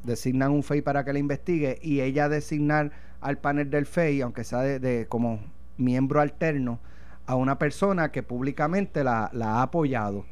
designan 0.05 0.51
un 0.53 0.63
FEI 0.63 0.83
para 0.83 1.05
que 1.05 1.13
la 1.13 1.19
investigue 1.19 1.79
y 1.83 2.01
ella 2.01 2.29
designar 2.29 2.93
al 3.21 3.39
panel 3.39 3.71
del 3.71 3.87
FEI, 3.87 4.23
aunque 4.23 4.45
sea 4.45 4.61
de, 4.61 5.07
como 5.09 5.41
miembro 5.77 6.21
alterno, 6.21 6.79
a 7.27 7.37
una 7.37 7.59
persona 7.59 8.11
que 8.11 8.23
públicamente 8.23 9.05
la, 9.05 9.31
ha 9.33 9.63
apoyado. 9.63 10.25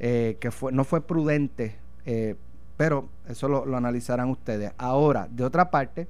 eh, 0.00 0.36
que 0.40 0.50
fue, 0.50 0.72
no 0.72 0.84
fue 0.84 1.00
prudente, 1.06 1.76
pero 2.76 3.08
eso 3.28 3.48
lo, 3.48 3.64
lo 3.66 3.76
analizarán 3.76 4.28
ustedes. 4.30 4.72
Ahora, 4.78 5.28
de 5.30 5.44
otra 5.44 5.70
parte, 5.70 6.08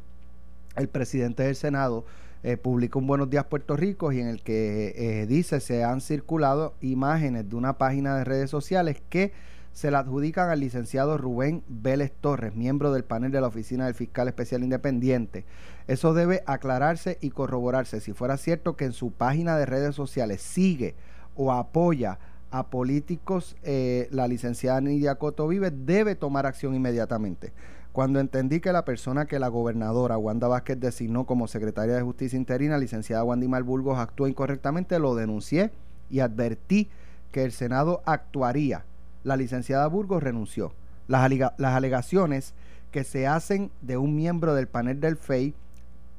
el 0.77 0.89
presidente 0.89 1.43
del 1.43 1.57
Senado 1.57 2.05
eh, 2.45 2.59
publicó 2.59 2.99
un 2.99 3.07
Buenos 3.07 3.31
Días 3.31 3.47
Puerto 3.47 3.75
Rico 3.75 4.13
y 4.13 4.21
en 4.21 4.29
el 4.29 4.43
que 4.43 4.93
eh, 4.97 5.27
dice 5.27 5.61
se 5.61 5.83
han 5.83 6.03
circulado 6.03 6.75
imágenes 6.83 7.49
de 7.49 7.57
una 7.57 7.79
página 7.79 8.17
de 8.19 8.25
redes 8.25 8.51
sociales 8.51 9.03
que 9.09 9.33
se 9.73 9.91
la 9.91 10.01
adjudican 10.01 10.51
al 10.51 10.61
licenciado 10.61 11.17
Rubén 11.17 11.65
Vélez 11.69 12.13
Torres, 12.21 12.55
miembro 12.55 12.93
del 12.93 13.03
panel 13.03 13.33
de 13.33 13.41
la 13.41 13.47
Oficina 13.47 13.87
del 13.87 13.95
Fiscal 13.95 14.29
Especial 14.29 14.63
Independiente. 14.63 15.47
Eso 15.89 16.13
debe 16.13 16.43
aclararse 16.47 17.17
y 17.23 17.31
corroborarse. 17.31 18.01
Si 18.01 18.13
fuera 18.13 18.37
cierto 18.37 18.77
que 18.77 18.85
en 18.85 18.93
su 18.93 19.11
página 19.11 19.57
de 19.57 19.65
redes 19.65 19.95
sociales 19.95 20.43
sigue 20.43 20.95
o 21.35 21.51
apoya 21.51 22.19
a 22.51 22.69
políticos, 22.69 23.57
eh, 23.63 24.07
la 24.13 24.29
licenciada 24.29 24.83
Nidia 24.83 25.15
Coto 25.15 25.49
Vive 25.49 25.71
debe 25.73 26.15
tomar 26.15 26.45
acción 26.45 26.75
inmediatamente. 26.75 27.53
Cuando 27.95 28.19
entendí 28.19 28.59
que 28.59 28.73
la 28.73 28.85
persona 28.85 29.27
que 29.27 29.39
la 29.39 29.47
gobernadora 29.47 30.19
Wanda 30.19 30.49
Vázquez 30.49 30.81
designó 30.81 31.27
como 31.27 31.47
secretaria 31.47 31.95
de 31.95 32.03
Justicia 32.03 32.37
Interina, 32.37 32.77
licenciada 32.77 33.23
Wandy 33.23 33.47
Burgos, 33.47 34.01
actuó 34.01 34.27
incorrectamente, 34.27 34.99
lo 34.99 35.15
denuncié 35.15 35.71
y 36.11 36.19
advertí 36.19 36.89
que 37.31 37.45
el 37.45 37.53
Senado 37.53 38.03
actuaría. 38.05 38.85
La 39.23 39.37
licenciada 39.37 39.87
Burgos 39.87 40.25
renunció. 40.25 40.73
Las 41.07 41.31
alegaciones 41.61 42.55
que 42.91 43.05
se 43.05 43.29
hacen 43.29 43.71
de 43.81 43.97
un 43.97 44.17
miembro 44.17 44.57
del 44.57 44.67
panel 44.67 44.99
del 44.99 45.17
FEI, 45.17 45.55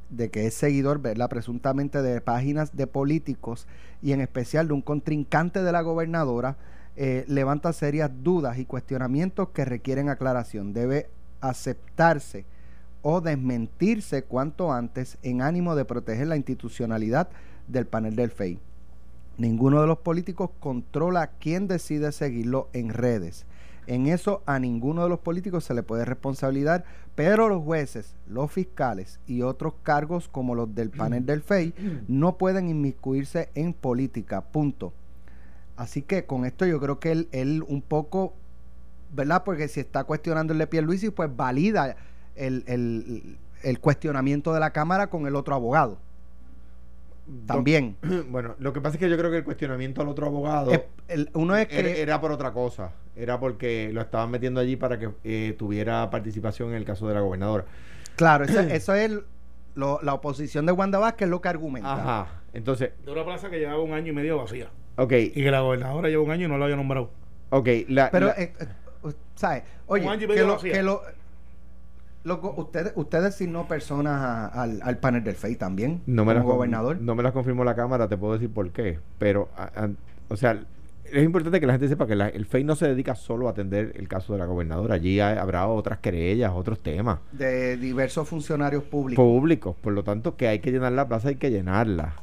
de 0.09 0.29
que 0.29 0.47
es 0.47 0.53
seguidor, 0.53 1.01
¿verdad? 1.01 1.27
presuntamente 1.27 2.01
de 2.01 2.21
páginas 2.21 2.77
de 2.77 2.87
políticos 2.87 3.67
y 4.01 4.13
en 4.13 4.21
especial 4.21 4.69
de 4.69 4.75
un 4.75 4.81
contrincante 4.81 5.61
de 5.61 5.73
la 5.73 5.81
gobernadora, 5.81 6.55
eh, 6.95 7.25
levanta 7.27 7.73
serias 7.73 8.11
dudas 8.23 8.59
y 8.59 8.63
cuestionamientos 8.63 9.49
que 9.49 9.65
requieren 9.65 10.07
aclaración. 10.07 10.71
Debe 10.71 11.09
aceptarse 11.49 12.45
o 13.01 13.21
desmentirse 13.21 14.23
cuanto 14.23 14.73
antes 14.73 15.17
en 15.21 15.41
ánimo 15.41 15.75
de 15.75 15.85
proteger 15.85 16.27
la 16.27 16.37
institucionalidad 16.37 17.29
del 17.67 17.85
panel 17.85 18.15
del 18.15 18.31
FEI. 18.31 18.59
Ninguno 19.37 19.81
de 19.81 19.87
los 19.87 19.99
políticos 19.99 20.49
controla 20.59 21.27
quién 21.39 21.67
decide 21.67 22.11
seguirlo 22.11 22.69
en 22.73 22.89
redes. 22.89 23.45
En 23.87 24.07
eso 24.07 24.41
a 24.45 24.59
ninguno 24.59 25.03
de 25.03 25.09
los 25.09 25.19
políticos 25.19 25.63
se 25.65 25.73
le 25.73 25.83
puede 25.83 26.05
responsabilizar, 26.05 26.85
pero 27.13 27.47
los 27.47 27.63
jueces, 27.63 28.15
los 28.27 28.51
fiscales 28.51 29.19
y 29.27 29.41
otros 29.41 29.73
cargos 29.83 30.27
como 30.27 30.55
los 30.55 30.73
del 30.73 30.89
panel 30.89 31.25
del 31.25 31.41
FEI 31.41 31.73
no 32.07 32.37
pueden 32.37 32.69
inmiscuirse 32.69 33.49
en 33.55 33.73
política, 33.73 34.41
punto. 34.41 34.93
Así 35.75 36.01
que 36.01 36.25
con 36.25 36.45
esto 36.45 36.65
yo 36.65 36.79
creo 36.79 36.99
que 36.99 37.11
él, 37.11 37.27
él 37.31 37.63
un 37.67 37.81
poco, 37.81 38.33
¿verdad? 39.15 39.43
Porque 39.43 39.67
si 39.67 39.79
está 39.79 40.03
cuestionando 40.03 40.53
el 40.53 40.59
de 40.59 40.67
Pierluisi, 40.67 41.09
pues 41.09 41.33
valida 41.35 41.95
el, 42.35 42.63
el, 42.67 43.37
el 43.63 43.79
cuestionamiento 43.79 44.53
de 44.53 44.59
la 44.59 44.71
Cámara 44.71 45.07
con 45.07 45.25
el 45.25 45.35
otro 45.35 45.55
abogado. 45.55 45.97
También. 47.47 47.95
Bueno, 48.29 48.55
lo 48.59 48.71
que 48.73 48.81
pasa 48.81 48.95
es 48.95 48.99
que 48.99 49.09
yo 49.09 49.17
creo 49.17 49.31
que 49.31 49.37
el 49.37 49.43
cuestionamiento 49.43 50.01
al 50.01 50.09
otro 50.09 50.27
abogado 50.27 50.71
Es- 50.71 50.81
el- 51.07 51.29
uno 51.33 51.55
es 51.55 51.67
era, 51.71 51.83
que... 51.93 52.01
era 52.01 52.21
por 52.21 52.31
otra 52.31 52.51
cosa. 52.51 52.91
Era 53.15 53.39
porque 53.39 53.89
lo 53.93 54.01
estaban 54.01 54.29
metiendo 54.29 54.59
allí 54.59 54.75
para 54.75 54.99
que 54.99 55.09
eh, 55.23 55.55
tuviera 55.57 56.07
participación 56.09 56.69
en 56.69 56.75
el 56.75 56.85
caso 56.85 57.07
de 57.07 57.13
la 57.15 57.21
gobernadora. 57.21 57.65
Claro, 58.15 58.43
eso, 58.45 58.59
eso 58.69 58.93
es 58.93 59.05
el- 59.05 59.23
lo- 59.75 59.99
la 60.03 60.13
oposición 60.13 60.65
de 60.65 60.71
Wanda 60.73 60.99
Vázquez 60.99 61.25
es 61.25 61.29
lo 61.29 61.41
que 61.41 61.49
argumenta. 61.49 61.93
Ajá. 61.93 62.41
Entonces, 62.53 62.91
De 63.05 63.11
una 63.11 63.23
plaza 63.25 63.49
que 63.49 63.57
llevaba 63.59 63.81
un 63.81 63.93
año 63.93 64.11
y 64.11 64.15
medio 64.15 64.37
vacía. 64.37 64.67
ok, 64.97 65.11
Y 65.13 65.31
que 65.43 65.51
la 65.51 65.61
gobernadora 65.61 66.09
lleva 66.09 66.23
un 66.23 66.31
año 66.31 66.45
y 66.45 66.49
no 66.49 66.57
la 66.57 66.65
había 66.65 66.77
nombrado. 66.77 67.09
ok. 67.49 67.67
La, 67.87 68.11
Pero, 68.11 68.27
la- 68.27 68.33
eh, 68.33 68.53
¿sabes? 69.35 69.63
Oye, 69.87 70.05
que 70.17 70.43
lo, 70.43 70.57
que 70.57 70.81
lo, 70.83 71.01
loco, 72.23 72.53
usted, 72.57 72.91
usted 72.95 73.21
designó 73.21 73.67
personas 73.67 74.19
a- 74.21 74.47
al, 74.47 74.79
al 74.81 74.97
panel 74.97 75.23
del 75.23 75.35
FEI 75.35 75.55
también, 75.55 76.01
no 76.05 76.25
me 76.25 76.33
como 76.33 76.33
las 76.33 76.43
gobernador. 76.55 76.97
No 77.01 77.15
me 77.15 77.23
las 77.23 77.33
confirmó 77.33 77.63
la 77.63 77.75
Cámara, 77.75 78.07
te 78.07 78.17
puedo 78.17 78.33
decir 78.33 78.49
por 78.49 78.71
qué. 78.71 78.99
Pero, 79.19 79.49
a- 79.55 79.63
a- 79.83 79.89
o 80.29 80.35
sea, 80.35 80.59
es 81.11 81.23
importante 81.23 81.59
que 81.59 81.67
la 81.67 81.73
gente 81.73 81.87
sepa 81.87 82.07
que 82.07 82.15
la- 82.15 82.29
el 82.29 82.45
FEI 82.47 82.63
no 82.63 82.75
se 82.75 82.87
dedica 82.87 83.13
solo 83.13 83.47
a 83.47 83.51
atender 83.51 83.91
el 83.95 84.07
caso 84.07 84.33
de 84.33 84.39
la 84.39 84.45
gobernadora. 84.45 84.95
Allí 84.95 85.19
hay- 85.19 85.37
habrá 85.37 85.67
otras 85.67 85.99
querellas, 85.99 86.51
otros 86.55 86.79
temas 86.79 87.19
de 87.31 87.77
diversos 87.77 88.27
funcionarios 88.27 88.83
públicos. 88.83 89.23
públicos. 89.23 89.75
Por 89.79 89.93
lo 89.93 90.03
tanto, 90.03 90.35
que 90.35 90.47
hay 90.47 90.59
que 90.59 90.71
llenar 90.71 90.93
la 90.93 91.07
plaza, 91.07 91.27
hay 91.29 91.35
que 91.35 91.51
llenarla. 91.51 92.15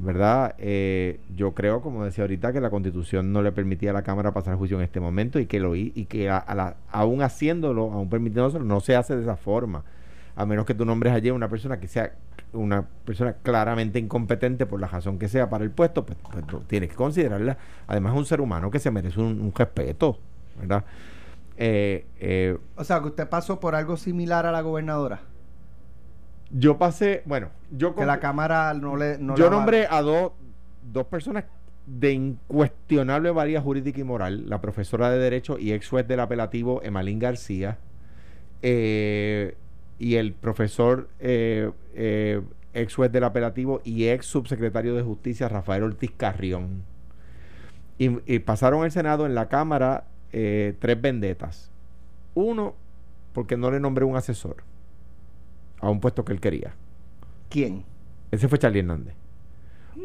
¿Verdad? 0.00 0.54
Eh, 0.58 1.18
yo 1.34 1.54
creo, 1.54 1.80
como 1.80 2.04
decía 2.04 2.22
ahorita, 2.22 2.52
que 2.52 2.60
la 2.60 2.70
constitución 2.70 3.32
no 3.32 3.42
le 3.42 3.50
permitía 3.50 3.90
a 3.90 3.92
la 3.94 4.02
Cámara 4.02 4.32
pasar 4.32 4.54
juicio 4.56 4.76
en 4.76 4.84
este 4.84 5.00
momento 5.00 5.40
y 5.40 5.46
que 5.46 5.58
lo 5.58 5.74
y 5.74 5.90
que 6.08 6.30
a- 6.30 6.44
la- 6.54 6.76
aún 6.92 7.20
haciéndolo, 7.22 7.90
aún 7.92 8.08
permitiéndolo, 8.08 8.64
no 8.64 8.78
se 8.80 8.94
hace 8.94 9.16
de 9.16 9.22
esa 9.22 9.36
forma. 9.36 9.82
A 10.36 10.46
menos 10.46 10.66
que 10.66 10.74
tú 10.74 10.84
nombres 10.84 11.12
allí 11.12 11.30
una 11.32 11.48
persona 11.48 11.80
que 11.80 11.88
sea 11.88 12.12
una 12.52 12.86
persona 13.04 13.34
claramente 13.42 13.98
incompetente 13.98 14.66
por 14.66 14.80
la 14.80 14.86
razón 14.86 15.18
que 15.18 15.28
sea 15.28 15.50
para 15.50 15.64
el 15.64 15.70
puesto, 15.72 16.06
pues, 16.06 16.16
pues 16.30 16.44
tienes 16.68 16.90
que 16.90 16.94
considerarla. 16.94 17.58
Además, 17.88 18.14
un 18.16 18.24
ser 18.24 18.40
humano 18.40 18.70
que 18.70 18.78
se 18.78 18.92
merece 18.92 19.18
un, 19.20 19.40
un 19.40 19.52
respeto, 19.52 20.18
¿verdad? 20.60 20.84
Eh, 21.56 22.06
eh, 22.20 22.56
O 22.76 22.84
sea, 22.84 23.00
que 23.00 23.08
usted 23.08 23.28
pasó 23.28 23.58
por 23.58 23.74
algo 23.74 23.96
similar 23.96 24.46
a 24.46 24.52
la 24.52 24.60
gobernadora. 24.60 25.22
Yo 26.50 26.78
pasé, 26.78 27.22
bueno, 27.26 27.50
yo 27.70 27.94
Que 27.94 28.06
la 28.06 28.20
Cámara 28.20 28.72
no 28.74 28.96
le... 28.96 29.18
No 29.18 29.36
yo 29.36 29.50
nombré 29.50 29.86
a 29.88 30.00
dos, 30.00 30.32
dos 30.82 31.06
personas 31.06 31.44
de 31.86 32.12
incuestionable 32.12 33.30
valía 33.30 33.60
jurídica 33.60 34.00
y 34.00 34.04
moral, 34.04 34.48
la 34.48 34.60
profesora 34.60 35.10
de 35.10 35.18
Derecho 35.18 35.58
y 35.58 35.72
ex 35.72 35.88
juez 35.88 36.06
del 36.06 36.20
apelativo 36.20 36.82
Emalín 36.82 37.18
García, 37.18 37.78
eh, 38.62 39.56
y 39.98 40.16
el 40.16 40.32
profesor 40.32 41.08
eh, 41.18 41.70
eh, 41.94 42.42
ex 42.74 42.94
juez 42.94 43.10
del 43.10 43.24
apelativo 43.24 43.80
y 43.84 44.08
ex 44.08 44.26
subsecretario 44.26 44.94
de 44.94 45.02
Justicia 45.02 45.48
Rafael 45.48 45.82
Ortiz 45.82 46.12
Carrión. 46.16 46.82
Y, 47.98 48.18
y 48.32 48.38
pasaron 48.40 48.84
el 48.84 48.90
Senado 48.90 49.26
en 49.26 49.34
la 49.34 49.48
Cámara 49.48 50.04
tres 50.30 51.00
vendetas. 51.00 51.70
Uno, 52.34 52.74
porque 53.32 53.56
no 53.56 53.70
le 53.70 53.80
nombré 53.80 54.04
un 54.04 54.16
asesor 54.16 54.67
a 55.80 55.88
un 55.90 56.00
puesto 56.00 56.24
que 56.24 56.32
él 56.32 56.40
quería. 56.40 56.74
¿Quién? 57.48 57.84
Ese 58.30 58.48
fue 58.48 58.58
Charlie 58.58 58.80
Hernández. 58.80 59.14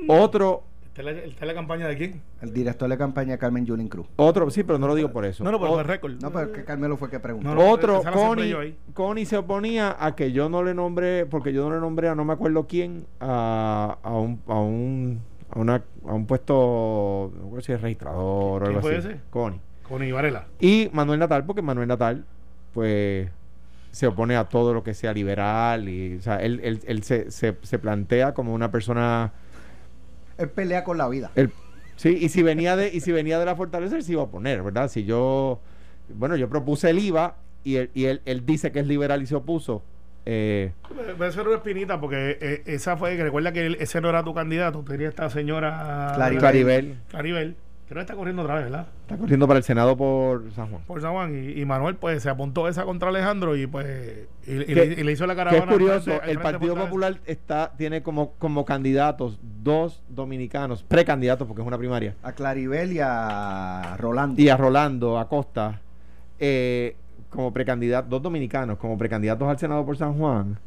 Otro, 0.07 0.63
¿Está 0.85 1.01
la, 1.03 1.11
está 1.11 1.45
la 1.45 1.53
campaña 1.53 1.87
de 1.87 1.97
quién? 1.97 2.21
El 2.41 2.53
director 2.53 2.87
de 2.89 2.97
campaña 2.97 3.37
Carmen 3.37 3.65
Yulín 3.65 3.87
Cruz. 3.87 4.05
otro, 4.15 4.49
sí, 4.51 4.63
pero 4.63 4.77
no 4.79 4.87
lo 4.87 4.95
digo 4.95 5.11
por 5.11 5.25
eso. 5.25 5.43
No, 5.43 5.51
no, 5.51 5.59
pero 5.59 5.71
O- 5.71 5.75
fue 5.75 5.83
récord. 5.83 6.13
No, 6.21 6.31
pero 6.31 6.45
es 6.47 6.51
que 6.57 6.63
Carmelo 6.63 6.97
fue 6.97 7.09
que 7.09 7.19
preguntó. 7.19 7.49
No, 7.49 7.55
no. 7.55 7.69
otro, 7.71 8.01
la 8.03 8.11
Connie. 8.11 8.75
Connie 8.93 9.25
se 9.25 9.37
oponía 9.37 9.95
a 9.99 10.15
que 10.15 10.31
yo 10.31 10.49
no 10.49 10.63
le 10.63 10.73
nombré, 10.73 11.25
porque 11.25 11.51
yo 11.53 11.67
no 11.67 11.75
le 11.75 11.81
nombré 11.81 12.09
a 12.09 12.15
no 12.15 12.25
me 12.25 12.33
acuerdo 12.33 12.67
quién, 12.67 13.05
a, 13.19 13.97
a 14.03 14.11
un, 14.17 14.39
a 14.47 14.59
un, 14.59 15.21
a 15.51 15.59
una, 15.59 15.83
a 16.07 16.13
un 16.13 16.25
puesto, 16.27 17.31
no 17.33 17.41
recuerdo 17.43 17.61
si 17.61 17.71
es 17.73 17.81
registrador 17.81 18.61
o 18.61 18.65
¿Quién 18.65 18.69
algo 18.75 18.81
fue 18.81 18.97
así. 18.97 19.07
ese? 19.09 19.19
Connie. 19.31 19.59
Con 19.87 20.03
Ibarela. 20.03 20.45
Y 20.59 20.89
Manuel 20.93 21.19
Natal, 21.19 21.43
porque 21.45 21.61
Manuel 21.61 21.87
Natal, 21.87 22.25
pues, 22.73 23.29
se 23.93 24.07
opone 24.07 24.35
a 24.35 24.45
todo 24.49 24.73
lo 24.73 24.83
que 24.83 24.93
sea 24.95 25.13
liberal 25.13 25.87
y, 25.87 26.15
o 26.17 26.21
sea, 26.21 26.37
él, 26.37 26.59
él, 26.63 26.79
él 26.87 27.03
se, 27.03 27.29
se, 27.29 27.55
se 27.61 27.77
plantea 27.79 28.33
como 28.33 28.53
una 28.53 28.71
persona 28.71 29.31
Él 30.39 30.49
pelea 30.49 30.83
con 30.83 30.97
la 30.97 31.07
vida. 31.07 31.29
Sí, 31.95 32.17
y 32.19 32.29
si 32.29 32.41
venía 32.41 32.75
de 32.75 32.89
y 32.91 33.01
si 33.01 33.11
venía 33.11 33.37
de 33.37 33.45
la 33.45 33.55
fortaleza 33.55 33.95
él 33.95 34.03
se 34.03 34.13
iba 34.13 34.21
a 34.21 34.25
oponer, 34.25 34.63
¿verdad? 34.63 34.89
Si 34.89 35.05
yo 35.05 35.59
bueno, 36.09 36.35
yo 36.35 36.49
propuse 36.49 36.89
el 36.89 36.97
IVA 36.97 37.35
y 37.63 37.75
él, 37.75 37.91
y 37.93 38.05
él, 38.05 38.21
él 38.25 38.43
dice 38.45 38.71
que 38.71 38.79
es 38.79 38.87
liberal 38.87 39.21
y 39.21 39.27
se 39.27 39.35
opuso. 39.35 39.83
Eh, 40.25 40.71
ser 41.31 41.47
una 41.47 41.57
espinita 41.57 41.99
porque 42.01 42.37
eh, 42.41 42.63
esa 42.65 42.97
fue, 42.97 43.15
que 43.15 43.23
recuerda 43.23 43.51
que 43.51 43.65
él- 43.67 43.77
ese 43.79 44.01
no 44.01 44.09
era 44.09 44.23
tu 44.23 44.33
candidato, 44.33 44.79
tú 44.79 44.91
tenías 44.91 45.09
esta 45.09 45.29
señora 45.29 46.13
Claribel. 46.15 46.39
Claribel 46.41 46.97
Claribel. 47.09 47.55
Creo 47.93 48.01
que 48.01 48.11
está 48.11 48.15
corriendo 48.15 48.41
otra 48.41 48.55
vez, 48.55 48.63
¿verdad? 48.65 48.87
está 49.01 49.17
corriendo 49.17 49.47
para 49.47 49.59
el 49.59 49.63
Senado 49.63 49.95
por 49.95 50.51
San 50.53 50.67
Juan. 50.69 50.81
Por 50.87 50.99
San 51.01 51.11
Juan. 51.13 51.35
Y, 51.35 51.61
y 51.61 51.65
Manuel, 51.65 51.95
pues, 51.95 52.23
se 52.23 52.29
apuntó 52.29 52.67
esa 52.67 52.85
contra 52.85 53.09
Alejandro 53.09 53.55
y, 53.55 53.67
pues, 53.67 53.85
y, 54.47 54.51
y 54.51 54.65
Que- 54.65 54.75
le, 54.75 54.85
y 54.99 55.03
le 55.03 55.11
hizo 55.11 55.27
la 55.27 55.33
Que 55.35 55.37
caravana. 55.43 55.63
es 55.63 55.77
curioso, 55.77 56.03
frente- 56.05 56.31
el 56.31 56.39
Partido. 56.39 56.75
Popular 56.75 57.19
está 57.25 57.71
tiene 57.77 58.01
como 58.01 58.31
como 58.39 58.65
candidatos 58.65 59.39
dos 59.63 60.01
dominicanos, 60.09 60.81
precandidatos 60.83 61.47
porque 61.47 61.61
es 61.61 61.67
una 61.67 61.77
primaria, 61.77 62.15
A 62.23 62.31
Claribel 62.31 62.93
y 62.93 62.99
a 62.99 63.95
Rolando. 63.99 64.41
y 64.41 64.49
a 64.49 64.57
Rolando 64.57 65.19
Acosta 65.19 65.79
eh, 66.39 66.95
como 67.29 67.53
precandidatos, 67.53 68.09
dos 68.09 68.21
dominicanos 68.23 68.77
como 68.79 68.97
precandidatos 68.97 69.47
al 69.47 69.59
Senado 69.59 69.85
por 69.85 69.97
San 69.97 70.15
Juan 70.17 70.57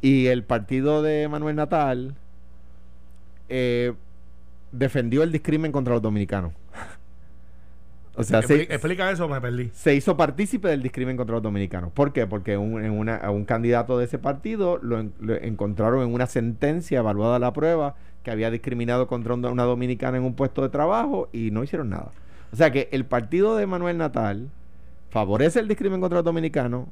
y 0.00 0.26
el 0.28 0.44
partido 0.44 1.02
de 1.02 1.28
Manuel 1.28 1.56
Natal 1.56 2.14
eh, 3.48 3.92
defendió 4.72 5.22
el 5.22 5.30
discrimen 5.30 5.70
contra 5.70 5.94
los 5.94 6.02
dominicanos. 6.02 6.52
o 8.16 8.24
sea, 8.24 8.42
se, 8.42 8.62
Explica 8.62 9.10
eso, 9.10 9.28
me 9.28 9.40
perdí. 9.40 9.70
se 9.72 9.94
hizo 9.94 10.16
partícipe 10.16 10.68
del 10.68 10.82
discrimen 10.82 11.16
contra 11.16 11.34
los 11.34 11.42
dominicanos. 11.42 11.92
¿Por 11.92 12.12
qué? 12.12 12.26
Porque 12.26 12.56
un, 12.56 12.84
en 12.84 12.92
una, 12.92 13.16
a 13.16 13.30
un 13.30 13.44
candidato 13.44 13.98
de 13.98 14.06
ese 14.06 14.18
partido 14.18 14.78
lo 14.82 15.00
encontraron 15.34 16.02
en 16.02 16.12
una 16.12 16.26
sentencia 16.26 16.98
evaluada 16.98 17.38
la 17.38 17.52
prueba 17.52 17.94
que 18.22 18.30
había 18.30 18.50
discriminado 18.50 19.06
contra 19.06 19.34
una, 19.34 19.50
una 19.50 19.64
dominicana 19.64 20.16
en 20.16 20.24
un 20.24 20.34
puesto 20.34 20.62
de 20.62 20.68
trabajo 20.68 21.28
y 21.32 21.50
no 21.50 21.62
hicieron 21.62 21.90
nada. 21.90 22.10
O 22.52 22.56
sea 22.56 22.70
que 22.70 22.88
el 22.92 23.04
partido 23.04 23.56
de 23.56 23.66
Manuel 23.66 23.98
Natal 23.98 24.50
favorece 25.10 25.60
el 25.60 25.68
discrimen 25.68 26.00
contra 26.00 26.18
los 26.18 26.24
dominicanos 26.24 26.88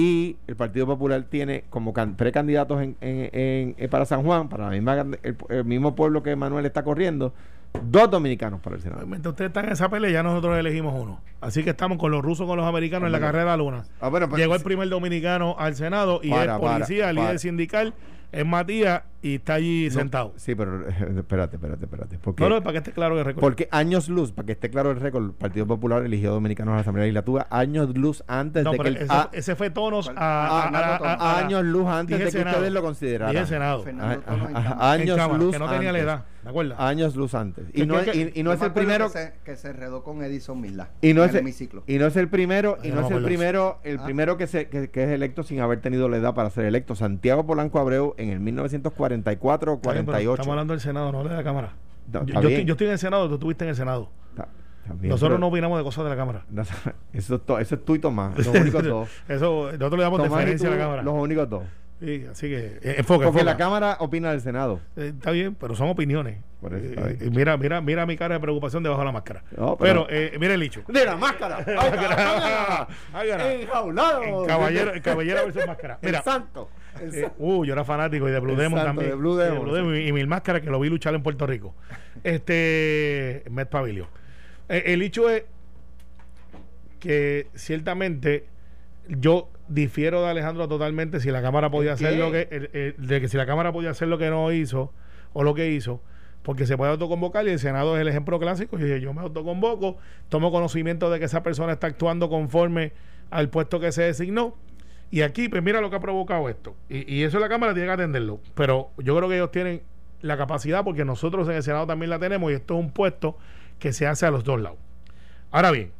y 0.00 0.36
el 0.46 0.54
Partido 0.54 0.86
Popular 0.86 1.24
tiene 1.24 1.64
como 1.70 1.92
can- 1.92 2.14
precandidatos 2.14 2.80
en, 2.82 2.96
en- 3.00 3.30
en- 3.32 3.74
eh, 3.78 3.88
para 3.88 4.04
San 4.04 4.22
Juan, 4.22 4.48
para 4.48 4.66
la 4.66 4.70
misma, 4.70 4.94
el, 5.22 5.36
el 5.48 5.64
mismo 5.64 5.96
pueblo 5.96 6.22
que 6.22 6.36
Manuel 6.36 6.64
está 6.66 6.84
corriendo, 6.84 7.34
dos 7.82 8.08
dominicanos 8.08 8.60
para 8.60 8.76
el 8.76 8.82
Senado. 8.82 9.04
Mientras 9.08 9.32
ustedes 9.32 9.48
están 9.48 9.64
en 9.66 9.72
esa 9.72 9.88
pelea, 9.88 10.10
ya 10.10 10.22
nosotros 10.22 10.56
elegimos 10.56 10.94
uno. 10.96 11.20
Así 11.40 11.64
que 11.64 11.70
estamos 11.70 11.98
con 11.98 12.12
los 12.12 12.22
rusos, 12.22 12.46
con 12.46 12.56
los 12.56 12.66
americanos 12.66 13.06
en 13.08 13.12
la 13.12 13.18
carrera 13.20 13.44
de 13.44 13.50
la 13.50 13.56
luna. 13.56 13.84
Ah, 14.00 14.08
bueno, 14.08 14.28
pues- 14.28 14.40
Llegó 14.40 14.54
el 14.54 14.62
primer 14.62 14.88
dominicano 14.88 15.56
al 15.58 15.74
Senado 15.74 16.20
y 16.22 16.30
Para, 16.30 16.54
es 16.54 16.60
para, 16.60 16.72
policía, 16.74 17.12
líder 17.12 17.26
para. 17.26 17.38
sindical, 17.38 17.94
es 18.30 18.46
Matías 18.46 19.02
y 19.20 19.36
está 19.36 19.54
allí 19.54 19.90
sentado. 19.90 20.32
Sí, 20.36 20.54
pero 20.54 20.88
espérate, 21.18 21.56
espérate, 21.56 21.84
espérate. 21.84 22.18
Porque, 22.18 22.42
no, 22.42 22.48
no, 22.48 22.62
para 22.62 22.72
que 22.72 22.78
esté 22.78 22.92
claro 22.92 23.18
el 23.18 23.24
récord. 23.24 23.40
Porque 23.40 23.68
años 23.72 24.08
luz, 24.08 24.32
para 24.32 24.46
que 24.46 24.52
esté 24.52 24.70
claro 24.70 24.92
el 24.92 25.00
récord, 25.00 25.24
el 25.24 25.32
Partido 25.32 25.66
Popular 25.66 26.04
eligió 26.04 26.30
a 26.30 26.32
dominicanos 26.34 26.72
a 26.72 26.76
la 26.76 26.80
Asamblea 26.82 27.04
Legislativa 27.04 27.46
años 27.50 27.96
luz 27.96 28.22
antes 28.28 28.64
de 28.64 28.78
que 28.78 28.88
el, 28.88 28.96
ese, 29.32 29.52
a, 29.52 29.56
fue 29.56 29.70
Tonos 29.70 30.10
ah, 30.14 30.70
a, 30.72 30.96
a, 30.96 31.14
a, 31.14 31.38
años 31.38 31.64
luz 31.64 31.86
antes 31.86 32.18
de 32.18 32.30
que 32.30 32.38
ustedes 32.38 32.72
lo 32.72 32.82
consideraran. 32.82 33.34
Dije 33.34 33.46
Senado. 33.46 33.84
años 34.78 35.38
luz 35.38 35.52
que 35.52 35.58
no 35.58 35.68
tenía 35.68 35.90
antes, 35.90 35.92
la 35.92 35.98
edad, 35.98 36.24
¿me 36.44 36.50
acuerdas? 36.50 36.78
Años 36.80 37.16
luz 37.16 37.34
antes. 37.34 37.66
Y 37.74 37.86
no, 37.86 37.96
y, 38.00 38.42
no 38.42 38.52
es 38.52 38.62
el 38.62 38.72
primero 38.72 39.10
que 39.44 39.56
se, 39.56 39.72
que 39.72 39.72
redó 39.72 40.04
con 40.04 40.22
Edison 40.22 40.60
Milá. 40.60 40.90
Y 41.00 41.12
no 41.12 41.24
es 41.24 41.34
el, 41.34 41.48
y 41.86 41.98
no 41.98 42.06
es 42.06 42.16
el 42.16 42.28
primero, 42.28 42.78
y 42.84 42.88
no 42.90 43.04
es 43.04 43.10
el 43.10 43.24
primero, 43.24 43.80
el 43.82 43.98
ah. 43.98 44.04
primero 44.04 44.36
que 44.36 44.46
se 44.46 44.68
que 44.68 45.04
es 45.04 45.10
electo 45.10 45.42
sin 45.42 45.60
haber 45.60 45.80
tenido 45.80 46.08
la 46.08 46.18
edad 46.18 46.34
para 46.34 46.50
ser 46.50 46.64
electo. 46.64 46.94
Santiago 46.94 47.46
Polanco 47.46 47.80
Abreu 47.80 48.14
en 48.16 48.30
el 48.30 48.40
1940 48.40 48.98
44, 49.08 49.78
48. 49.78 50.32
Estamos 50.34 50.52
hablando 50.52 50.72
del 50.74 50.80
Senado, 50.80 51.12
no 51.12 51.24
de 51.24 51.34
la 51.34 51.44
Cámara. 51.44 51.72
Yo, 52.12 52.20
estoy, 52.48 52.86
en 52.86 52.92
el 52.92 52.98
Senado, 52.98 53.28
tú 53.28 53.34
estuviste 53.34 53.64
en 53.64 53.70
el 53.70 53.76
Senado. 53.76 54.10
Nosotros 55.02 55.38
no 55.38 55.48
opinamos 55.48 55.78
de 55.78 55.84
cosas 55.84 56.04
de 56.04 56.10
la 56.10 56.16
Cámara. 56.16 56.44
Eso 57.12 57.34
es, 57.34 57.42
to, 57.42 57.58
eso 57.58 57.74
es 57.74 57.84
tú 57.84 57.94
y 57.94 57.98
Tomás, 57.98 58.36
los 58.46 58.46
únicos 58.48 58.82
dos. 58.84 59.08
Eso, 59.28 59.66
nosotros 59.72 59.98
le 59.98 60.02
damos 60.02 60.22
deferencia 60.22 60.68
a 60.68 60.70
la 60.70 60.78
Cámara. 60.78 61.02
Los 61.02 61.14
únicos 61.14 61.48
dos. 61.48 61.62
Así 62.30 62.48
que 62.48 62.78
eh, 62.80 62.94
enfoca. 62.98 63.26
Porque 63.26 63.42
la 63.42 63.56
Cámara 63.56 63.96
opina 64.00 64.30
del 64.30 64.40
Senado. 64.40 64.80
Eh, 64.96 65.12
está 65.16 65.32
bien, 65.32 65.56
pero 65.56 65.74
son 65.74 65.88
opiniones. 65.88 66.36
Eh, 66.70 67.18
eh, 67.20 67.30
mira, 67.32 67.56
mira, 67.56 67.80
mira 67.80 68.06
mi 68.06 68.16
cara 68.16 68.36
de 68.36 68.40
preocupación 68.40 68.82
debajo 68.84 69.00
de 69.00 69.06
la 69.06 69.12
máscara. 69.12 69.42
Pero, 69.50 69.76
pero 69.76 70.06
mira 70.38 70.54
el 70.54 70.60
dicho. 70.60 70.82
De 70.86 71.04
la 71.04 71.16
máscara. 71.16 71.58
Enjaulado. 73.52 74.46
caballero, 74.46 74.92
caballero 75.02 75.44
versus 75.46 75.66
máscara. 75.66 75.98
Mira, 76.00 76.22
santo. 76.22 76.70
Eh, 77.00 77.28
uh, 77.38 77.64
yo 77.64 77.72
era 77.72 77.84
fanático 77.84 78.28
y 78.28 78.32
de 78.32 78.40
Blue 78.40 78.56
Demon 78.56 78.82
también. 78.82 79.10
de 79.10 79.16
Blue 79.16 79.36
Sí, 79.38 79.42
Demon, 79.74 79.96
y, 79.96 80.08
y 80.08 80.12
Mil 80.12 80.26
Máscara 80.26 80.60
que 80.60 80.70
lo 80.70 80.80
vi 80.80 80.88
luchar 80.88 81.14
en 81.14 81.22
Puerto 81.22 81.46
Rico. 81.46 81.74
Este, 82.24 83.42
Met 83.50 83.68
Pavilion. 83.68 84.06
Eh, 84.68 84.82
el 84.86 85.02
hecho 85.02 85.28
es 85.30 85.44
que 87.00 87.46
ciertamente 87.54 88.44
yo 89.08 89.48
difiero 89.68 90.22
de 90.22 90.30
Alejandro 90.30 90.68
totalmente 90.68 91.20
si 91.20 91.30
la 91.30 91.42
cámara 91.42 91.70
podía 91.70 91.90
¿En 91.90 91.94
hacer 91.94 92.12
qué? 92.12 92.18
lo 92.18 92.32
que 92.32 92.48
el- 92.50 92.70
el- 92.72 93.06
de 93.06 93.20
que 93.20 93.28
si 93.28 93.36
la 93.36 93.46
cámara 93.46 93.72
podía 93.72 93.90
hacer 93.90 94.08
lo 94.08 94.18
que 94.18 94.30
no 94.30 94.50
hizo 94.52 94.92
o 95.32 95.42
lo 95.44 95.54
que 95.54 95.70
hizo 95.70 96.02
porque 96.42 96.66
se 96.66 96.76
puede 96.76 96.90
autoconvocar 96.92 97.46
y 97.46 97.50
el 97.50 97.58
Senado 97.58 97.96
es 97.96 98.00
el 98.00 98.08
ejemplo 98.08 98.38
clásico 98.38 98.78
y 98.78 99.00
yo 99.00 99.12
me 99.12 99.20
autoconvoco 99.20 99.98
tomo 100.28 100.50
conocimiento 100.50 101.10
de 101.10 101.18
que 101.18 101.26
esa 101.26 101.42
persona 101.42 101.72
está 101.72 101.86
actuando 101.86 102.28
conforme 102.28 102.92
al 103.30 103.48
puesto 103.50 103.78
que 103.80 103.92
se 103.92 104.02
designó 104.02 104.56
y 105.10 105.22
aquí 105.22 105.48
pues 105.48 105.62
mira 105.62 105.80
lo 105.80 105.90
que 105.90 105.96
ha 105.96 106.00
provocado 106.00 106.48
esto. 106.48 106.76
Y, 106.88 107.12
y 107.12 107.24
eso 107.24 107.38
la 107.38 107.48
cámara 107.48 107.72
tiene 107.72 107.88
que 107.88 107.94
atenderlo. 107.94 108.40
Pero 108.54 108.90
yo 108.98 109.16
creo 109.16 109.28
que 109.28 109.36
ellos 109.36 109.50
tienen 109.50 109.82
la 110.20 110.36
capacidad 110.36 110.84
porque 110.84 111.04
nosotros 111.04 111.48
en 111.48 111.54
el 111.54 111.62
Senado 111.62 111.86
también 111.86 112.10
la 112.10 112.18
tenemos 112.18 112.50
y 112.50 112.54
esto 112.54 112.74
es 112.74 112.80
un 112.80 112.90
puesto 112.90 113.38
que 113.78 113.92
se 113.92 114.06
hace 114.06 114.26
a 114.26 114.30
los 114.30 114.44
dos 114.44 114.60
lados. 114.60 114.78
Ahora 115.50 115.70
bien 115.70 115.92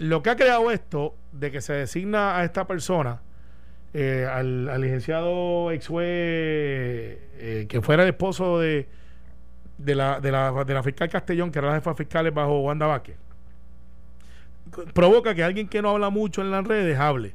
lo 0.00 0.22
que 0.22 0.30
ha 0.30 0.36
creado 0.36 0.70
esto 0.70 1.14
de 1.30 1.50
que 1.50 1.60
se 1.60 1.74
designa 1.74 2.38
a 2.38 2.44
esta 2.44 2.66
persona, 2.66 3.20
eh, 3.92 4.26
al, 4.28 4.80
licenciado 4.80 5.70
Exue, 5.72 6.02
eh, 6.02 7.66
que 7.68 7.82
fuera 7.82 8.04
el 8.04 8.08
esposo 8.08 8.58
de, 8.58 8.88
de, 9.76 9.94
la, 9.94 10.18
de, 10.20 10.32
la, 10.32 10.64
de 10.64 10.72
la 10.72 10.82
fiscal 10.82 11.10
Castellón, 11.10 11.52
que 11.52 11.58
era 11.58 11.68
la 11.68 11.74
jefa 11.74 11.90
de 11.90 11.96
fiscales 11.96 12.32
bajo 12.32 12.60
Wanda 12.60 12.86
Vázquez, 12.86 13.16
provoca 14.94 15.34
que 15.34 15.44
alguien 15.44 15.68
que 15.68 15.82
no 15.82 15.90
habla 15.90 16.08
mucho 16.08 16.40
en 16.40 16.50
las 16.50 16.66
redes 16.66 16.98
hable. 16.98 17.34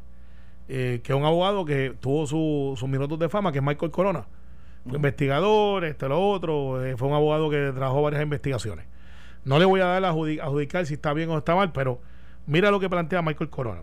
Eh, 0.67 1.01
que 1.03 1.13
es 1.13 1.17
un 1.17 1.25
abogado 1.25 1.63
que 1.65 1.93
tuvo 1.99 2.25
su- 2.25 2.73
sus 2.77 2.89
minutos 2.89 3.19
de 3.19 3.29
fama, 3.29 3.51
que 3.51 3.59
es 3.59 3.63
Michael 3.63 3.91
Corona. 3.91 4.25
Fue 4.87 4.95
investigador, 4.97 5.83
este, 5.85 6.07
lo 6.07 6.19
otro, 6.29 6.83
eh, 6.85 6.95
fue 6.97 7.07
un 7.07 7.13
abogado 7.15 7.49
que 7.49 7.71
trabajó 7.75 8.01
varias 8.03 8.23
investigaciones. 8.23 8.85
No 9.43 9.59
le 9.59 9.65
voy 9.65 9.81
a 9.81 9.85
dar 9.85 10.03
a 10.05 10.11
adjudi- 10.11 10.39
adjudicar 10.41 10.85
si 10.85 10.95
está 10.95 11.13
bien 11.13 11.29
o 11.29 11.37
está 11.37 11.55
mal, 11.55 11.71
pero 11.71 11.99
mira 12.47 12.71
lo 12.71 12.79
que 12.79 12.89
plantea 12.89 13.21
Michael 13.21 13.49
Corona. 13.49 13.81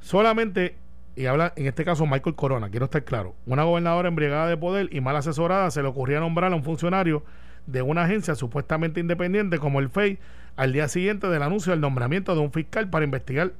Solamente, 0.00 0.76
y 1.16 1.26
habla 1.26 1.52
en 1.56 1.66
este 1.66 1.84
caso 1.84 2.06
Michael 2.06 2.34
Corona, 2.34 2.68
quiero 2.70 2.86
estar 2.86 3.04
claro, 3.04 3.34
una 3.46 3.64
gobernadora 3.64 4.08
embriagada 4.08 4.48
de 4.48 4.56
poder 4.56 4.88
y 4.92 5.00
mal 5.00 5.16
asesorada 5.16 5.70
se 5.70 5.82
le 5.82 5.88
ocurría 5.88 6.20
nombrar 6.20 6.52
a 6.52 6.56
un 6.56 6.64
funcionario 6.64 7.22
de 7.66 7.82
una 7.82 8.02
agencia 8.04 8.34
supuestamente 8.34 8.98
independiente 8.98 9.58
como 9.58 9.78
el 9.78 9.88
FEI 9.88 10.18
al 10.56 10.72
día 10.72 10.88
siguiente 10.88 11.28
del 11.28 11.42
anuncio 11.42 11.70
del 11.70 11.80
nombramiento 11.80 12.34
de 12.34 12.40
un 12.40 12.50
fiscal 12.50 12.90
para 12.90 13.04
investigar 13.04 13.52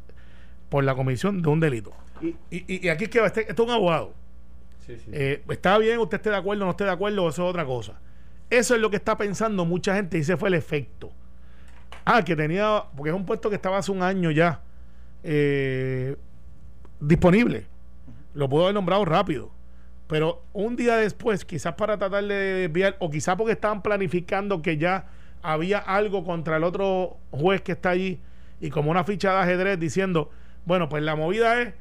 por 0.68 0.82
la 0.84 0.94
comisión 0.94 1.42
de 1.42 1.48
un 1.48 1.60
delito. 1.60 1.92
Y, 2.22 2.36
y- 2.50 2.86
y 2.86 2.88
aquí 2.88 3.04
es 3.04 3.10
que 3.10 3.24
este, 3.24 3.40
este 3.42 3.52
es 3.52 3.58
un 3.58 3.70
abogado. 3.70 4.14
Eh, 5.12 5.42
está 5.48 5.78
bien, 5.78 5.98
usted 5.98 6.16
esté 6.16 6.30
de 6.30 6.36
acuerdo 6.36 6.64
no 6.64 6.70
esté 6.72 6.84
de 6.84 6.90
acuerdo, 6.90 7.28
eso 7.28 7.44
es 7.44 7.50
otra 7.50 7.64
cosa. 7.64 8.00
Eso 8.50 8.74
es 8.74 8.80
lo 8.80 8.90
que 8.90 8.96
está 8.96 9.16
pensando 9.16 9.64
mucha 9.64 9.94
gente 9.94 10.18
y 10.18 10.20
ese 10.22 10.36
fue 10.36 10.48
el 10.48 10.54
efecto. 10.54 11.10
Ah, 12.04 12.22
que 12.24 12.34
tenía, 12.36 12.84
porque 12.96 13.10
es 13.10 13.16
un 13.16 13.24
puesto 13.24 13.48
que 13.48 13.56
estaba 13.56 13.78
hace 13.78 13.92
un 13.92 14.02
año 14.02 14.30
ya 14.30 14.60
eh, 15.22 16.16
disponible. 17.00 17.66
Lo 18.34 18.48
pudo 18.48 18.64
haber 18.64 18.74
nombrado 18.74 19.04
rápido. 19.04 19.50
Pero 20.08 20.42
un 20.52 20.76
día 20.76 20.96
después, 20.96 21.44
quizás 21.44 21.74
para 21.74 21.96
tratar 21.96 22.24
de 22.24 22.34
desviar, 22.34 22.96
o 22.98 23.08
quizás 23.08 23.36
porque 23.36 23.52
estaban 23.52 23.82
planificando 23.82 24.60
que 24.60 24.76
ya 24.76 25.06
había 25.42 25.78
algo 25.78 26.24
contra 26.24 26.56
el 26.56 26.64
otro 26.64 27.16
juez 27.30 27.62
que 27.62 27.72
está 27.72 27.90
allí, 27.90 28.20
y 28.60 28.68
como 28.70 28.90
una 28.90 29.04
ficha 29.04 29.32
de 29.32 29.38
ajedrez 29.38 29.78
diciendo, 29.78 30.30
bueno, 30.66 30.88
pues 30.88 31.02
la 31.02 31.16
movida 31.16 31.62
es, 31.62 31.74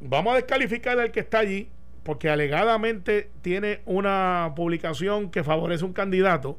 vamos 0.00 0.32
a 0.32 0.36
descalificar 0.36 0.98
al 0.98 1.10
que 1.10 1.20
está 1.20 1.40
allí, 1.40 1.68
porque 2.02 2.30
alegadamente 2.30 3.30
tiene 3.42 3.80
una 3.84 4.52
publicación 4.56 5.30
que 5.30 5.44
favorece 5.44 5.84
un 5.84 5.92
candidato, 5.92 6.58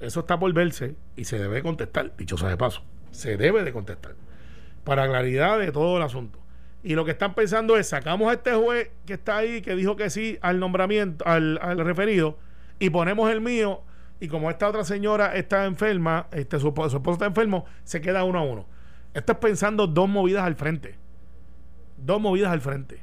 eso 0.00 0.20
está 0.20 0.38
por 0.38 0.52
verse 0.52 0.96
y 1.16 1.24
se 1.24 1.38
debe 1.38 1.62
contestar, 1.62 2.16
dicho 2.16 2.36
sea 2.36 2.48
de 2.48 2.56
paso, 2.56 2.82
se 3.10 3.36
debe 3.36 3.62
de 3.62 3.72
contestar, 3.72 4.14
para 4.84 5.06
claridad 5.06 5.58
de 5.58 5.72
todo 5.72 5.96
el 5.96 6.02
asunto. 6.02 6.38
Y 6.82 6.94
lo 6.94 7.06
que 7.06 7.12
están 7.12 7.34
pensando 7.34 7.78
es, 7.78 7.88
sacamos 7.88 8.28
a 8.28 8.34
este 8.34 8.52
juez 8.52 8.90
que 9.06 9.14
está 9.14 9.38
ahí, 9.38 9.62
que 9.62 9.74
dijo 9.74 9.96
que 9.96 10.10
sí 10.10 10.38
al 10.42 10.60
nombramiento, 10.60 11.24
al, 11.26 11.78
referido, 11.78 12.36
y 12.78 12.90
ponemos 12.90 13.30
el 13.30 13.40
mío, 13.40 13.80
y 14.20 14.28
como 14.28 14.50
esta 14.50 14.68
otra 14.68 14.84
señora 14.84 15.34
está 15.34 15.64
enferma, 15.64 16.26
este, 16.32 16.58
su, 16.58 16.74
su 16.74 16.96
esposo 16.96 17.12
está 17.12 17.26
enfermo, 17.26 17.64
se 17.84 18.02
queda 18.02 18.24
uno 18.24 18.38
a 18.38 18.42
uno. 18.42 18.66
Esto 19.14 19.32
es 19.32 19.38
pensando 19.38 19.86
dos 19.86 20.08
movidas 20.08 20.44
al 20.44 20.56
frente. 20.56 21.03
Dos 21.96 22.20
movidas 22.20 22.52
al 22.52 22.60
frente. 22.60 23.00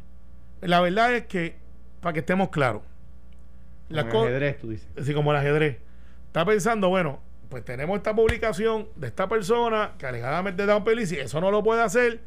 La 0.61 0.79
verdad 0.81 1.13
es 1.15 1.25
que, 1.25 1.55
para 2.01 2.13
que 2.13 2.19
estemos 2.19 2.49
claros, 2.49 2.81
la 3.89 4.03
Con 4.03 4.11
co- 4.11 4.21
ajedrez, 4.23 4.57
tú 4.59 4.69
dices. 4.69 4.87
así 4.99 5.13
como 5.13 5.31
el 5.31 5.37
ajedrez, 5.37 5.77
está 6.27 6.45
pensando, 6.45 6.89
bueno, 6.89 7.19
pues 7.49 7.65
tenemos 7.65 7.97
esta 7.97 8.15
publicación 8.15 8.87
de 8.95 9.07
esta 9.07 9.27
persona 9.27 9.93
que 9.97 10.05
alegadamente 10.05 10.65
da 10.65 10.77
un 10.77 10.83
pelis 10.83 11.11
y 11.11 11.17
eso 11.17 11.41
no 11.41 11.51
lo 11.51 11.63
puede 11.63 11.81
hacer. 11.81 12.21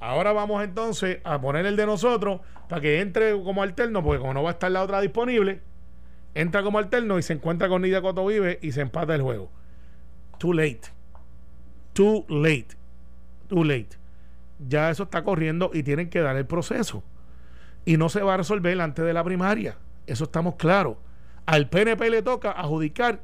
Ahora 0.00 0.32
vamos 0.32 0.62
entonces 0.62 1.20
a 1.24 1.40
poner 1.40 1.64
el 1.64 1.76
de 1.76 1.86
nosotros 1.86 2.40
para 2.68 2.82
que 2.82 3.00
entre 3.00 3.32
como 3.42 3.62
alterno, 3.62 4.02
porque 4.02 4.20
como 4.20 4.34
no 4.34 4.42
va 4.42 4.50
a 4.50 4.52
estar 4.52 4.70
la 4.70 4.82
otra 4.82 5.00
disponible, 5.00 5.60
entra 6.34 6.62
como 6.62 6.78
alterno 6.78 7.18
y 7.18 7.22
se 7.22 7.32
encuentra 7.32 7.68
con 7.68 7.80
Nidia 7.80 8.02
Cotovive 8.02 8.58
y 8.60 8.72
se 8.72 8.82
empata 8.82 9.14
el 9.14 9.22
juego. 9.22 9.50
Too 10.38 10.52
late. 10.52 10.80
Too 11.94 12.26
late. 12.28 12.68
Too 13.48 13.64
late. 13.64 13.88
Ya 14.58 14.90
eso 14.90 15.04
está 15.04 15.22
corriendo 15.22 15.70
y 15.72 15.82
tienen 15.82 16.08
que 16.08 16.20
dar 16.20 16.36
el 16.36 16.46
proceso. 16.46 17.02
Y 17.84 17.96
no 17.96 18.08
se 18.08 18.22
va 18.22 18.34
a 18.34 18.36
resolver 18.38 18.80
antes 18.80 19.04
de 19.04 19.12
la 19.12 19.22
primaria. 19.22 19.76
Eso 20.06 20.24
estamos 20.24 20.56
claros. 20.56 20.96
Al 21.44 21.68
PNP 21.68 22.10
le 22.10 22.22
toca 22.22 22.50
adjudicar 22.50 23.20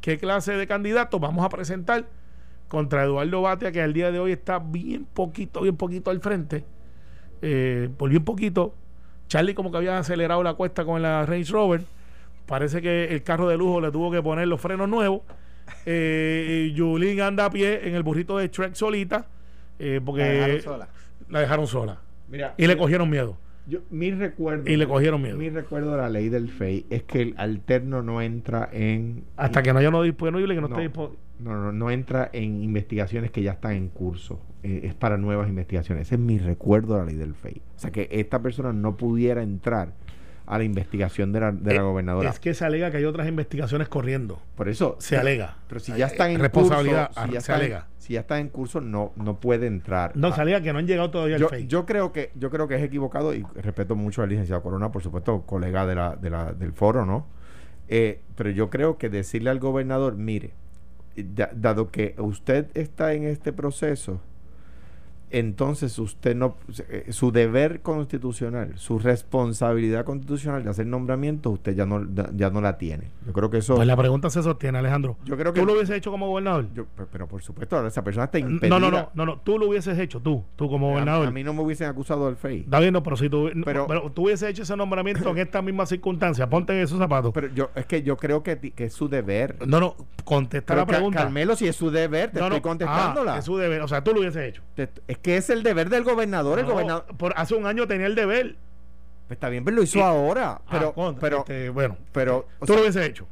qué 0.00 0.18
clase 0.18 0.52
de 0.52 0.66
candidato 0.66 1.18
vamos 1.18 1.44
a 1.44 1.48
presentar 1.48 2.06
contra 2.68 3.04
Eduardo 3.04 3.42
Batia, 3.42 3.72
que 3.72 3.82
al 3.82 3.92
día 3.92 4.10
de 4.10 4.18
hoy 4.18 4.32
está 4.32 4.58
bien 4.58 5.04
poquito, 5.04 5.62
bien 5.62 5.76
poquito 5.76 6.10
al 6.10 6.20
frente. 6.20 6.64
Eh, 7.42 7.88
por 7.96 8.10
bien 8.10 8.24
poquito. 8.24 8.74
Charlie 9.28 9.54
como 9.54 9.70
que 9.70 9.78
había 9.78 9.98
acelerado 9.98 10.42
la 10.42 10.54
cuesta 10.54 10.84
con 10.84 11.02
la 11.02 11.26
Range 11.26 11.50
Rover. 11.52 11.82
Parece 12.46 12.80
que 12.80 13.06
el 13.06 13.22
carro 13.22 13.48
de 13.48 13.56
lujo 13.56 13.80
le 13.80 13.90
tuvo 13.90 14.10
que 14.10 14.22
poner 14.22 14.48
los 14.48 14.60
frenos 14.60 14.88
nuevos. 14.88 15.22
Eh, 15.84 16.72
anda 17.22 17.46
a 17.46 17.50
pie 17.50 17.88
en 17.88 17.94
el 17.94 18.02
burrito 18.02 18.38
de 18.38 18.48
Trek 18.48 18.74
solita. 18.74 19.26
Eh, 19.78 20.00
porque 20.04 20.22
La 20.22 20.28
dejaron 20.30 20.60
sola. 20.62 20.88
la 21.28 21.40
dejaron 21.40 21.66
sola. 21.66 22.00
Mira, 22.28 22.54
Y 22.56 22.66
le 22.66 22.76
cogieron 22.76 23.08
miedo. 23.10 23.36
yo, 23.66 23.80
mi 23.90 24.10
recuerdo. 24.12 24.70
Y 24.70 24.76
le 24.76 24.86
cogieron 24.86 25.22
miedo. 25.22 25.36
Mi 25.36 25.50
recuerdo 25.50 25.92
de 25.92 25.96
la 25.98 26.08
ley 26.08 26.28
del 26.28 26.48
FEI 26.48 26.86
es 26.90 27.02
que 27.04 27.22
el 27.22 27.34
alterno 27.36 28.02
no 28.02 28.20
entra 28.22 28.68
en. 28.72 29.24
Hasta 29.36 29.62
que 29.62 29.72
no 29.72 29.78
haya 29.78 29.88
uno 29.90 30.02
disponible 30.02 30.54
que 30.54 30.60
no, 30.60 30.68
No. 30.68 30.74
esté 30.74 30.82
disponible. 30.88 31.18
No, 31.38 31.54
no, 31.54 31.70
no 31.70 31.90
entra 31.90 32.30
en 32.32 32.62
investigaciones 32.62 33.30
que 33.30 33.42
ya 33.42 33.52
están 33.52 33.72
en 33.72 33.88
curso. 33.88 34.40
Eh, 34.62 34.80
es 34.84 34.94
para 34.94 35.18
nuevas 35.18 35.48
investigaciones. 35.48 36.06
Ese 36.06 36.14
es 36.14 36.20
mi 36.20 36.38
recuerdo 36.38 36.94
de 36.94 37.00
la 37.00 37.06
ley 37.06 37.16
del 37.16 37.34
FEI. 37.34 37.60
O 37.76 37.78
sea, 37.78 37.90
que 37.90 38.08
esta 38.10 38.40
persona 38.40 38.72
no 38.72 38.96
pudiera 38.96 39.42
entrar 39.42 39.92
a 40.46 40.58
la 40.58 40.64
investigación 40.64 41.32
de 41.32 41.40
la, 41.40 41.52
de 41.52 41.74
la 41.74 41.80
Eh, 41.80 41.84
gobernadora. 41.84 42.30
Es 42.30 42.38
que 42.40 42.54
se 42.54 42.64
alega 42.64 42.90
que 42.90 42.96
hay 42.98 43.04
otras 43.04 43.28
investigaciones 43.28 43.88
corriendo. 43.88 44.40
Por 44.54 44.68
eso 44.68 44.96
Se 45.00 45.16
alega. 45.18 45.58
Pero 45.68 45.80
si 45.80 45.92
ya 45.92 46.06
están 46.06 46.30
en 46.30 46.40
Responsabilidad, 46.40 47.08
curso, 47.08 47.20
si 47.26 47.26
ya 47.26 47.32
se 47.32 47.38
están, 47.52 47.56
alega. 47.60 47.86
Si 48.06 48.12
ya 48.12 48.20
están 48.20 48.38
en 48.38 48.48
curso, 48.50 48.80
no, 48.80 49.10
no 49.16 49.40
puede 49.40 49.66
entrar. 49.66 50.12
No, 50.16 50.28
a- 50.28 50.32
se 50.34 50.40
alega 50.40 50.60
que 50.60 50.72
no 50.72 50.78
han 50.78 50.86
llegado 50.86 51.10
todavía 51.10 51.38
yo, 51.38 51.46
al 51.46 51.50
FEI. 51.50 51.66
yo 51.66 51.84
creo 51.86 52.12
que 52.12 52.30
yo 52.36 52.50
creo 52.50 52.68
que 52.68 52.76
es 52.76 52.82
equivocado 52.84 53.34
y 53.34 53.44
respeto 53.56 53.96
mucho 53.96 54.22
al 54.22 54.28
licenciado 54.28 54.62
Corona, 54.62 54.92
por 54.92 55.02
supuesto, 55.02 55.42
colega 55.42 55.84
de 55.86 55.96
la, 55.96 56.14
de 56.14 56.30
la, 56.30 56.52
del 56.52 56.72
foro, 56.72 57.04
¿no? 57.04 57.26
Eh, 57.88 58.20
pero 58.36 58.50
yo 58.50 58.70
creo 58.70 58.96
que 58.96 59.08
decirle 59.08 59.50
al 59.50 59.58
gobernador, 59.58 60.14
mire, 60.16 60.52
da- 61.16 61.50
dado 61.52 61.90
que 61.90 62.14
usted 62.18 62.66
está 62.74 63.12
en 63.14 63.24
este 63.24 63.52
proceso, 63.52 64.20
entonces 65.30 65.98
usted 65.98 66.34
no, 66.36 66.56
eh, 66.88 67.06
su 67.10 67.32
deber 67.32 67.80
constitucional, 67.80 68.72
su 68.76 68.98
responsabilidad 68.98 70.04
constitucional 70.04 70.62
de 70.64 70.70
hacer 70.70 70.86
nombramientos, 70.86 71.52
usted 71.54 71.74
ya 71.74 71.84
no, 71.86 72.06
ya 72.34 72.50
no 72.50 72.60
la 72.60 72.78
tiene. 72.78 73.10
Yo 73.26 73.32
creo 73.32 73.50
que 73.50 73.58
eso, 73.58 73.74
Pues 73.76 73.86
la 73.88 73.96
pregunta 73.96 74.30
se 74.30 74.42
sostiene, 74.42 74.78
Alejandro. 74.78 75.16
yo 75.24 75.36
creo 75.36 75.52
que, 75.52 75.60
¿Tú 75.60 75.66
lo 75.66 75.72
hubieses 75.74 75.96
hecho 75.96 76.10
como 76.10 76.28
gobernador? 76.28 76.66
yo- 76.74 76.86
pero- 77.12 77.26
por 77.26 77.42
supuesto, 77.42 77.76
ahora 77.76 77.88
esa 77.88 78.02
persona 78.04 78.24
está 78.26 78.38
impedida. 78.38 78.68
No, 78.78 78.78
no, 78.78 78.90
no, 78.90 79.10
no, 79.14 79.26
no, 79.26 79.38
tú 79.40 79.58
lo 79.58 79.68
hubieses 79.68 79.98
hecho, 79.98 80.20
tú, 80.20 80.44
tú 80.54 80.68
como 80.68 80.90
gobernador. 80.90 81.26
A, 81.26 81.30
mí 81.30 81.42
no 81.42 81.52
me 81.54 81.62
hubiesen 81.62 81.88
acusado 81.88 82.26
del 82.26 82.36
FEI. 82.36 82.60
Está 82.60 82.78
bien, 82.80 82.92
no, 82.92 83.02
pero 83.02 83.16
si 83.16 83.28
tú, 83.28 83.50
Pero- 83.64 83.86
pero, 83.86 84.10
tú 84.12 84.24
hubieses 84.26 84.48
hecho 84.48 84.62
ese 84.62 84.76
nombramiento 84.76 85.28
en 85.30 85.38
esta 85.38 85.60
misma 85.60 85.86
circunstancia, 85.86 86.48
ponte 86.48 86.72
en 86.72 86.80
esos 86.80 86.98
zapatos. 86.98 87.32
Pero 87.34 87.48
yo, 87.52 87.70
es 87.74 87.86
que 87.86 88.02
yo 88.02 88.16
creo 88.16 88.42
que, 88.42 88.58
que 88.58 88.84
es 88.84 88.92
su 88.92 89.08
deber. 89.08 89.56
no, 89.66 89.80
no, 89.80 89.96
contesta 90.24 90.74
Pero 90.74 90.80
la 90.82 90.86
pregunta. 90.86 91.18
Carmelo, 91.20 91.56
si 91.56 91.66
es 91.66 91.76
su 91.76 91.90
deber, 91.90 92.30
te 92.30 92.38
no, 92.40 92.46
estoy 92.46 92.60
contestándola. 92.60 93.34
ah, 93.34 93.38
es 93.38 93.44
su 93.44 93.56
deber, 93.56 93.80
o 93.82 93.88
sea, 93.88 94.02
tú 94.04 94.12
lo 94.12 94.20
hubieses 94.20 94.42
hecho. 94.48 94.62
Te- 94.74 94.88
es 95.08 95.15
que 95.22 95.36
es 95.36 95.50
el 95.50 95.62
deber 95.62 95.88
del 95.90 96.04
gobernador. 96.04 96.58
el 96.58 96.66
gobernador 96.66 97.06
por, 97.16 97.34
hace 97.36 97.54
un 97.54 97.66
año 97.66 97.86
tenía 97.86 98.06
el 98.06 98.14
deber. 98.14 98.56
Pues 99.26 99.36
está 99.36 99.48
bien, 99.48 99.64
pero 99.64 99.76
lo 99.76 99.82
hizo 99.82 100.02
ahora. 100.04 100.60
Pero, 100.70 100.88
Ah, 100.90 100.92
contra, 100.94 101.20
pero, 101.20 101.38
este, 101.38 101.68
bueno, 101.70 101.96
pero 102.12 102.46
tú 102.60 102.66
sea, 102.66 102.76
lo 102.76 102.82
hubieses 102.82 103.04
hecho. 103.06 103.26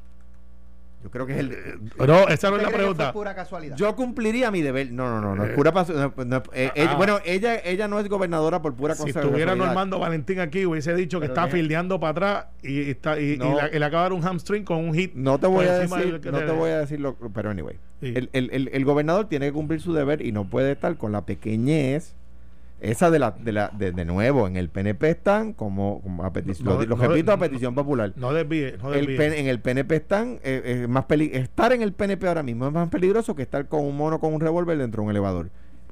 Yo 1.04 1.10
creo 1.10 1.26
que 1.26 1.34
es 1.34 1.38
el. 1.38 1.50
No, 1.98 2.28
esa 2.28 2.48
no 2.48 2.56
es 2.56 2.62
¿Usted 2.62 2.62
la 2.62 2.70
pregunta. 2.70 3.12
pura 3.12 3.34
casualidad. 3.34 3.76
Yo 3.76 3.94
cumpliría 3.94 4.50
mi 4.50 4.62
deber. 4.62 4.90
No, 4.90 5.08
no, 5.10 5.20
no. 5.20 5.36
no, 5.36 5.44
es 5.44 5.50
Eh, 5.50 5.54
pura 5.54 5.70
no, 5.70 6.24
no, 6.24 6.42
eh, 6.54 6.70
ella- 6.74 6.94
bueno, 6.96 7.18
ella, 7.26 7.56
ella 7.62 7.88
no 7.88 8.00
es 8.00 8.08
gobernadora 8.08 8.62
por 8.62 8.74
pura 8.74 8.94
Si 8.94 9.02
cosa 9.02 9.20
de 9.20 9.26
estuviera 9.26 9.50
casualidad. 9.52 9.66
Normando 9.66 9.98
Valentín 9.98 10.40
aquí, 10.40 10.64
hubiese 10.64 10.94
dicho 10.94 11.20
que 11.20 11.28
Pero 11.28 11.40
está 11.42 11.54
fildeando 11.54 12.00
para 12.00 12.10
atrás 12.12 12.46
y, 12.62 12.88
está, 12.90 13.20
y, 13.20 13.34
y 13.34 13.36
No. 13.36 13.54
la- 13.54 13.68
y 13.68 13.78
le 13.78 13.84
acaba 13.84 14.04
de 14.04 14.10
dar 14.10 14.12
un 14.14 14.22
hamstring 14.22 14.64
con 14.64 14.78
un 14.78 14.94
hit. 14.94 15.12
No 15.14 15.38
te 15.38 15.46
voy 15.46 15.66
a 15.66 15.74
decir, 15.78 16.20
del 16.20 16.32
no 16.32 16.38
te- 16.38 16.46
te 16.46 16.52
voy 16.52 16.70
a 16.70 16.78
decir 16.78 17.00
lo, 17.00 17.16
pero 17.34 17.50
anyway. 17.50 17.76
Sí. 18.00 18.14
El, 18.16 18.30
el- 18.32 18.48
el- 18.50 18.70
el 18.72 18.84
gobernador 18.86 19.28
tiene 19.28 19.46
que 19.46 19.52
cumplir 19.52 19.82
su 19.82 19.92
deber 19.92 20.22
y 20.24 20.32
no 20.32 20.46
puede 20.48 20.72
estar 20.72 20.96
con 20.96 21.12
la 21.12 21.26
pequeñez 21.26 22.14
esa 22.90 23.10
de 23.10 23.18
la, 23.18 23.30
de 23.32 23.52
la, 23.52 23.70
de, 23.76 23.92
de 23.92 24.04
nuevo, 24.04 24.46
en 24.46 24.56
el 24.56 24.68
PNP 24.68 25.08
están 25.10 25.52
como, 25.52 26.00
como 26.02 26.24
a 26.24 26.32
petición, 26.32 26.66
No, 26.68 26.74
lo, 26.74 26.86
lo 26.86 26.96
no, 26.96 27.08
repito, 27.08 27.32
a 27.32 27.38
petición 27.38 27.74
popular. 27.74 28.12
No 28.16 28.32
desvíe, 28.32 28.76
no 28.82 28.92
El 28.92 29.06
desvíe. 29.06 29.16
P- 29.16 29.40
en 29.40 29.46
el 29.48 29.60
PNP 29.60 29.96
están 29.96 30.38
eh, 30.42 30.62
eh, 30.64 30.86
más 30.88 31.04
peli 31.06 31.30
estar 31.32 31.72
en 31.72 31.82
el 31.82 31.92
PNP 31.92 32.26
ahora 32.28 32.42
mismo 32.42 32.66
es 32.66 32.72
más 32.72 32.88
peligroso 32.88 33.34
que 33.34 33.42
estar 33.42 33.66
con 33.68 33.84
un 33.84 33.96
mono 33.96 34.20
con 34.20 34.32
un 34.34 34.40
revólver 34.40 34.78
dentro 34.78 35.00
de 35.02 35.04
un 35.06 35.10
elevador. 35.10 35.50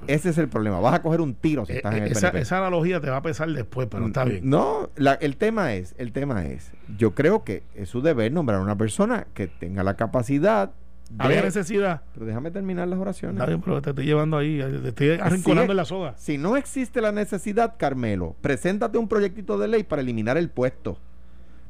Ese 0.09 0.31
es 0.31 0.38
el 0.38 0.48
problema. 0.48 0.81
Vas 0.81 0.94
a 0.94 1.02
coger 1.02 1.20
un 1.20 1.33
tiro 1.35 1.64
si 1.64 1.74
Eh, 1.74 1.76
estás 1.76 1.94
en 1.94 2.02
eh, 2.02 2.07
el 2.07 2.12
esa, 2.12 2.20
PNP. 2.33 2.40
esa 2.42 2.59
analogía 2.59 3.00
te 3.00 3.09
va 3.09 3.18
a 3.18 3.22
pesar 3.22 3.48
después, 3.50 3.87
pero 3.88 4.07
está 4.07 4.24
bien. 4.24 4.40
No, 4.42 4.90
la- 4.96 5.14
el 5.14 5.37
tema 5.37 5.74
es, 5.74 5.94
el 5.96 6.11
tema 6.12 6.44
es, 6.44 6.72
yo 6.98 7.14
creo 7.14 7.44
que 7.44 7.62
es 7.76 7.88
su 7.88 8.02
deber 8.02 8.33
nombrar 8.33 8.59
a 8.59 8.62
una 8.62 8.76
persona 8.76 9.26
que 9.33 9.46
tenga 9.46 9.85
la 9.85 9.94
capacidad 9.94 10.72
de- 11.11 11.25
Había 11.25 11.43
necesidad. 11.43 12.03
Pero 12.15 12.27
déjame 12.27 12.51
terminar 12.51 12.88
las 12.88 12.99
oraciones. 12.99 13.37
Está 13.37 13.47
bien, 13.47 13.61
pero 13.61 13.83
te 13.83 13.91
estoy 13.91 14.07
llevando 14.07 14.37
ahí, 14.38 14.61
eh, 14.61 14.79
te 14.83 14.88
estoy 14.88 15.11
arrinconando 15.21 15.73
en 15.73 15.77
la 15.77 15.85
soga. 15.85 16.15
Si 16.17 16.38
no 16.38 16.57
existe 16.57 17.01
la 17.01 17.12
necesidad, 17.12 17.75
Carmelo, 17.79 18.35
preséntate 18.41 18.99
un 18.99 19.09
proyectito 19.09 19.59
de 19.59 19.69
ley 19.69 19.83
para 19.83 20.03
eliminar 20.03 20.37
el 20.38 20.49
puesto. 20.49 20.99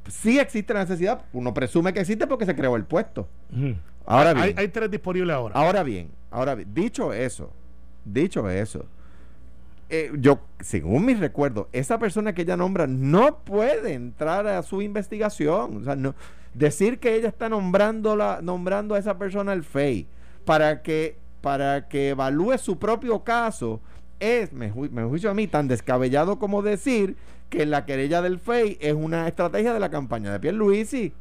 Si 0.08 0.38
existe 0.38 0.74
la 0.74 0.80
necesidad, 0.80 1.22
uno 1.32 1.54
presume 1.54 1.92
que 1.92 2.00
existe 2.00 2.26
porque 2.26 2.44
se 2.46 2.54
creó 2.56 2.76
el 2.76 2.84
puesto. 2.84 3.28
Ahora 4.04 4.32
bien, 4.34 4.46
Hay, 4.46 4.54
hay 4.56 4.68
tres 4.68 4.90
disponibles 4.90 5.34
ahora. 5.34 5.54
ahora 5.54 5.82
bien, 5.84 6.10
ahora 6.30 6.54
bien, 6.56 6.68
dicho 6.74 7.12
eso, 7.12 7.52
dicho 8.04 8.50
eso, 8.50 8.84
eh, 9.94 10.10
yo, 10.18 10.40
según 10.60 11.04
mis 11.04 11.20
recuerdos, 11.20 11.66
esa 11.72 11.98
persona 11.98 12.32
que 12.34 12.42
ella 12.42 12.56
nombra 12.56 12.86
no 12.86 13.38
puede 13.44 13.92
entrar 13.92 14.46
a 14.46 14.62
su 14.62 14.80
investigación. 14.82 15.76
O 15.76 15.84
sea, 15.84 15.94
no, 15.96 16.14
decir 16.54 16.98
que 16.98 17.14
ella 17.14 17.28
está 17.28 17.48
nombrando, 17.48 18.16
la, 18.16 18.40
nombrando 18.42 18.94
a 18.94 18.98
esa 18.98 19.18
persona 19.18 19.52
al 19.52 19.62
FEI 19.64 20.06
para 20.44 20.82
que, 20.82 21.16
para 21.42 21.88
que 21.88 22.08
evalúe 22.10 22.56
su 22.58 22.78
propio 22.78 23.22
caso 23.22 23.80
es, 24.18 24.52
me, 24.52 24.72
ju- 24.72 24.90
me 24.90 25.04
juicio 25.04 25.30
a 25.30 25.34
mí, 25.34 25.46
tan 25.46 25.68
descabellado 25.68 26.38
como 26.38 26.62
decir 26.62 27.16
que 27.50 27.66
la 27.66 27.84
querella 27.84 28.22
del 28.22 28.38
FEI 28.38 28.78
es 28.80 28.94
una 28.94 29.28
estrategia 29.28 29.74
de 29.74 29.80
la 29.80 29.90
campaña 29.90 30.32
de 30.32 30.40
Pierluisi. 30.40 31.12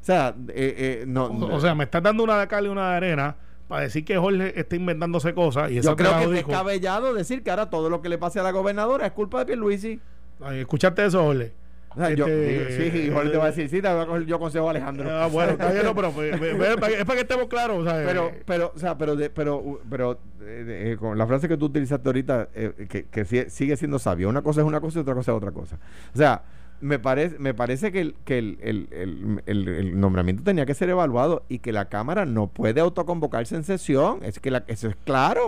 O 0.00 0.04
sea, 0.04 0.34
eh, 0.48 1.02
eh, 1.02 1.04
no, 1.06 1.26
o, 1.26 1.54
o 1.56 1.60
sea, 1.60 1.74
me 1.74 1.84
estás 1.84 2.02
dando 2.02 2.24
una 2.24 2.38
de 2.38 2.48
cal 2.48 2.64
y 2.66 2.68
una 2.68 2.90
de 2.90 2.96
arena 2.96 3.36
para 3.68 3.82
decir 3.82 4.04
que 4.04 4.16
Jorge 4.18 4.58
está 4.58 4.76
inventándose 4.76 5.34
cosas 5.34 5.70
y 5.70 5.78
eso 5.78 5.90
Yo 5.90 5.96
creo 5.96 6.16
que 6.18 6.24
es 6.24 6.30
descabellado 6.30 7.14
decir 7.14 7.42
que 7.42 7.50
ahora 7.50 7.70
todo 7.70 7.88
lo 7.90 8.02
que 8.02 8.08
le 8.08 8.18
pase 8.18 8.40
a 8.40 8.42
la 8.42 8.50
gobernadora 8.50 9.06
es 9.06 9.12
culpa 9.12 9.38
de 9.40 9.46
Pierluisi. 9.46 10.00
Ay, 10.42 10.60
¿Escuchaste 10.60 11.04
eso, 11.06 11.22
Jorge? 11.22 11.52
O 11.90 11.96
sea, 11.96 12.10
yo, 12.10 12.26
Este, 12.26 12.90
sí, 12.90 13.10
Jorge 13.12 13.30
te 13.30 13.36
va 13.36 13.44
a 13.44 13.50
decir, 13.52 13.68
sí, 13.68 13.80
te 13.80 13.88
voy 13.92 14.02
a 14.02 14.06
coger 14.06 14.26
yo 14.26 14.38
consejo 14.40 14.66
a 14.66 14.70
Alejandro. 14.72 15.08
Ah, 15.08 15.28
bueno, 15.28 15.52
está 15.52 15.70
bien, 15.70 15.84
no, 15.84 15.94
pero 15.94 16.10
pues, 16.12 16.34
es 16.34 17.04
para 17.04 17.14
que 17.14 17.20
estemos 17.20 17.46
claros. 17.46 17.84
sea, 17.84 18.04
pero, 18.04 18.26
eh, 18.30 18.42
pero, 18.44 18.72
o 18.74 18.78
sea, 18.78 18.98
pero, 18.98 19.14
de- 19.14 19.30
pero, 19.30 19.80
pero 19.88 20.18
eh, 20.42 20.92
eh, 20.92 20.96
con 20.98 21.16
la 21.16 21.24
frase 21.26 21.46
que 21.46 21.56
tú 21.56 21.66
utilizaste 21.66 22.08
ahorita, 22.08 22.48
eh, 22.52 22.86
que, 22.90 23.04
que 23.04 23.24
sigue, 23.24 23.48
sigue 23.48 23.76
siendo 23.76 24.00
sabia. 24.00 24.26
Una 24.26 24.42
cosa 24.42 24.60
es 24.60 24.66
una 24.66 24.80
cosa 24.80 24.98
y 24.98 25.02
otra 25.02 25.14
cosa 25.14 25.30
es 25.30 25.36
otra 25.36 25.52
cosa. 25.52 25.78
O 26.12 26.18
sea, 26.18 26.42
me 26.80 26.98
parece, 26.98 27.38
me 27.38 27.54
parece 27.54 27.92
que, 27.92 28.00
el, 28.00 28.14
que 28.24 28.38
el, 28.38 28.58
el- 28.62 29.42
el- 29.46 29.98
nombramiento 30.00 30.42
tenía 30.42 30.66
que 30.66 30.74
ser 30.74 30.90
evaluado 30.90 31.44
y 31.48 31.58
que 31.60 31.72
la 31.72 31.88
Cámara 31.88 32.26
no 32.26 32.48
puede 32.48 32.80
autoconvocarse 32.80 33.56
en 33.56 33.64
sesión. 33.64 34.20
Es 34.22 34.38
que 34.38 34.50
la- 34.50 34.64
eso 34.66 34.88
es 34.88 34.96
claro. 35.04 35.46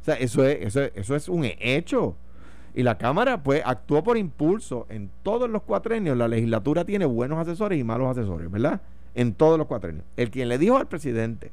O 0.00 0.04
sea, 0.04 0.14
eso 0.14 0.44
es, 0.46 0.58
eso 0.66 0.82
es, 0.82 0.92
eso 0.94 1.16
es 1.16 1.28
un 1.28 1.44
hecho. 1.58 2.16
Y 2.74 2.84
la 2.84 2.98
Cámara, 2.98 3.42
pues, 3.42 3.62
actuó 3.64 4.04
por 4.04 4.16
impulso. 4.16 4.86
En 4.90 5.10
todos 5.22 5.50
los 5.50 5.62
cuatrenios, 5.62 6.16
la 6.16 6.28
legislatura 6.28 6.84
tiene 6.84 7.04
buenos 7.04 7.38
asesores 7.38 7.78
y 7.78 7.84
malos 7.84 8.16
asesores, 8.16 8.50
¿verdad? 8.50 8.80
En 9.14 9.34
todos 9.34 9.58
los 9.58 9.66
cuatrenios. 9.66 10.04
El 10.16 10.30
quien 10.30 10.48
le 10.48 10.56
dijo 10.58 10.76
al 10.76 10.86
presidente 10.86 11.50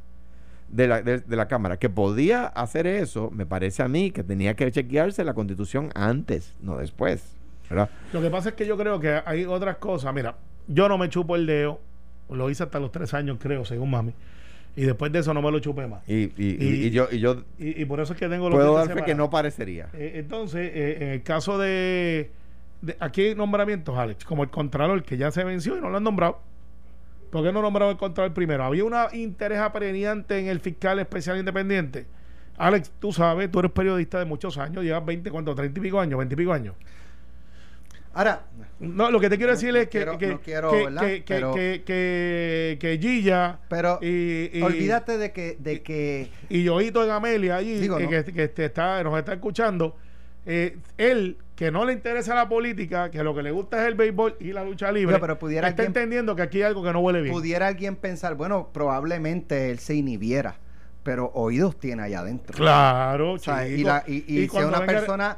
de 0.69 0.87
la, 0.87 1.01
de, 1.01 1.19
de 1.21 1.35
la 1.35 1.47
Cámara 1.47 1.77
que 1.77 1.89
podía 1.89 2.45
hacer 2.45 2.85
eso, 2.87 3.31
me 3.31 3.45
parece 3.45 3.81
a 3.83 3.87
mí 3.87 4.11
que 4.11 4.23
tenía 4.23 4.55
que 4.55 4.69
chequearse 4.71 5.23
la 5.23 5.33
constitución 5.33 5.89
antes, 5.95 6.53
no 6.61 6.77
después. 6.77 7.36
¿Verdad? 7.69 7.89
Lo 8.13 8.21
que 8.21 8.29
pasa 8.29 8.49
es 8.49 8.55
que 8.55 8.65
yo 8.65 8.77
creo 8.77 8.99
que 8.99 9.21
hay 9.25 9.45
otras 9.45 9.77
cosas. 9.77 10.13
Mira, 10.13 10.35
yo 10.67 10.87
no 10.89 10.97
me 10.97 11.09
chupo 11.09 11.35
el 11.35 11.45
dedo. 11.45 11.79
Lo 12.29 12.49
hice 12.49 12.63
hasta 12.63 12.79
los 12.79 12.91
tres 12.91 13.13
años, 13.13 13.37
creo, 13.39 13.63
según 13.65 13.89
mami. 13.91 14.13
Y 14.75 14.83
después 14.83 15.11
de 15.11 15.19
eso 15.19 15.33
no 15.33 15.41
me 15.41 15.49
lo 15.51 15.59
chupé 15.59 15.87
más. 15.87 16.07
Y, 16.07 16.25
y, 16.37 16.57
y- 16.59 16.85
Y- 16.87 16.89
yo, 16.91 17.07
y 17.11 17.19
yo 17.19 17.43
Y, 17.57 17.83
por 17.85 17.99
eso 17.99 18.13
es 18.13 18.19
que 18.19 18.29
tengo 18.29 18.49
los 18.49 18.57
puedo 18.57 18.71
dientes 18.75 18.89
dar 18.95 18.97
fe 18.99 19.05
que 19.05 19.15
no 19.15 19.29
parecería. 19.29 19.87
Eh, 19.93 20.13
entonces, 20.15 20.69
eh, 20.73 20.97
en 21.01 21.07
el 21.09 21.23
caso 21.23 21.57
de, 21.57 22.29
de- 22.81 22.95
Aquí 22.99 23.21
hay 23.21 23.35
nombramientos, 23.35 23.97
Alex, 23.97 24.23
como 24.25 24.43
el 24.43 24.49
Contralor, 24.49 25.01
que 25.03 25.17
ya 25.17 25.31
se 25.31 25.43
venció 25.43 25.77
y 25.77 25.81
no 25.81 25.89
lo 25.89 25.97
han 25.97 26.03
nombrado. 26.03 26.39
¿Por 27.31 27.43
qué 27.43 27.51
no 27.51 27.61
nombraron 27.61 27.91
el 27.93 27.97
Contralor 27.97 28.33
primero? 28.33 28.63
Había 28.65 28.83
un 28.85 28.93
interés 29.13 29.57
apremiante 29.59 30.37
en 30.39 30.47
el 30.47 30.59
fiscal 30.59 30.99
especial 30.99 31.37
independiente. 31.39 32.05
Alex, 32.57 32.91
tú 32.99 33.11
sabes, 33.11 33.51
tú 33.51 33.59
eres 33.59 33.71
periodista 33.71 34.19
de 34.19 34.25
muchos 34.25 34.57
años, 34.57 34.83
llevas 34.83 35.05
20, 35.05 35.29
¿cuánto? 35.31 35.55
30 35.55 35.79
y 35.79 35.83
pico 35.83 35.99
años, 35.99 36.17
20 36.19 36.33
y 36.33 36.37
pico 36.37 36.53
años. 36.53 36.75
Ahora, 38.13 38.41
No, 38.79 39.09
lo 39.09 39.19
que 39.19 39.29
te 39.29 39.37
quiero 39.37 39.53
decir 39.53 39.75
es 39.75 39.85
que, 39.87 39.89
quiero- 40.05 40.17
que, 40.19 40.27
no 40.27 40.39
quiero, 40.41 40.71
que, 40.71 41.23
que, 41.23 41.23
Pero- 42.79 43.01
Gilla 43.01 43.59
pero 43.67 43.99
y, 44.01 44.49
y, 44.53 44.61
olvídate 44.61 45.17
de 45.17 45.31
que, 45.31 45.57
de 45.59 45.81
que 45.81 46.29
y 46.49 46.63
Yoito 46.63 47.03
en 47.03 47.09
Amelia 47.11 47.55
allí, 47.57 47.79
Digo, 47.79 47.97
que, 47.97 48.03
¿no? 48.03 48.09
que- 48.09 48.65
está, 48.65 49.03
nos 49.03 49.17
está 49.17 49.33
escuchando, 49.33 49.95
eh, 50.45 50.77
él, 50.97 51.37
que 51.55 51.71
no 51.71 51.85
le 51.85 51.93
interesa 51.93 52.35
la 52.35 52.47
política, 52.47 53.09
que 53.09 53.23
lo 53.23 53.33
que 53.35 53.41
le 53.41 53.49
gusta 53.51 53.81
es 53.81 53.87
el 53.87 53.95
béisbol 53.95 54.35
y 54.39 54.53
la 54.53 54.63
lucha 54.63 54.91
libre, 54.91 55.17
pero 55.19 55.39
pudiera 55.39 55.67
está 55.67 55.81
alguien- 55.83 55.97
entendiendo 55.97 56.35
que 56.35 56.43
aquí 56.43 56.57
hay 56.59 56.63
algo 56.65 56.83
que 56.83 56.93
no 56.93 56.99
huele 56.99 57.21
bien. 57.21 57.33
pudiera 57.33 57.67
alguien 57.67 57.95
pensar, 57.95 58.35
bueno, 58.35 58.69
probablemente 58.73 59.71
él 59.71 59.79
se 59.79 59.95
inhibiera, 59.95 60.55
pero 61.03 61.31
oídos 61.33 61.79
tiene 61.79 62.03
allá 62.03 62.19
adentro. 62.19 62.55
Claro, 62.55 63.33
O 63.33 63.39
sea, 63.39 63.67
y, 63.67 63.83
la- 63.83 64.03
y- 64.07 64.23
y 64.27 64.41
si 64.43 64.47
cuando 64.47 64.69
una 64.69 64.79
venga- 64.81 64.93
persona 64.93 65.37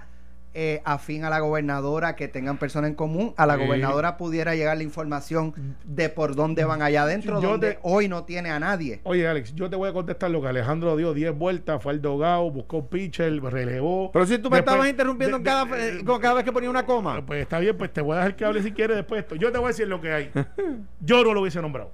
eh, 0.53 0.81
afín 0.83 1.23
a 1.25 1.29
la 1.29 1.39
gobernadora, 1.39 2.15
que 2.15 2.27
tengan 2.27 2.57
personas 2.57 2.89
en 2.89 2.95
común, 2.95 3.33
a 3.37 3.45
la 3.45 3.55
Sí. 3.57 3.65
gobernadora 3.65 4.17
pudiera 4.17 4.55
llegar 4.55 4.77
la 4.77 4.83
información 4.83 5.53
de 5.85 6.09
por 6.09 6.35
dónde 6.35 6.63
van 6.65 6.81
allá 6.81 7.03
adentro, 7.03 7.39
Yo 7.41 7.51
donde 7.51 7.73
te- 7.73 7.79
hoy 7.83 8.07
no 8.07 8.23
tiene 8.23 8.49
a 8.49 8.59
nadie. 8.59 8.99
Oye, 9.03 9.27
Alex, 9.27 9.53
yo 9.53 9.69
te 9.69 9.75
voy 9.75 9.89
a 9.89 9.93
contestar 9.93 10.31
lo 10.31 10.41
que 10.41 10.47
Alejandro 10.47 10.97
dio 10.97 11.13
10 11.13 11.37
vueltas, 11.37 11.81
fue 11.83 11.91
al 11.93 12.01
dogado, 12.01 12.49
buscó 12.49 12.87
pitcher, 12.89 13.31
relevó. 13.43 14.11
Pero 14.11 14.25
si 14.25 14.37
tú 14.39 14.49
me 14.49 14.57
Después- 14.57 14.59
estabas 14.73 14.89
interrumpiendo 14.89 15.37
de- 15.37 15.43
cada, 15.43 15.65
de- 15.65 16.03
con 16.03 16.19
cada 16.19 16.33
vez 16.35 16.43
que 16.43 16.51
ponía 16.51 16.69
una 16.69 16.85
coma. 16.85 17.23
Pues 17.25 17.41
está 17.41 17.59
bien, 17.59 17.77
pues 17.77 17.93
te 17.93 18.01
voy 18.01 18.13
a 18.15 18.17
dejar 18.17 18.35
que 18.35 18.45
hable 18.45 18.63
si 18.63 18.71
quieres 18.71 18.97
después 18.97 19.17
de 19.17 19.21
esto. 19.21 19.35
Yo 19.35 19.51
te 19.51 19.57
voy 19.59 19.65
a 19.65 19.69
decir 19.69 19.87
lo 19.87 20.01
que 20.01 20.11
hay. 20.11 20.31
Yo 20.99 21.23
no 21.23 21.33
lo 21.33 21.41
hubiese 21.41 21.61
nombrado. 21.61 21.91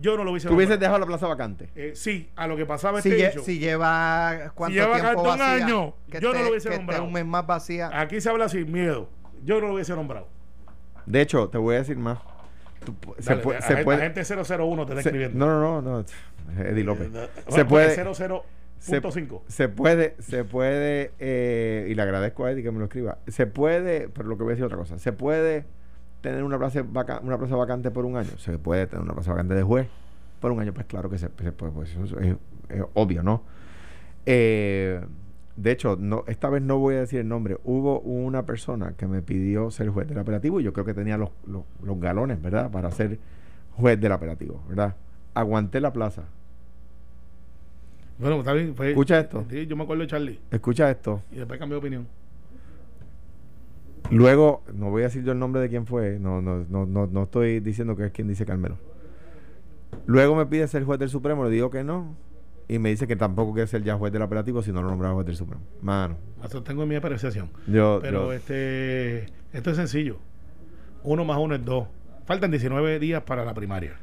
Yo 0.00 0.16
no 0.16 0.24
lo 0.24 0.30
hubiese 0.32 0.48
¿Tú 0.48 0.54
hubieses 0.54 0.78
dejado 0.78 0.98
la 0.98 1.06
plaza 1.06 1.26
vacante? 1.26 1.68
Eh, 1.74 1.92
sí, 1.94 2.30
a 2.36 2.46
lo 2.46 2.56
que 2.56 2.66
pasaba 2.66 3.00
Si, 3.02 3.08
este 3.10 3.22
lle- 3.24 3.30
hecho. 3.30 3.40
si 3.42 3.58
lleva 3.58 4.52
cuánto 4.54 4.74
lleva 4.74 4.94
tiempo 5.00 5.22
casi 5.24 5.32
un 5.32 5.38
vacía, 5.38 5.66
año, 5.66 5.94
que 6.10 6.20
yo 6.20 6.32
no 6.32 6.42
lo 6.42 6.50
hubiese 6.50 6.68
que 6.70 6.76
nombrado. 6.76 7.04
un 7.04 7.12
mes 7.12 7.26
más 7.26 7.46
vacía. 7.46 7.90
Aquí 7.92 8.20
se 8.20 8.28
habla 8.30 8.48
sin 8.48 8.70
miedo. 8.70 9.08
Yo 9.44 9.60
no 9.60 9.68
lo 9.68 9.74
hubiese 9.74 9.94
nombrado. 9.94 10.28
De 11.06 11.20
hecho, 11.20 11.48
te 11.48 11.58
voy 11.58 11.76
a 11.76 11.78
decir 11.78 11.96
más. 11.96 12.18
Tú 12.84 12.94
se, 13.18 13.30
Dale, 13.30 13.42
puede- 13.42 13.58
a- 13.58 13.62
se 13.62 13.72
a- 13.74 13.84
puede. 13.84 13.98
Agente 13.98 14.24
001 14.24 14.86
te 14.86 14.92
está 14.92 15.02
se- 15.02 15.08
escribiendo. 15.08 15.46
no, 15.46 15.60
no, 15.60 15.82
no, 15.82 16.04
no. 16.56 16.62
Eddie 16.64 16.84
López. 16.84 17.08
Eh, 17.14 17.28
Se 17.48 17.64
puede. 17.64 17.94
00.5. 18.80 19.42
Se 19.48 19.68
puede, 19.68 20.14
se 20.20 20.44
puede, 20.44 21.10
eh, 21.18 21.86
y 21.90 21.94
le 21.94 22.02
agradezco 22.02 22.44
a 22.44 22.52
Eddie 22.52 22.62
que 22.62 22.70
me 22.70 22.78
lo 22.78 22.84
escriba. 22.84 23.18
Se 23.26 23.46
puede, 23.46 24.08
pero 24.08 24.28
lo 24.28 24.36
que 24.36 24.44
voy 24.44 24.52
a 24.52 24.54
decir 24.54 24.64
es 24.64 24.66
otra 24.66 24.78
cosa. 24.78 24.98
Se 24.98 25.12
puede 25.12 25.64
tener 26.20 26.42
una 26.44 26.58
plaza, 26.58 26.82
vaca- 26.82 27.20
una 27.22 27.38
plaza 27.38 27.56
vacante 27.56 27.90
por 27.90 28.04
un 28.04 28.16
año. 28.16 28.30
Se 28.38 28.58
puede 28.58 28.86
tener 28.86 29.02
una 29.04 29.14
plaza 29.14 29.30
vacante 29.32 29.54
de 29.54 29.62
juez 29.62 29.88
por 30.40 30.50
un 30.52 30.60
año. 30.60 30.72
Pues 30.72 30.86
claro 30.86 31.08
que 31.10 31.18
se, 31.18 31.28
se 31.42 31.52
puede, 31.52 31.72
pues 31.72 31.90
eso 31.96 32.20
es, 32.20 32.36
es 32.68 32.82
obvio, 32.94 33.22
¿no? 33.22 33.42
Eh, 34.26 35.00
de 35.56 35.70
hecho, 35.72 35.96
no, 35.98 36.22
esta 36.28 36.48
vez 36.50 36.62
no 36.62 36.78
voy 36.78 36.94
a 36.96 37.00
decir 37.00 37.20
el 37.20 37.28
nombre. 37.28 37.58
Hubo 37.64 38.00
una 38.00 38.44
persona 38.46 38.92
que 38.96 39.06
me 39.06 39.22
pidió 39.22 39.70
ser 39.70 39.88
juez 39.88 40.06
del 40.06 40.18
apelativo 40.18 40.60
y 40.60 40.62
yo 40.64 40.72
creo 40.72 40.84
que 40.84 40.94
tenía 40.94 41.16
los, 41.16 41.30
los, 41.46 41.62
los 41.82 41.98
galones, 41.98 42.40
¿verdad? 42.40 42.70
Para 42.70 42.90
ser 42.92 43.18
juez 43.76 44.00
del 44.00 44.12
apelativo, 44.12 44.62
¿verdad? 44.68 44.94
Aguanté 45.34 45.80
la 45.80 45.92
plaza. 45.92 46.22
Bueno, 48.18 48.40
está 48.40 48.52
bien. 48.52 48.74
fue- 48.74 48.90
Escucha 48.90 49.20
esto. 49.20 49.44
Sí, 49.50 49.66
yo 49.66 49.76
me 49.76 49.84
acuerdo 49.84 50.02
de 50.02 50.08
Charlie. 50.08 50.40
Escucha 50.50 50.90
esto. 50.90 51.22
Y 51.32 51.36
después 51.36 51.58
cambió 51.58 51.76
de 51.76 51.78
opinión. 51.80 52.06
Luego, 54.10 54.62
no 54.72 54.90
voy 54.90 55.02
a 55.02 55.06
decir 55.06 55.22
yo 55.24 55.32
el 55.32 55.38
nombre 55.38 55.60
de 55.60 55.68
quién 55.68 55.86
fue, 55.86 56.18
no, 56.18 56.40
no, 56.40 56.64
no, 56.68 56.86
no, 56.86 57.06
no 57.06 57.22
estoy 57.24 57.60
diciendo 57.60 57.94
que 57.96 58.06
es 58.06 58.12
quien 58.12 58.28
dice 58.28 58.46
Carmelo. 58.46 58.78
Luego 60.06 60.34
me 60.34 60.46
pide 60.46 60.66
ser 60.68 60.84
juez 60.84 60.98
del 60.98 61.10
Supremo, 61.10 61.44
le 61.44 61.50
digo 61.50 61.70
que 61.70 61.84
no, 61.84 62.16
y 62.68 62.78
me 62.78 62.88
dice 62.90 63.06
que 63.06 63.16
tampoco 63.16 63.52
quiere 63.52 63.66
ser 63.66 63.82
ya 63.82 63.96
juez 63.96 64.12
del 64.12 64.22
apelativo 64.22 64.62
si 64.62 64.72
no 64.72 64.82
lo 64.82 64.88
nombraba 64.90 65.14
juez 65.14 65.26
del 65.26 65.36
Supremo. 65.36 65.62
Mano, 65.82 66.16
Eso 66.42 66.62
tengo 66.62 66.82
en 66.84 66.88
mi 66.88 66.94
apreciación. 66.96 67.50
yo, 67.66 67.98
Pero 68.02 68.26
yo- 68.26 68.32
este 68.32 69.26
esto 69.52 69.70
es 69.70 69.76
sencillo. 69.76 70.18
Uno 71.02 71.24
más 71.24 71.38
uno 71.38 71.54
es 71.54 71.64
dos. 71.64 71.88
Faltan 72.26 72.50
19 72.50 72.98
días 72.98 73.22
para 73.22 73.44
la 73.44 73.54
primaria. 73.54 73.98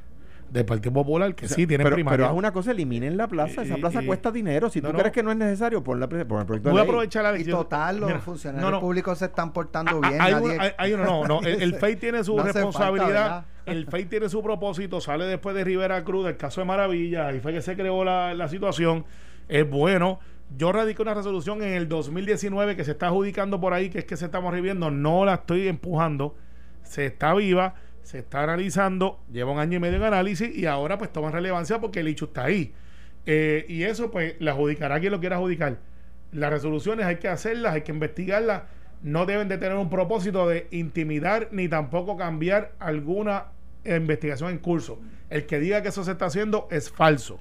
Del 0.56 0.66
Partido 0.66 0.94
Popular, 0.94 1.36
que 1.36 1.46
o 1.46 1.48
sea, 1.48 1.56
sí 1.56 1.68
tiene 1.68 1.84
pero, 1.84 1.96
primaria. 1.96 2.18
pero 2.18 2.30
haz 2.30 2.36
una 2.38 2.52
cosa, 2.52 2.72
eliminen 2.72 3.18
la 3.18 3.28
plaza, 3.28 3.62
esa 3.64 3.76
plaza 3.76 4.02
y- 4.02 4.06
cuesta 4.08 4.32
dinero. 4.32 4.70
Si 4.70 4.82
no, 4.82 4.88
tú 4.90 4.94
no. 4.94 5.00
crees 5.00 5.14
que 5.14 5.22
no 5.22 5.32
es 5.32 5.38
necesario, 5.38 5.84
pon, 5.84 6.00
la, 6.00 6.08
pon 6.08 6.20
el 6.20 6.26
proyecto 6.26 6.54
de 6.54 6.72
Voy 6.72 6.80
a 6.80 6.84
ley. 6.84 6.90
aprovechar 6.90 7.24
la 7.24 7.38
Y 7.38 7.44
total, 7.44 8.00
los 8.00 8.08
Mira, 8.08 8.20
funcionarios 8.22 8.72
no, 8.72 8.78
no. 8.78 8.82
públicos 8.82 9.18
se 9.20 9.26
están 9.26 9.52
portando 9.54 10.00
bien. 10.02 10.20
hay, 10.22 10.34
nadie- 10.34 10.44
uno, 10.54 10.62
hay- 10.64 10.72
hay 10.78 10.92
no, 10.96 11.26
no. 11.28 11.42
El, 11.42 11.62
el 11.62 11.76
FEI 11.80 11.96
tiene 11.98 12.24
su 12.24 12.36
falta, 12.38 12.54
responsabilidad. 12.54 13.46
el 13.66 13.86
FEI 13.86 14.06
tiene 14.06 14.30
su 14.30 14.42
propósito. 14.42 15.02
Sale 15.02 15.26
después 15.26 15.56
de 15.56 15.64
Rivera 15.64 16.04
Cruz, 16.04 16.26
del 16.26 16.38
caso 16.38 16.62
de 16.62 16.66
Maravilla. 16.68 17.28
Ahí 17.28 17.40
fue 17.40 17.52
que 17.54 17.62
se 17.62 17.76
creó 17.76 18.04
la, 18.04 18.34
la 18.34 18.48
situación. 18.48 19.06
Es 19.48 19.70
bueno. 19.70 20.20
Yo 20.58 20.72
radiqué 20.72 21.02
una 21.02 21.14
resolución 21.16 21.64
en 21.64 21.74
el 21.74 21.88
2019 21.90 22.76
que 22.76 22.84
se 22.86 22.92
está 22.92 23.08
adjudicando 23.08 23.60
por 23.60 23.74
ahí, 23.74 23.90
que 23.90 24.00
es 24.00 24.06
que 24.06 24.16
se 24.16 24.26
estamos 24.26 24.54
reviendo. 24.54 24.92
No 24.92 25.26
la 25.26 25.34
estoy 25.36 25.68
empujando. 25.68 26.36
Se 26.84 27.08
está 27.08 27.34
viva, 27.34 27.74
se 28.06 28.20
está 28.20 28.44
analizando. 28.44 29.20
Lleva 29.32 29.52
un 29.52 29.60
año 29.60 29.78
y 29.78 29.80
medio 29.80 29.98
en 29.98 30.04
análisis 30.04 30.56
y 30.56 30.68
ahora 30.68 30.98
pues 30.98 31.12
toma 31.12 31.32
relevancia 31.32 31.82
porque 31.82 32.00
el 32.02 32.08
hecho 32.08 32.26
está 32.26 32.46
ahí. 32.46 32.74
Eh, 33.26 33.66
y 33.68 33.84
eso 33.84 34.12
pues 34.12 34.36
la 34.40 34.52
adjudicará 34.52 35.00
quien 35.00 35.12
lo 35.12 35.20
quiera 35.20 35.38
adjudicar. 35.38 35.80
Las 36.32 36.52
resoluciones 36.52 37.06
hay 37.06 37.18
que 37.18 37.28
hacerlas, 37.28 37.74
hay 37.74 37.82
que 37.82 37.92
investigarlas. 37.92 38.64
No 39.02 39.26
deben 39.26 39.50
de 39.50 39.58
tener 39.58 39.78
un 39.78 39.90
propósito 39.90 40.48
de 40.48 40.68
intimidar 40.72 41.50
ni 41.52 41.68
tampoco 41.68 42.16
cambiar 42.16 42.74
alguna 42.80 43.46
investigación 43.84 44.52
en 44.52 44.60
curso. 44.60 45.00
El 45.30 45.46
que 45.46 45.60
diga 45.60 45.82
que 45.82 45.90
eso 45.90 46.04
se 46.04 46.12
está 46.12 46.28
haciendo 46.28 46.68
es 46.72 46.92
falso. 46.92 47.40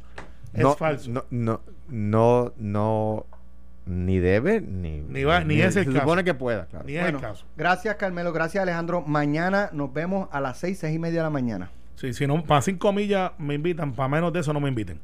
Es 0.52 0.62
no, 0.62 0.74
falso. 0.74 1.10
No, 1.10 1.24
no, 1.30 1.60
no, 1.88 2.52
no, 2.56 3.26
ni 3.87 4.18
debe, 4.18 4.61
ni, 4.61 5.03
Ni 5.03 5.24
va- 5.24 5.45
ni 5.45 5.61
es 5.61 5.76
el 5.76 5.85
se 5.85 5.85
caso. 5.87 6.01
supone 6.01 6.24
que 6.24 6.35
pueda, 6.35 6.66
claro. 6.66 6.85
Ni 6.87 6.95
es 6.97 7.03
Bueno, 7.03 7.18
el 7.18 7.24
caso. 7.24 7.45
gracias 7.57 7.97
Carmelo, 7.97 8.32
gracias 8.32 8.62
Alejandro. 8.62 9.03
Mañana 9.03 9.68
nos 9.72 9.93
vemos 9.93 10.28
a 10.32 10.41
las 10.41 10.59
seis, 10.59 10.78
seis 10.78 10.95
y 10.95 10.99
media 10.99 11.18
de 11.20 11.24
la 11.24 11.30
mañana. 11.30 11.70
Sí, 11.97 12.12
si 12.12 12.26
no, 12.26 12.43
para 12.45 12.61
cinco 12.62 12.93
millas 12.93 13.32
me 13.39 13.55
invitan, 13.55 13.93
para 13.93 14.09
menos 14.09 14.32
de 14.32 14.41
eso 14.41 14.53
no 14.53 14.61
me 14.61 14.68
inviten. 14.68 14.99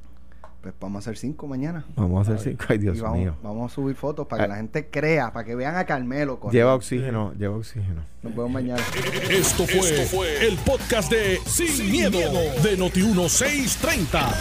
Pues 0.61 0.75
vamos 0.79 0.97
a 0.97 0.99
hacer 1.01 1.17
cinco 1.17 1.47
mañana. 1.47 1.87
Vamos 1.97 2.29
a 2.29 2.33
hacer 2.35 2.53
cinco. 2.53 2.65
Ay, 2.69 2.77
Dios 2.79 2.99
y 2.99 3.01
vamos, 3.01 3.19
mío. 3.19 3.35
vamos 3.43 3.73
a 3.73 3.75
subir 3.75 3.97
fotos 3.97 4.27
para 4.27 4.43
que 4.43 4.45
Ah. 4.45 4.49
la 4.49 4.57
gente 4.57 4.89
crea, 4.91 5.33
para 5.33 5.47
que 5.47 5.55
vean 5.55 5.75
a 5.77 5.87
Carmelo. 5.87 6.39
Lleva 6.53 6.75
oxígeno, 6.75 7.33
lleva 7.39 7.57
oxígeno. 7.57 8.03
Nos 8.23 8.35
vemos 8.37 8.51
mañana. 8.51 8.83
Esto 9.31 9.65
fue, 9.67 10.47
el 10.47 10.59
podcast 10.59 11.11
de 11.11 11.39
Sin, 11.47 11.91
miedo, 11.91 12.19
de 12.63 12.77
Noti1630. 12.79 14.35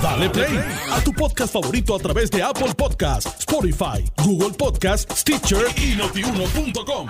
Dale 0.00 0.30
play 0.30 0.58
a 0.92 1.00
tu 1.02 1.12
podcast 1.12 1.52
favorito 1.52 1.96
a 1.96 1.98
través 1.98 2.30
de 2.30 2.42
Apple 2.42 2.72
Podcasts, 2.76 3.34
Spotify, 3.40 4.04
Google 4.24 4.54
Podcasts, 4.56 5.20
Stitcher 5.22 5.64
y 5.76 5.96
notiuno.com. 5.96 7.08